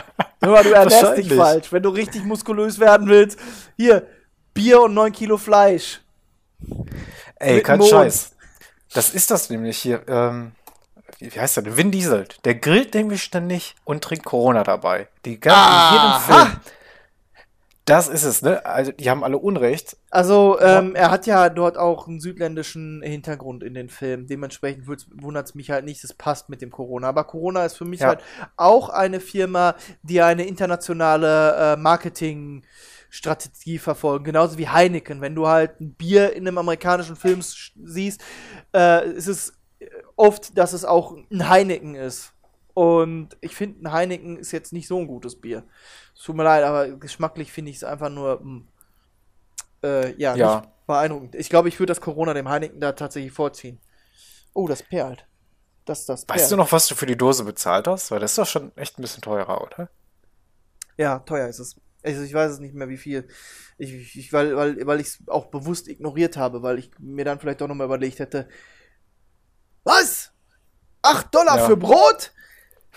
Hör 0.41 0.49
mal, 0.51 0.63
du 0.63 0.71
ernährst 0.71 1.15
dich 1.17 1.31
falsch. 1.31 1.71
Wenn 1.71 1.83
du 1.83 1.89
richtig 1.89 2.23
muskulös 2.23 2.79
werden 2.79 3.07
willst, 3.07 3.37
hier, 3.77 4.07
Bier 4.55 4.81
und 4.81 4.95
9 4.95 5.11
Kilo 5.11 5.37
Fleisch. 5.37 6.01
Ey, 7.35 7.55
mit 7.57 7.63
kein 7.65 7.77
Mond. 7.77 7.91
Scheiß. 7.91 8.31
Das 8.93 9.11
ist 9.13 9.29
das 9.29 9.51
nämlich 9.51 9.77
hier. 9.77 10.01
Ähm, 10.07 10.53
wie, 11.19 11.29
heißt 11.39 11.57
der? 11.57 11.63
denn? 11.63 11.77
Vin 11.77 11.91
Diesel. 11.91 12.25
Der 12.45 12.55
grillt 12.55 12.93
nämlich 12.93 13.23
ständig 13.23 13.75
und 13.83 14.03
trinkt 14.03 14.25
Corona 14.25 14.63
dabei. 14.63 15.07
Die 15.25 15.39
ganze, 15.39 15.59
in 15.59 16.01
jedem. 16.01 16.19
Film. 16.47 16.61
Das 17.85 18.07
ist 18.07 18.23
es, 18.23 18.41
ne? 18.43 18.63
Also, 18.67 18.91
die 18.91 19.09
haben 19.09 19.23
alle 19.23 19.39
Unrecht. 19.39 19.97
Also, 20.11 20.59
ähm, 20.61 20.93
er 20.95 21.09
hat 21.09 21.25
ja 21.25 21.49
dort 21.49 21.75
auch 21.75 22.07
einen 22.07 22.19
südländischen 22.19 23.01
Hintergrund 23.01 23.63
in 23.63 23.73
den 23.73 23.89
Film. 23.89 24.27
Dementsprechend 24.27 24.85
wundert 24.87 25.47
es 25.47 25.55
mich 25.55 25.71
halt 25.71 25.85
nicht, 25.85 26.03
es 26.03 26.13
passt 26.13 26.49
mit 26.49 26.61
dem 26.61 26.69
Corona. 26.69 27.09
Aber 27.09 27.23
Corona 27.23 27.65
ist 27.65 27.77
für 27.77 27.85
mich 27.85 28.01
Ja. 28.01 28.09
halt 28.09 28.19
auch 28.57 28.89
eine 28.89 29.19
Firma, 29.19 29.73
die 30.03 30.21
eine 30.21 30.45
internationale 30.45 31.73
äh, 31.73 31.77
Marketingstrategie 31.77 33.79
verfolgt. 33.79 34.25
Genauso 34.25 34.59
wie 34.59 34.69
Heineken. 34.69 35.21
Wenn 35.21 35.33
du 35.33 35.47
halt 35.47 35.81
ein 35.81 35.95
Bier 35.95 36.33
in 36.33 36.47
einem 36.47 36.59
amerikanischen 36.59 37.15
Film 37.15 37.41
siehst, 37.41 38.21
äh, 38.75 39.09
ist 39.09 39.25
es 39.27 39.53
oft, 40.19 40.57
dass 40.57 40.73
es 40.73 40.85
auch 40.85 41.15
ein 41.31 41.49
Heineken 41.49 41.95
ist. 41.95 42.33
Und 42.73 43.37
ich 43.41 43.55
finde, 43.55 43.81
ein 43.89 43.91
Heineken 43.91 44.37
ist 44.37 44.51
jetzt 44.51 44.73
nicht 44.73 44.87
so 44.87 44.99
ein 44.99 45.07
gutes 45.07 45.39
Bier. 45.39 45.63
Es 46.15 46.23
Tut 46.23 46.35
mir 46.35 46.43
leid, 46.43 46.63
aber 46.63 46.89
geschmacklich 46.89 47.51
finde 47.51 47.71
ich 47.71 47.77
es 47.77 47.83
einfach 47.83 48.09
nur. 48.09 48.39
Mh, 48.41 48.61
äh, 49.83 50.15
ja, 50.21 50.35
Ja. 50.35 50.61
nicht 50.61 50.69
beeindruckend. 50.87 51.35
Ich 51.35 51.49
glaube, 51.49 51.69
ich 51.69 51.79
würde 51.79 51.91
das 51.91 52.01
Corona 52.01 52.33
dem 52.33 52.49
Heineken 52.49 52.79
da 52.79 52.91
tatsächlich 52.91 53.31
vorziehen. 53.31 53.79
Oh, 54.53 54.67
das 54.67 54.83
perlt. 54.83 55.25
Das, 55.85 56.05
das 56.05 56.25
perlt. 56.25 56.39
Weißt 56.39 56.51
du 56.51 56.57
noch, 56.57 56.71
was 56.71 56.87
du 56.87 56.95
für 56.95 57.05
die 57.05 57.17
Dose 57.17 57.43
bezahlt 57.43 57.87
hast? 57.87 58.11
Weil 58.11 58.19
das 58.19 58.31
ist 58.31 58.37
doch 58.37 58.47
schon 58.47 58.75
echt 58.75 58.99
ein 58.99 59.01
bisschen 59.01 59.21
teurer, 59.21 59.61
oder? 59.61 59.89
Ja, 60.97 61.19
teuer 61.19 61.47
ist 61.47 61.59
es. 61.59 61.79
Also 62.03 62.23
ich 62.23 62.33
weiß 62.33 62.51
es 62.51 62.59
nicht 62.59 62.73
mehr, 62.75 62.89
wie 62.89 62.97
viel. 62.97 63.27
Ich, 63.77 63.93
ich, 63.93 64.17
ich 64.17 64.33
weil 64.33 64.55
weil, 64.55 64.85
weil 64.85 64.99
ich 64.99 65.07
es 65.07 65.19
auch 65.27 65.45
bewusst 65.47 65.87
ignoriert 65.87 66.37
habe, 66.37 66.61
weil 66.61 66.79
ich 66.79 66.91
mir 66.99 67.25
dann 67.25 67.39
vielleicht 67.39 67.61
doch 67.61 67.67
nochmal 67.67 67.87
überlegt 67.87 68.19
hätte. 68.19 68.49
Was? 69.83 70.31
8 71.01 71.33
Dollar 71.33 71.57
Ja. 71.57 71.65
für 71.65 71.77
Brot? 71.77 72.31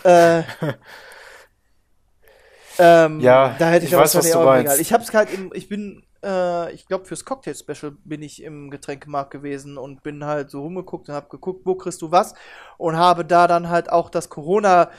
Äh, 0.05 0.43
ähm, 2.78 3.20
Ja, 3.20 3.55
da 3.59 3.70
hätte 3.70 3.87
ich, 3.87 3.93
ich 3.93 3.99
weiß, 3.99 4.14
was 4.16 4.30
du 4.30 4.39
meinst. 4.41 4.80
Ich 4.80 4.93
hab's 4.93 5.12
halt 5.12 5.33
im, 5.33 5.53
ich 5.55 5.68
bin, 5.68 6.05
äh, 6.24 6.72
ich 6.72 6.87
glaube 6.87 7.05
fürs 7.05 7.24
Cocktail-Special 7.24 7.93
bin 8.05 8.22
ich 8.22 8.43
im 8.43 8.70
Getränkemarkt 8.70 9.30
gewesen 9.30 9.78
und 9.78 10.03
bin 10.03 10.24
halt 10.24 10.51
so 10.51 10.62
rumgeguckt 10.62 11.09
und 11.09 11.14
hab 11.14 11.30
geguckt, 11.30 11.62
wo 11.64 11.74
kriegst 11.74 12.03
du 12.03 12.11
was 12.11 12.35
und 12.78 12.97
habe 12.97 13.24
da 13.24 13.47
dann 13.47 13.68
halt 13.68 13.91
auch 13.91 14.11
das 14.11 14.28
Corona 14.28 14.91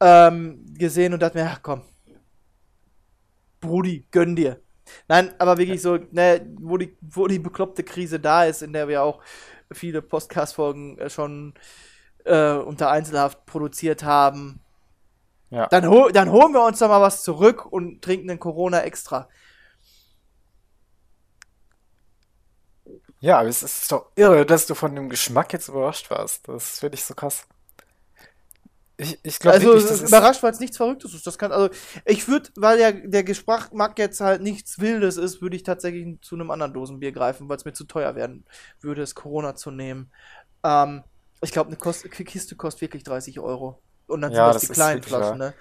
ähm, 0.00 0.64
gesehen 0.78 1.14
und 1.14 1.20
dachte 1.20 1.38
mir, 1.38 1.50
ach 1.50 1.60
komm, 1.62 1.82
Brudi, 3.60 4.06
gönn 4.10 4.36
dir. 4.36 4.60
Nein, 5.08 5.34
aber 5.38 5.58
wirklich 5.58 5.82
so, 5.82 5.98
ne, 6.12 6.46
wo 6.60 6.76
die, 6.76 6.96
wo 7.00 7.26
die 7.26 7.40
bekloppte 7.40 7.82
Krise 7.82 8.20
da 8.20 8.44
ist, 8.44 8.62
in 8.62 8.72
der 8.72 8.86
wir 8.86 9.02
auch 9.02 9.20
viele 9.72 10.02
Podcast-Folgen 10.02 10.98
äh, 10.98 11.10
schon 11.10 11.54
äh, 12.24 12.52
unter 12.52 12.90
Einzelhaft 12.90 13.46
produziert 13.46 14.02
haben, 14.04 14.60
Ja. 15.50 15.66
dann, 15.68 15.88
hol, 15.88 16.12
dann 16.12 16.30
holen 16.30 16.52
wir 16.52 16.64
uns 16.64 16.78
da 16.80 16.88
mal 16.88 17.00
was 17.00 17.22
zurück 17.22 17.66
und 17.66 18.02
trinken 18.02 18.28
den 18.28 18.38
Corona 18.40 18.82
extra. 18.82 19.28
Ja, 23.20 23.38
aber 23.40 23.48
es 23.48 23.62
ist 23.62 23.90
doch 23.90 24.10
irre, 24.14 24.44
dass 24.46 24.66
du 24.66 24.74
von 24.74 24.94
dem 24.94 25.08
Geschmack 25.08 25.52
jetzt 25.52 25.68
überrascht 25.68 26.10
warst. 26.10 26.46
Das 26.48 26.80
finde 26.80 26.96
ich 26.96 27.04
so 27.04 27.14
krass. 27.14 27.46
Ich, 28.98 29.18
ich 29.22 29.38
glaube 29.38 29.60
Also 29.60 29.74
wirklich, 29.74 29.86
das 29.86 30.00
ist. 30.00 30.22
überrascht, 30.22 30.42
weil 30.42 30.52
es 30.52 30.58
nichts 30.60 30.76
Verrücktes 30.76 31.14
ist. 31.14 31.26
Das 31.26 31.38
kann, 31.38 31.52
also 31.52 31.70
ich 32.04 32.26
würde, 32.28 32.50
weil 32.56 32.80
ja 32.80 32.90
der 32.92 33.22
Geschmack 33.24 33.70
jetzt 33.98 34.20
halt 34.20 34.42
nichts 34.42 34.80
Wildes 34.80 35.16
ist, 35.16 35.40
würde 35.40 35.54
ich 35.56 35.62
tatsächlich 35.62 36.20
zu 36.22 36.34
einem 36.34 36.50
anderen 36.50 36.72
Dosenbier 36.74 37.12
greifen, 37.12 37.48
weil 37.48 37.56
es 37.56 37.64
mir 37.64 37.72
zu 37.72 37.84
teuer 37.84 38.16
werden 38.16 38.44
würde, 38.80 39.02
es 39.02 39.14
Corona 39.14 39.54
zu 39.54 39.70
nehmen. 39.70 40.10
Ähm, 40.64 41.04
ich 41.42 41.52
glaube, 41.52 41.68
eine 41.68 41.76
Kost 41.78 42.10
Kiste 42.10 42.56
kostet 42.56 42.82
wirklich 42.82 43.04
30 43.04 43.40
Euro. 43.40 43.82
Und 44.06 44.22
dann 44.22 44.32
Ja, 44.32 44.34
sind 44.34 44.46
das, 44.46 44.56
das 44.56 44.60
die 44.60 44.68
kleinen 44.68 45.02
Flaschen, 45.02 45.38
ne? 45.38 45.54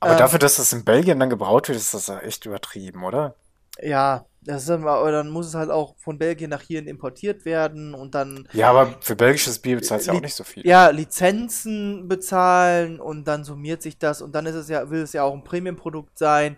Aber 0.00 0.14
Ähm, 0.14 0.16
dafür, 0.16 0.38
dass 0.38 0.56
das 0.56 0.72
in 0.74 0.84
Belgien 0.84 1.18
dann 1.20 1.30
gebraut 1.30 1.68
wird, 1.68 1.78
ist 1.78 1.94
das 1.94 2.08
ja 2.08 2.18
echt 2.20 2.44
übertrieben, 2.46 3.04
oder? 3.04 3.36
Ja, 3.82 4.26
das 4.44 4.62
ist 4.62 4.68
dann, 4.68 4.86
aber 4.86 5.12
dann 5.12 5.30
muss 5.30 5.46
es 5.46 5.54
halt 5.54 5.70
auch 5.70 5.94
von 5.98 6.18
Belgien 6.18 6.50
nach 6.50 6.62
hierhin 6.62 6.88
importiert 6.88 7.44
werden 7.44 7.94
und 7.94 8.14
dann 8.14 8.48
Ja, 8.52 8.70
aber 8.70 8.96
für 9.00 9.14
belgisches 9.16 9.58
Bier 9.60 9.76
bezahlst 9.76 10.06
du 10.06 10.12
ja 10.12 10.18
auch 10.18 10.22
nicht 10.22 10.34
so 10.34 10.44
viel. 10.44 10.66
ja, 10.66 10.88
Lizenzen 10.90 12.08
bezahlen 12.08 13.00
und 13.00 13.24
dann 13.28 13.44
summiert 13.44 13.82
sich 13.82 13.98
das 13.98 14.20
und 14.22 14.34
dann 14.34 14.46
ist 14.46 14.54
es 14.56 14.68
ja, 14.68 14.90
will 14.90 15.02
es 15.02 15.12
ja 15.12 15.22
auch 15.22 15.32
ein 15.32 15.44
Premium-Produkt 15.44 16.18
sein. 16.18 16.56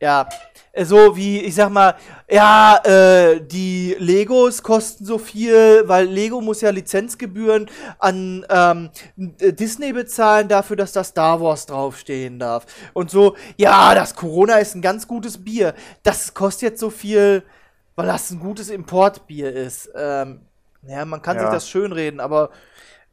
Ja, 0.00 0.28
äh, 0.72 0.84
so 0.84 1.16
wie, 1.16 1.40
ich 1.40 1.54
sag 1.54 1.70
mal, 1.70 1.94
ja, 2.30 2.78
äh, 2.84 3.40
die 3.40 3.96
Legos 3.98 4.62
kosten 4.62 5.06
so 5.06 5.16
viel, 5.18 5.84
weil 5.86 6.06
Lego 6.06 6.40
muss 6.42 6.60
ja 6.60 6.70
Lizenzgebühren 6.70 7.70
an 7.98 8.44
ähm, 8.50 8.90
äh, 9.40 9.52
Disney 9.54 9.92
bezahlen 9.94 10.48
dafür, 10.48 10.76
dass 10.76 10.92
da 10.92 11.02
Star 11.02 11.40
Wars 11.40 11.64
draufstehen 11.66 12.38
darf. 12.38 12.66
Und 12.92 13.10
so, 13.10 13.36
ja, 13.56 13.94
das 13.94 14.14
Corona 14.14 14.56
ist 14.58 14.74
ein 14.74 14.82
ganz 14.82 15.08
gutes 15.08 15.42
Bier. 15.42 15.74
Das 16.02 16.34
kostet 16.34 16.62
jetzt 16.70 16.80
so 16.80 16.90
viel, 16.90 17.42
weil 17.94 18.06
das 18.06 18.30
ein 18.30 18.40
gutes 18.40 18.68
Importbier 18.68 19.50
ist. 19.52 19.90
Ähm, 19.96 20.42
ja, 20.86 21.04
man 21.06 21.22
kann 21.22 21.36
Ja. 21.36 21.42
sich 21.44 21.50
das 21.50 21.68
schönreden, 21.70 22.20
aber 22.20 22.50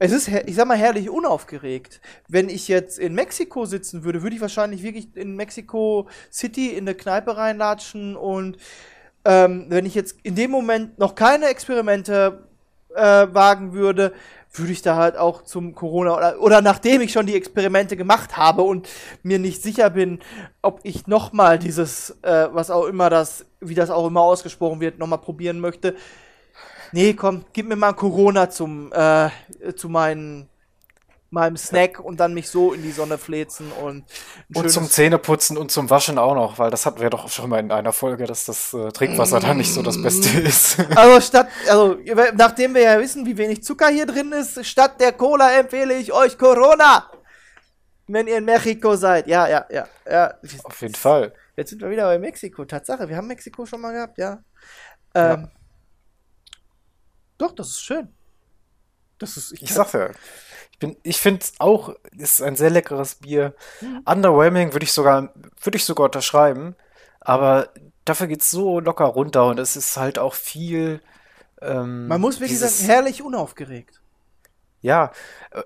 es 0.03 0.11
ist, 0.11 0.27
ich 0.27 0.55
sag 0.55 0.67
mal, 0.67 0.77
herrlich 0.77 1.09
unaufgeregt. 1.09 2.01
Wenn 2.27 2.49
ich 2.49 2.67
jetzt 2.67 2.99
in 2.99 3.13
Mexiko 3.13 3.65
sitzen 3.65 4.03
würde, 4.03 4.21
würde 4.21 4.35
ich 4.35 4.41
wahrscheinlich 4.41 4.83
wirklich 4.83 5.15
in 5.15 5.37
Mexico 5.37 6.09
City 6.29 6.71
in 6.71 6.79
eine 6.79 6.93
Kneipe 6.93 7.37
reinlatschen 7.37 8.17
und 8.17 8.57
ähm, 9.23 9.67
wenn 9.69 9.85
ich 9.85 9.95
jetzt 9.95 10.17
in 10.23 10.35
dem 10.35 10.51
Moment 10.51 10.99
noch 10.99 11.15
keine 11.15 11.45
Experimente 11.45 12.49
äh, 12.93 13.27
wagen 13.31 13.71
würde, 13.71 14.11
würde 14.51 14.73
ich 14.73 14.81
da 14.81 14.97
halt 14.97 15.15
auch 15.15 15.45
zum 15.45 15.73
Corona 15.73 16.17
oder, 16.17 16.41
oder 16.41 16.61
nachdem 16.61 16.99
ich 16.99 17.13
schon 17.13 17.25
die 17.25 17.35
Experimente 17.35 17.95
gemacht 17.95 18.35
habe 18.35 18.63
und 18.63 18.89
mir 19.23 19.39
nicht 19.39 19.63
sicher 19.63 19.89
bin, 19.89 20.19
ob 20.61 20.81
ich 20.83 21.07
nochmal 21.07 21.57
dieses, 21.57 22.09
äh, 22.23 22.49
was 22.51 22.69
auch 22.71 22.87
immer 22.87 23.09
das, 23.09 23.45
wie 23.61 23.73
das 23.73 23.89
auch 23.89 24.05
immer 24.05 24.21
ausgesprochen 24.21 24.81
wird, 24.81 24.99
nochmal 24.99 25.19
probieren 25.19 25.61
möchte. 25.61 25.95
Nee, 26.93 27.13
komm, 27.15 27.43
gib 27.53 27.67
mir 27.67 27.75
mal 27.75 27.93
Corona 27.93 28.51
zum, 28.51 28.93
äh, 28.93 29.29
zu 29.75 29.89
meinen, 29.89 30.47
meinem 31.31 31.57
Snack 31.57 31.99
und 31.99 32.19
dann 32.19 32.35
mich 32.35 32.49
so 32.49 32.71
in 32.71 32.83
die 32.83 32.91
Sonne 32.91 33.17
fläzen 33.17 33.71
und 33.71 34.05
Und 34.53 34.69
zum 34.69 34.87
Zähneputzen 34.87 35.57
und 35.57 35.71
zum 35.71 35.89
Waschen 35.89 36.19
auch 36.19 36.35
noch, 36.35 36.59
weil 36.59 36.69
das 36.69 36.85
hatten 36.85 37.01
wir 37.01 37.09
doch 37.09 37.27
schon 37.29 37.49
mal 37.49 37.59
in 37.59 37.71
einer 37.71 37.93
Folge, 37.93 38.25
dass 38.27 38.45
das 38.45 38.75
äh, 38.75 38.91
Trinkwasser 38.91 39.39
da 39.39 39.55
nicht 39.55 39.73
so 39.73 39.81
das 39.81 39.99
Beste 40.01 40.39
ist. 40.39 40.77
Also 40.95 41.19
statt, 41.19 41.47
also 41.67 41.97
nachdem 42.35 42.75
wir 42.75 42.83
ja 42.83 42.99
wissen, 42.99 43.25
wie 43.25 43.37
wenig 43.37 43.63
Zucker 43.63 43.87
hier 43.87 44.05
drin 44.05 44.31
ist, 44.31 44.63
statt 44.63 45.01
der 45.01 45.13
Cola 45.13 45.51
empfehle 45.53 45.95
ich 45.95 46.13
euch 46.13 46.37
Corona. 46.37 47.09
Wenn 48.05 48.27
ihr 48.27 48.37
in 48.37 48.45
Mexiko 48.45 48.95
seid. 48.95 49.27
Ja, 49.27 49.47
ja, 49.47 49.65
ja, 49.71 49.87
ja. 50.05 50.33
Auf 50.63 50.81
jeden 50.81 50.93
Fall. 50.93 51.33
Jetzt 51.55 51.71
sind 51.71 51.81
wir 51.81 51.89
wieder 51.89 52.03
bei 52.03 52.19
Mexiko. 52.19 52.65
Tatsache, 52.65 53.09
wir 53.09 53.15
haben 53.17 53.27
Mexiko 53.27 53.65
schon 53.65 53.81
mal 53.81 53.93
gehabt, 53.93 54.17
ja. 54.17 54.43
Ähm, 55.15 55.49
Doch, 57.37 57.51
das 57.53 57.67
ist 57.69 57.81
schön. 57.83 58.09
Das 59.19 59.37
ist, 59.37 59.53
Ich 59.61 59.73
sag 59.73 59.93
ja. 59.93 60.09
Ich, 60.71 60.79
bin- 60.79 60.97
ich 61.03 61.17
finde 61.17 61.41
es 61.41 61.53
auch, 61.59 61.93
ist 62.17 62.41
ein 62.41 62.55
sehr 62.55 62.69
leckeres 62.69 63.15
Bier. 63.15 63.55
Underwhelming 64.05 64.73
würde 64.73 64.83
ich 64.85 64.91
sogar, 64.91 65.33
würde 65.61 65.77
ich 65.77 65.85
sogar 65.85 66.05
unterschreiben. 66.05 66.75
Aber 67.21 67.69
dafür 68.05 68.27
geht 68.27 68.41
es 68.41 68.51
so 68.51 68.79
locker 68.79 69.05
runter 69.05 69.47
und 69.47 69.59
es 69.59 69.75
ist 69.75 69.95
halt 69.97 70.19
auch 70.19 70.33
viel. 70.33 71.01
Ähm, 71.61 72.07
man 72.07 72.19
muss 72.19 72.39
wirklich 72.39 72.59
sagen, 72.59 72.73
herrlich 72.85 73.21
unaufgeregt. 73.21 74.01
Ja, 74.83 75.13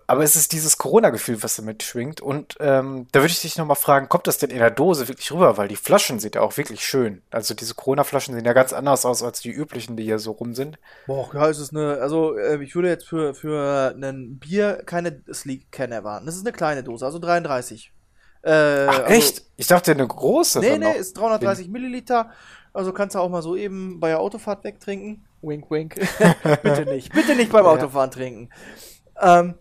aber 0.05 0.23
es 0.23 0.35
ist 0.35 0.53
dieses 0.53 0.77
Corona-Gefühl, 0.77 1.41
was 1.41 1.55
damit 1.55 1.81
schwingt. 1.81 2.21
Und 2.21 2.55
ähm, 2.59 3.07
da 3.11 3.19
würde 3.21 3.31
ich 3.31 3.41
dich 3.41 3.57
nochmal 3.57 3.75
fragen, 3.75 4.09
kommt 4.09 4.27
das 4.27 4.37
denn 4.37 4.51
in 4.51 4.59
der 4.59 4.69
Dose 4.69 5.07
wirklich 5.07 5.31
rüber? 5.31 5.57
Weil 5.57 5.67
die 5.67 5.75
Flaschen 5.75 6.19
sind 6.19 6.35
ja 6.35 6.41
auch 6.41 6.55
wirklich 6.55 6.85
schön. 6.85 7.23
Also 7.31 7.55
diese 7.55 7.73
Corona-Flaschen 7.73 8.35
sehen 8.35 8.45
ja 8.45 8.53
ganz 8.53 8.73
anders 8.73 9.05
aus 9.07 9.23
als 9.23 9.41
die 9.41 9.49
üblichen, 9.49 9.97
die 9.97 10.03
hier 10.03 10.19
so 10.19 10.31
rum 10.33 10.53
sind. 10.53 10.77
Boah, 11.07 11.33
ja, 11.33 11.49
es 11.49 11.57
ist 11.57 11.75
eine, 11.75 11.97
also 11.99 12.37
äh, 12.37 12.63
ich 12.63 12.75
würde 12.75 12.89
jetzt 12.89 13.07
für, 13.07 13.33
für 13.33 13.95
ein 13.99 14.37
Bier 14.37 14.83
keine 14.85 15.23
Sleek 15.33 15.71
Can 15.71 15.91
erwarten. 15.91 16.27
Das 16.27 16.35
ist 16.35 16.45
eine 16.45 16.53
kleine 16.55 16.83
Dose, 16.83 17.03
also 17.03 17.17
33. 17.17 17.91
Äh, 18.43 18.51
Ach, 18.51 18.99
also, 18.99 19.13
echt? 19.13 19.45
Ich 19.55 19.65
dachte 19.65 19.93
eine 19.93 20.07
große. 20.07 20.59
Nee, 20.59 20.77
nee, 20.77 20.95
ist 20.95 21.17
330 21.17 21.69
Milliliter. 21.69 22.29
Also 22.71 22.93
kannst 22.93 23.15
du 23.15 23.19
auch 23.19 23.29
mal 23.29 23.41
so 23.41 23.55
eben 23.55 23.99
bei 23.99 24.09
der 24.09 24.19
Autofahrt 24.19 24.63
wegtrinken. 24.63 25.25
Wink, 25.41 25.71
wink. 25.71 25.95
bitte 26.61 26.85
nicht. 26.85 27.11
Bitte 27.13 27.35
nicht 27.35 27.51
beim 27.51 27.65
Ja. 27.65 27.71
Autofahren 27.71 28.11
trinken. 28.11 28.49
Ähm, 29.21 29.55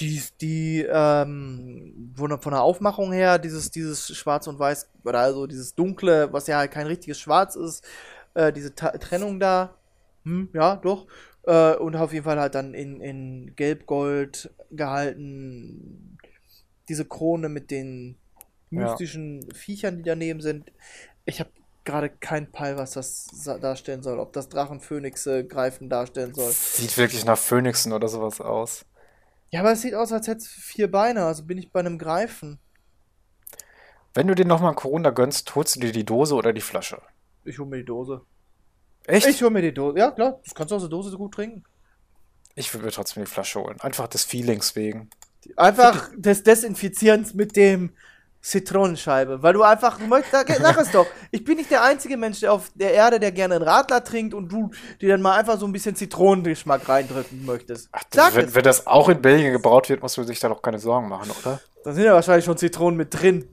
die, 0.00 0.22
die, 0.40 0.86
ähm, 0.88 2.12
von, 2.16 2.28
der- 2.30 2.38
von 2.38 2.52
der 2.52 2.62
Aufmachung 2.62 3.12
her, 3.12 3.38
dieses, 3.38 3.70
dieses 3.70 4.14
Schwarz 4.16 4.46
und 4.46 4.58
Weiß, 4.58 4.90
oder 5.04 5.20
also 5.20 5.46
dieses 5.46 5.74
Dunkle, 5.74 6.32
was 6.32 6.46
ja 6.46 6.58
halt 6.58 6.70
kein 6.70 6.86
richtiges 6.86 7.18
Schwarz 7.18 7.56
ist, 7.56 7.84
äh, 8.34 8.52
diese 8.52 8.74
Ta 8.74 8.90
Trennung 8.98 9.40
da, 9.40 9.74
hm, 10.24 10.50
ja, 10.52 10.76
doch. 10.76 11.06
Äh, 11.44 11.76
und 11.76 11.96
auf 11.96 12.12
jeden 12.12 12.24
Fall 12.24 12.38
halt 12.40 12.54
dann 12.54 12.74
in, 12.74 13.00
in 13.00 13.54
Gelb-Gold 13.56 14.50
gehalten. 14.70 16.18
Diese 16.88 17.04
Krone 17.06 17.48
mit 17.48 17.70
den 17.70 18.16
Ja. 18.70 18.80
mystischen 18.80 19.50
Viechern, 19.54 19.98
die 19.98 20.04
daneben 20.04 20.40
sind. 20.40 20.72
Ich 21.26 21.40
habe 21.40 21.50
gerade 21.86 22.10
keinen 22.10 22.52
Peil, 22.52 22.76
was 22.76 22.90
das 22.90 23.28
darstellen 23.60 24.02
soll. 24.02 24.18
Ob 24.18 24.34
das 24.34 24.50
Drachenphönixe 24.50 25.46
greifen 25.46 25.88
darstellen 25.88 26.34
soll. 26.34 26.52
Sieht 26.52 26.98
wirklich 26.98 27.24
nach 27.24 27.38
Phönixen 27.38 27.94
oder 27.94 28.08
sowas 28.08 28.40
aus. 28.40 28.84
Ja, 29.50 29.60
aber 29.60 29.72
es 29.72 29.80
sieht 29.80 29.94
aus, 29.94 30.12
als 30.12 30.26
hätte 30.26 30.38
es 30.38 30.48
vier 30.48 30.90
Beine. 30.90 31.24
Also 31.24 31.44
bin 31.44 31.56
ich 31.56 31.72
bei 31.72 31.80
einem 31.80 31.98
Greifen. 31.98 32.58
Wenn 34.12 34.26
du 34.26 34.34
dir 34.34 34.44
nochmal 34.44 34.70
einen 34.70 34.76
Corona 34.76 35.10
gönnst, 35.10 35.54
holst 35.54 35.76
du 35.76 35.80
dir 35.80 35.92
die 35.92 36.04
Dose 36.04 36.34
oder 36.34 36.52
die 36.52 36.60
Flasche? 36.60 37.00
Ich 37.44 37.58
hole 37.58 37.68
mir 37.68 37.78
die 37.78 37.84
Dose. 37.84 38.22
Echt? 39.06 39.26
Ich 39.26 39.40
hole 39.40 39.50
mir 39.50 39.62
die 39.62 39.72
Dose. 39.72 39.98
Ja, 39.98 40.10
klar. 40.10 40.40
Das 40.44 40.54
kannst 40.54 40.72
du 40.72 40.76
aus 40.76 40.82
der 40.82 40.90
Dose 40.90 41.10
so 41.10 41.18
gut 41.18 41.34
trinken. 41.34 41.64
Ich 42.54 42.72
würde 42.74 42.86
mir 42.86 42.92
trotzdem 42.92 43.24
die 43.24 43.30
Flasche 43.30 43.60
holen. 43.60 43.80
Einfach 43.80 44.08
des 44.08 44.24
Feelings 44.24 44.74
wegen. 44.74 45.10
Einfach 45.56 46.10
des 46.16 46.42
Desinfizierens 46.42 47.34
mit 47.34 47.54
dem 47.54 47.92
Zitronenscheibe. 48.40 49.42
Weil 49.42 49.54
du 49.54 49.62
einfach, 49.62 49.98
du 49.98 50.06
möchtest, 50.06 50.32
sag 50.32 50.78
es 50.80 50.90
doch. 50.92 51.06
Ich 51.30 51.44
bin 51.44 51.56
nicht 51.56 51.70
der 51.70 51.82
einzige 51.82 52.16
Mensch 52.16 52.40
der 52.40 52.52
auf 52.52 52.70
der 52.74 52.92
Erde, 52.92 53.18
der 53.18 53.32
gerne 53.32 53.56
einen 53.56 53.64
Radler 53.64 54.04
trinkt 54.04 54.34
und 54.34 54.50
du 54.50 54.70
dir 55.00 55.10
dann 55.10 55.22
mal 55.22 55.36
einfach 55.36 55.58
so 55.58 55.66
ein 55.66 55.72
bisschen 55.72 55.96
Zitronengeschmack 55.96 56.88
reindrücken 56.88 57.44
möchtest. 57.44 57.88
Ach, 57.92 58.02
Sag 58.14 58.34
wenn, 58.36 58.46
es. 58.46 58.54
wenn 58.54 58.62
das 58.62 58.86
auch 58.86 59.08
in 59.08 59.20
Belgien 59.20 59.52
gebraut 59.52 59.88
wird, 59.88 60.02
muss 60.02 60.16
man 60.16 60.26
sich 60.26 60.38
da 60.38 60.48
doch 60.48 60.62
keine 60.62 60.78
Sorgen 60.78 61.08
machen, 61.08 61.30
oder? 61.42 61.60
Da 61.84 61.92
sind 61.92 62.04
ja 62.04 62.14
wahrscheinlich 62.14 62.44
schon 62.44 62.56
Zitronen 62.56 62.96
mit 62.96 63.20
drin. 63.20 63.48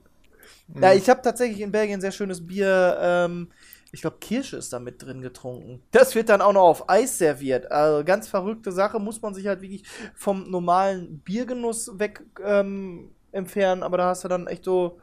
Mhm. 0.67 0.83
Ja, 0.83 0.93
ich 0.93 1.09
habe 1.09 1.21
tatsächlich 1.21 1.61
in 1.61 1.71
Belgien 1.71 2.01
sehr 2.01 2.11
schönes 2.11 2.45
Bier. 2.45 2.97
Ähm, 2.99 3.49
ich 3.91 4.01
glaube, 4.01 4.17
Kirsche 4.19 4.57
ist 4.57 4.73
da 4.73 4.79
mit 4.79 5.03
drin 5.03 5.21
getrunken. 5.21 5.83
Das 5.91 6.15
wird 6.15 6.29
dann 6.29 6.41
auch 6.41 6.53
noch 6.53 6.63
auf 6.63 6.89
Eis 6.89 7.19
serviert. 7.19 7.71
Also 7.71 8.03
ganz 8.03 8.27
verrückte 8.27 8.71
Sache. 8.71 8.99
Muss 8.99 9.21
man 9.21 9.35
sich 9.35 9.45
halt 9.45 9.61
wirklich 9.61 9.83
vom 10.15 10.49
normalen 10.49 11.19
Biergenuss 11.19 11.91
weg 11.99 12.23
ähm, 12.43 13.11
entfernen. 13.33 13.83
Aber 13.83 13.97
da 13.97 14.05
hast 14.09 14.23
du 14.23 14.27
dann 14.27 14.47
echt 14.47 14.63
so 14.65 14.99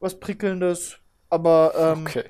was 0.00 0.18
Prickelndes. 0.18 0.98
Aber 1.30 1.72
ähm, 1.76 2.02
Okay. 2.06 2.28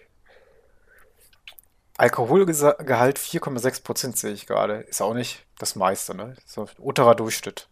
Alkoholgehalt 1.99 3.19
4,6% 3.19 4.17
sehe 4.17 4.33
ich 4.33 4.47
gerade. 4.47 4.77
Ist 4.81 5.03
auch 5.03 5.15
nicht 5.15 5.47
das 5.59 5.77
meiste, 5.77 6.15
ne? 6.17 6.35
So 6.47 6.67
unterer 6.79 7.15
Durchschnitt. 7.15 7.69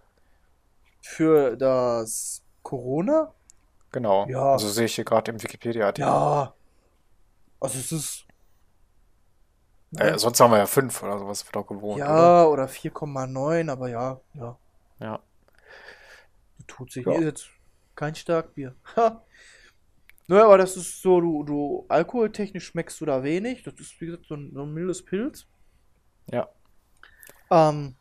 für 1.03 1.57
das 1.57 2.43
Corona? 2.63 3.33
Genau. 3.93 4.27
Ja. 4.29 4.53
Also 4.53 4.69
sehe 4.69 4.85
ich 4.85 4.95
hier 4.95 5.05
gerade 5.05 5.33
im 5.33 5.43
Wikipedia-Artikel. 5.43 6.09
Ja. 6.09 6.55
Also 7.59 7.79
es 7.79 7.91
ist. 7.93 8.25
Äh, 9.97 10.17
sonst 10.19 10.39
haben 10.39 10.53
wir 10.53 10.59
ja 10.59 10.67
5 10.67 11.03
oder 11.03 11.19
sowas 11.19 11.45
doch 11.51 11.67
gewohnt, 11.67 11.97
oder? 12.01 12.07
Ja, 12.07 12.45
oder 12.45 12.67
4,9, 12.67 13.71
aber 13.73 13.89
ja, 13.89 14.21
ja. 14.35 14.57
Ja. 15.01 15.19
Tut 16.71 16.93
sich 16.93 17.05
Ja. 17.05 17.13
Ist 17.15 17.23
jetzt 17.23 17.51
kein 17.97 18.15
Starkbier. 18.15 18.75
Ha. 18.97 19.25
Naja, 20.29 20.45
aber 20.45 20.59
das 20.59 20.77
ist 20.77 21.03
so, 21.03 21.21
du, 21.21 21.43
du, 21.43 21.87
alkoholtechnisch 21.89 22.67
schmeckst 22.67 23.01
du 23.01 23.05
da 23.05 23.25
wenig. 23.25 23.65
Das 23.65 23.75
ist, 23.81 24.01
wie 24.01 24.07
gesagt, 24.07 24.27
so 24.27 24.37
ein, 24.37 24.53
so 24.55 24.63
ein 24.63 24.73
mildes 24.73 25.05
Pilz. 25.05 25.49
Ja. 26.31 26.49
Ähm, 27.51 27.97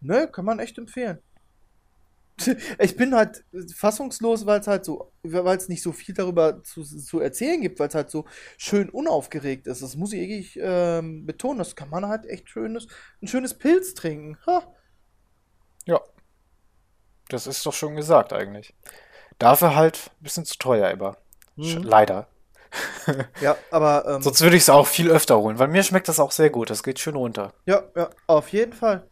ne, 0.00 0.28
kann 0.28 0.44
man 0.44 0.60
echt 0.60 0.78
empfehlen. 0.78 1.18
Ich 2.78 2.96
bin 2.96 3.14
halt 3.14 3.44
fassungslos, 3.74 4.46
weil 4.46 4.60
es 4.60 4.68
halt 4.68 4.84
so, 4.84 5.12
weil 5.24 5.56
es 5.56 5.68
nicht 5.68 5.82
so 5.82 5.92
viel 5.92 6.14
darüber 6.14 6.62
zu, 6.62 6.84
zu 6.84 7.18
erzählen 7.18 7.60
gibt, 7.60 7.80
weil 7.80 7.88
es 7.88 7.94
halt 7.96 8.10
so 8.10 8.24
schön 8.56 8.88
unaufgeregt 8.88 9.66
ist. 9.66 9.82
Das 9.82 9.96
muss 9.96 10.12
ich 10.12 10.20
wirklich 10.20 10.58
ähm, 10.62 11.26
betonen. 11.26 11.58
Das 11.58 11.74
kann 11.74 11.90
man 11.90 12.06
halt 12.06 12.26
echt 12.26 12.48
schönes, 12.48 12.86
ein 13.20 13.26
schönes 13.26 13.54
Pilz 13.54 13.92
trinken. 13.94 14.38
Ha. 14.46 14.72
Ja. 15.86 16.00
Das 17.32 17.46
ist 17.46 17.64
doch 17.66 17.72
schon 17.72 17.96
gesagt 17.96 18.32
eigentlich. 18.32 18.74
Dafür 19.38 19.74
halt 19.74 20.10
ein 20.20 20.22
bisschen 20.24 20.44
zu 20.44 20.58
teuer. 20.58 20.88
Sch- 20.92 21.16
Mhm. 21.56 21.82
Leider. 21.82 22.26
Ja, 23.40 23.56
aber 23.72 24.04
ähm, 24.06 24.22
Sonst 24.22 24.40
würde 24.42 24.56
ich 24.56 24.62
es 24.62 24.70
auch 24.70 24.86
viel 24.86 25.10
öfter 25.10 25.36
holen, 25.38 25.58
weil 25.58 25.66
mir 25.68 25.82
schmeckt 25.82 26.06
das 26.08 26.20
auch 26.20 26.30
sehr 26.30 26.50
gut. 26.50 26.70
Das 26.70 26.82
geht 26.84 27.00
schön 27.00 27.16
runter. 27.16 27.52
Ja, 27.66 27.82
ja, 27.96 28.10
auf 28.28 28.50
jeden 28.52 28.72
Fall. 28.72 29.08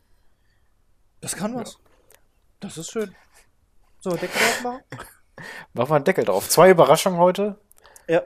Das 1.21 1.35
kann 1.35 1.57
was. 1.57 1.79
Das 2.61 2.79
ist 2.79 2.91
schön. 2.91 3.15
So, 4.01 4.11
Deckel 4.11 4.29
drauf 4.31 4.63
machen? 4.63 4.83
Machen 5.73 5.91
wir 5.91 5.97
einen 5.97 6.05
Deckel 6.05 6.25
drauf. 6.25 6.49
Zwei 6.49 6.71
Überraschungen 6.71 7.19
heute. 7.19 7.59
Ja. 8.07 8.23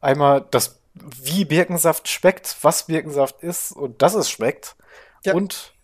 Einmal 0.00 0.46
das, 0.50 0.80
wie 0.94 1.44
Birkensaft 1.44 2.08
schmeckt, 2.08 2.56
was 2.62 2.86
Birkensaft 2.86 3.42
ist 3.42 3.72
und 3.72 4.00
dass 4.00 4.14
es 4.14 4.30
schmeckt. 4.30 4.76
Ja. 5.24 5.34
Und 5.34 5.74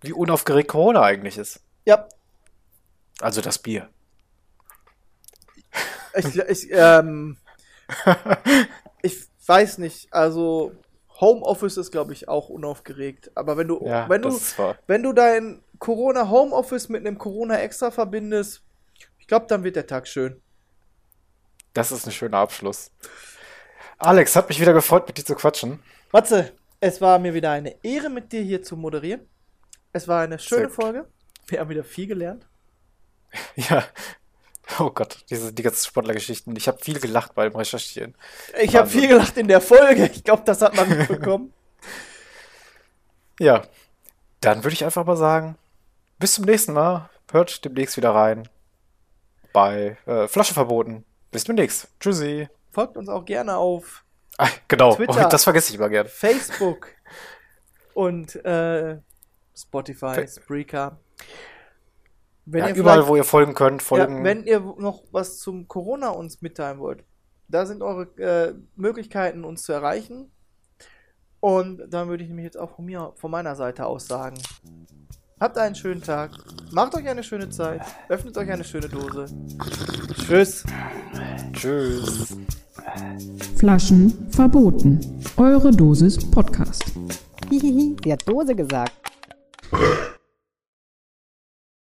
wie 0.00 0.14
unaufgeregt 0.14 0.68
Corona 0.70 1.02
eigentlich 1.02 1.36
ist. 1.36 1.60
Ja. 1.84 2.08
Also 3.20 3.40
das 3.40 3.58
Bier. 3.58 3.88
Ich, 6.14 6.36
ich, 6.36 6.68
ähm, 6.72 7.36
ich 9.02 9.26
weiß 9.46 9.78
nicht, 9.78 10.12
also 10.12 10.72
Homeoffice 11.20 11.76
ist, 11.76 11.90
glaube 11.90 12.12
ich, 12.12 12.28
auch 12.28 12.48
unaufgeregt. 12.48 13.30
Aber 13.34 13.56
wenn 13.56 13.68
du, 13.68 13.84
Ja, 13.86 14.08
wenn 14.08 14.22
du, 14.22 14.40
wenn 14.86 15.02
du 15.02 15.12
dein 15.12 15.62
Corona 15.78 16.28
Homeoffice 16.28 16.88
mit 16.88 17.06
einem 17.06 17.18
Corona 17.18 17.58
Extra 17.60 17.90
verbindest, 17.90 18.62
ich 19.18 19.26
glaube, 19.26 19.46
dann 19.46 19.62
wird 19.62 19.76
der 19.76 19.86
Tag 19.86 20.08
schön. 20.08 20.40
Das 21.74 21.92
ist 21.92 22.06
ein 22.06 22.12
schöner 22.12 22.38
Abschluss. 22.38 22.90
Alex, 23.98 24.34
hat 24.34 24.48
mich 24.48 24.60
wieder 24.60 24.72
gefreut, 24.72 25.06
mit 25.06 25.18
dir 25.18 25.24
zu 25.24 25.34
quatschen. 25.34 25.80
Matze, 26.10 26.52
es 26.80 27.00
war 27.00 27.18
mir 27.18 27.34
wieder 27.34 27.50
eine 27.50 27.76
Ehre, 27.84 28.08
mit 28.08 28.32
dir 28.32 28.40
hier 28.40 28.62
zu 28.62 28.76
moderieren. 28.76 29.28
Es 29.92 30.08
war 30.08 30.22
eine 30.22 30.38
schöne. 30.38 30.70
Folge. 30.70 31.06
Wir 31.46 31.60
haben 31.60 31.68
wieder 31.68 31.84
viel 31.84 32.06
gelernt. 32.06 32.46
Ja. 33.56 33.84
Oh 34.78 34.90
Gott, 34.90 35.24
diese, 35.30 35.52
die 35.52 35.62
ganzen 35.64 35.84
Sportlergeschichten. 35.86 36.54
Ich 36.54 36.68
habe 36.68 36.78
viel 36.78 37.00
gelacht 37.00 37.34
beim 37.34 37.54
Recherchieren. 37.56 38.14
Ich 38.60 38.76
habe 38.76 38.88
viel 38.88 39.08
gelacht 39.08 39.36
in 39.36 39.48
der 39.48 39.60
Folge. 39.60 40.06
Ich 40.14 40.22
glaube, 40.22 40.42
das 40.46 40.62
hat 40.62 40.74
man 40.76 40.88
mitbekommen. 40.88 41.52
Ja, 43.38 43.62
dann 44.40 44.62
würde 44.64 44.74
ich 44.74 44.84
einfach 44.84 45.04
mal 45.06 45.16
sagen, 45.16 45.56
bis 46.18 46.34
zum 46.34 46.44
nächsten 46.44 46.72
Mal. 46.74 47.08
Hört 47.32 47.64
demnächst 47.64 47.96
wieder 47.96 48.10
rein 48.14 48.48
bei 49.52 49.96
äh, 50.06 50.28
Flasche 50.28 50.52
verboten. 50.52 51.04
Bis 51.30 51.44
demnächst. 51.44 51.88
Tschüssi. 52.00 52.48
Folgt 52.70 52.96
uns 52.96 53.08
auch 53.08 53.24
gerne 53.24 53.56
auf 53.56 54.04
Ah, 54.36 54.48
genau, 54.68 54.94
Twitter. 54.94 55.24
oh, 55.26 55.28
das 55.30 55.44
vergesse 55.44 55.70
ich 55.70 55.76
immer 55.76 55.88
gern. 55.88 56.06
Facebook 56.06 56.88
und 57.94 58.34
äh, 58.44 58.98
Spotify, 59.56 60.14
Fe- 60.14 60.28
Spreaker. 60.28 60.98
Wenn 62.46 62.60
Ja, 62.62 62.68
ihr 62.68 62.74
überall, 62.76 63.06
wo 63.06 63.16
ihr 63.16 63.24
folgen 63.24 63.54
könnt, 63.54 63.82
folgen. 63.82 64.18
Ja, 64.18 64.24
wenn 64.24 64.44
ihr 64.44 64.60
noch 64.78 65.04
was 65.12 65.38
zum 65.38 65.68
Corona 65.68 66.08
uns 66.10 66.40
mitteilen 66.42 66.78
wollt, 66.80 67.04
da 67.48 67.66
sind 67.66 67.82
eure 67.82 68.04
äh, 68.18 68.54
Möglichkeiten, 68.76 69.44
uns 69.44 69.62
zu 69.62 69.72
erreichen. 69.72 70.30
Und 71.40 71.82
dann 71.88 72.08
würde 72.08 72.22
ich 72.22 72.28
nämlich 72.28 72.44
jetzt 72.44 72.58
auch 72.58 72.76
von 72.76 72.84
mir, 72.84 73.12
von 73.16 73.30
meiner 73.30 73.56
Seite 73.56 73.86
aus 73.86 74.06
sagen: 74.06 74.36
Habt 75.40 75.56
einen 75.58 75.74
schönen 75.74 76.02
Tag, 76.02 76.32
macht 76.70 76.94
euch 76.94 77.08
eine 77.08 77.22
schöne 77.22 77.48
Zeit, 77.48 77.80
öffnet 78.08 78.36
euch 78.36 78.50
eine 78.50 78.64
schöne 78.64 78.88
Dose. 78.88 79.26
Tschüss. 80.26 80.64
Tschüss. 81.52 82.36
Flaschen 83.56 84.28
verboten. 84.30 85.00
Eure 85.36 85.70
Dosis 85.70 86.30
Podcast. 86.30 86.84
Hihihi, 87.48 87.96
sie 88.04 88.12
hat 88.12 88.28
Dose 88.28 88.54
gesagt. 88.54 88.92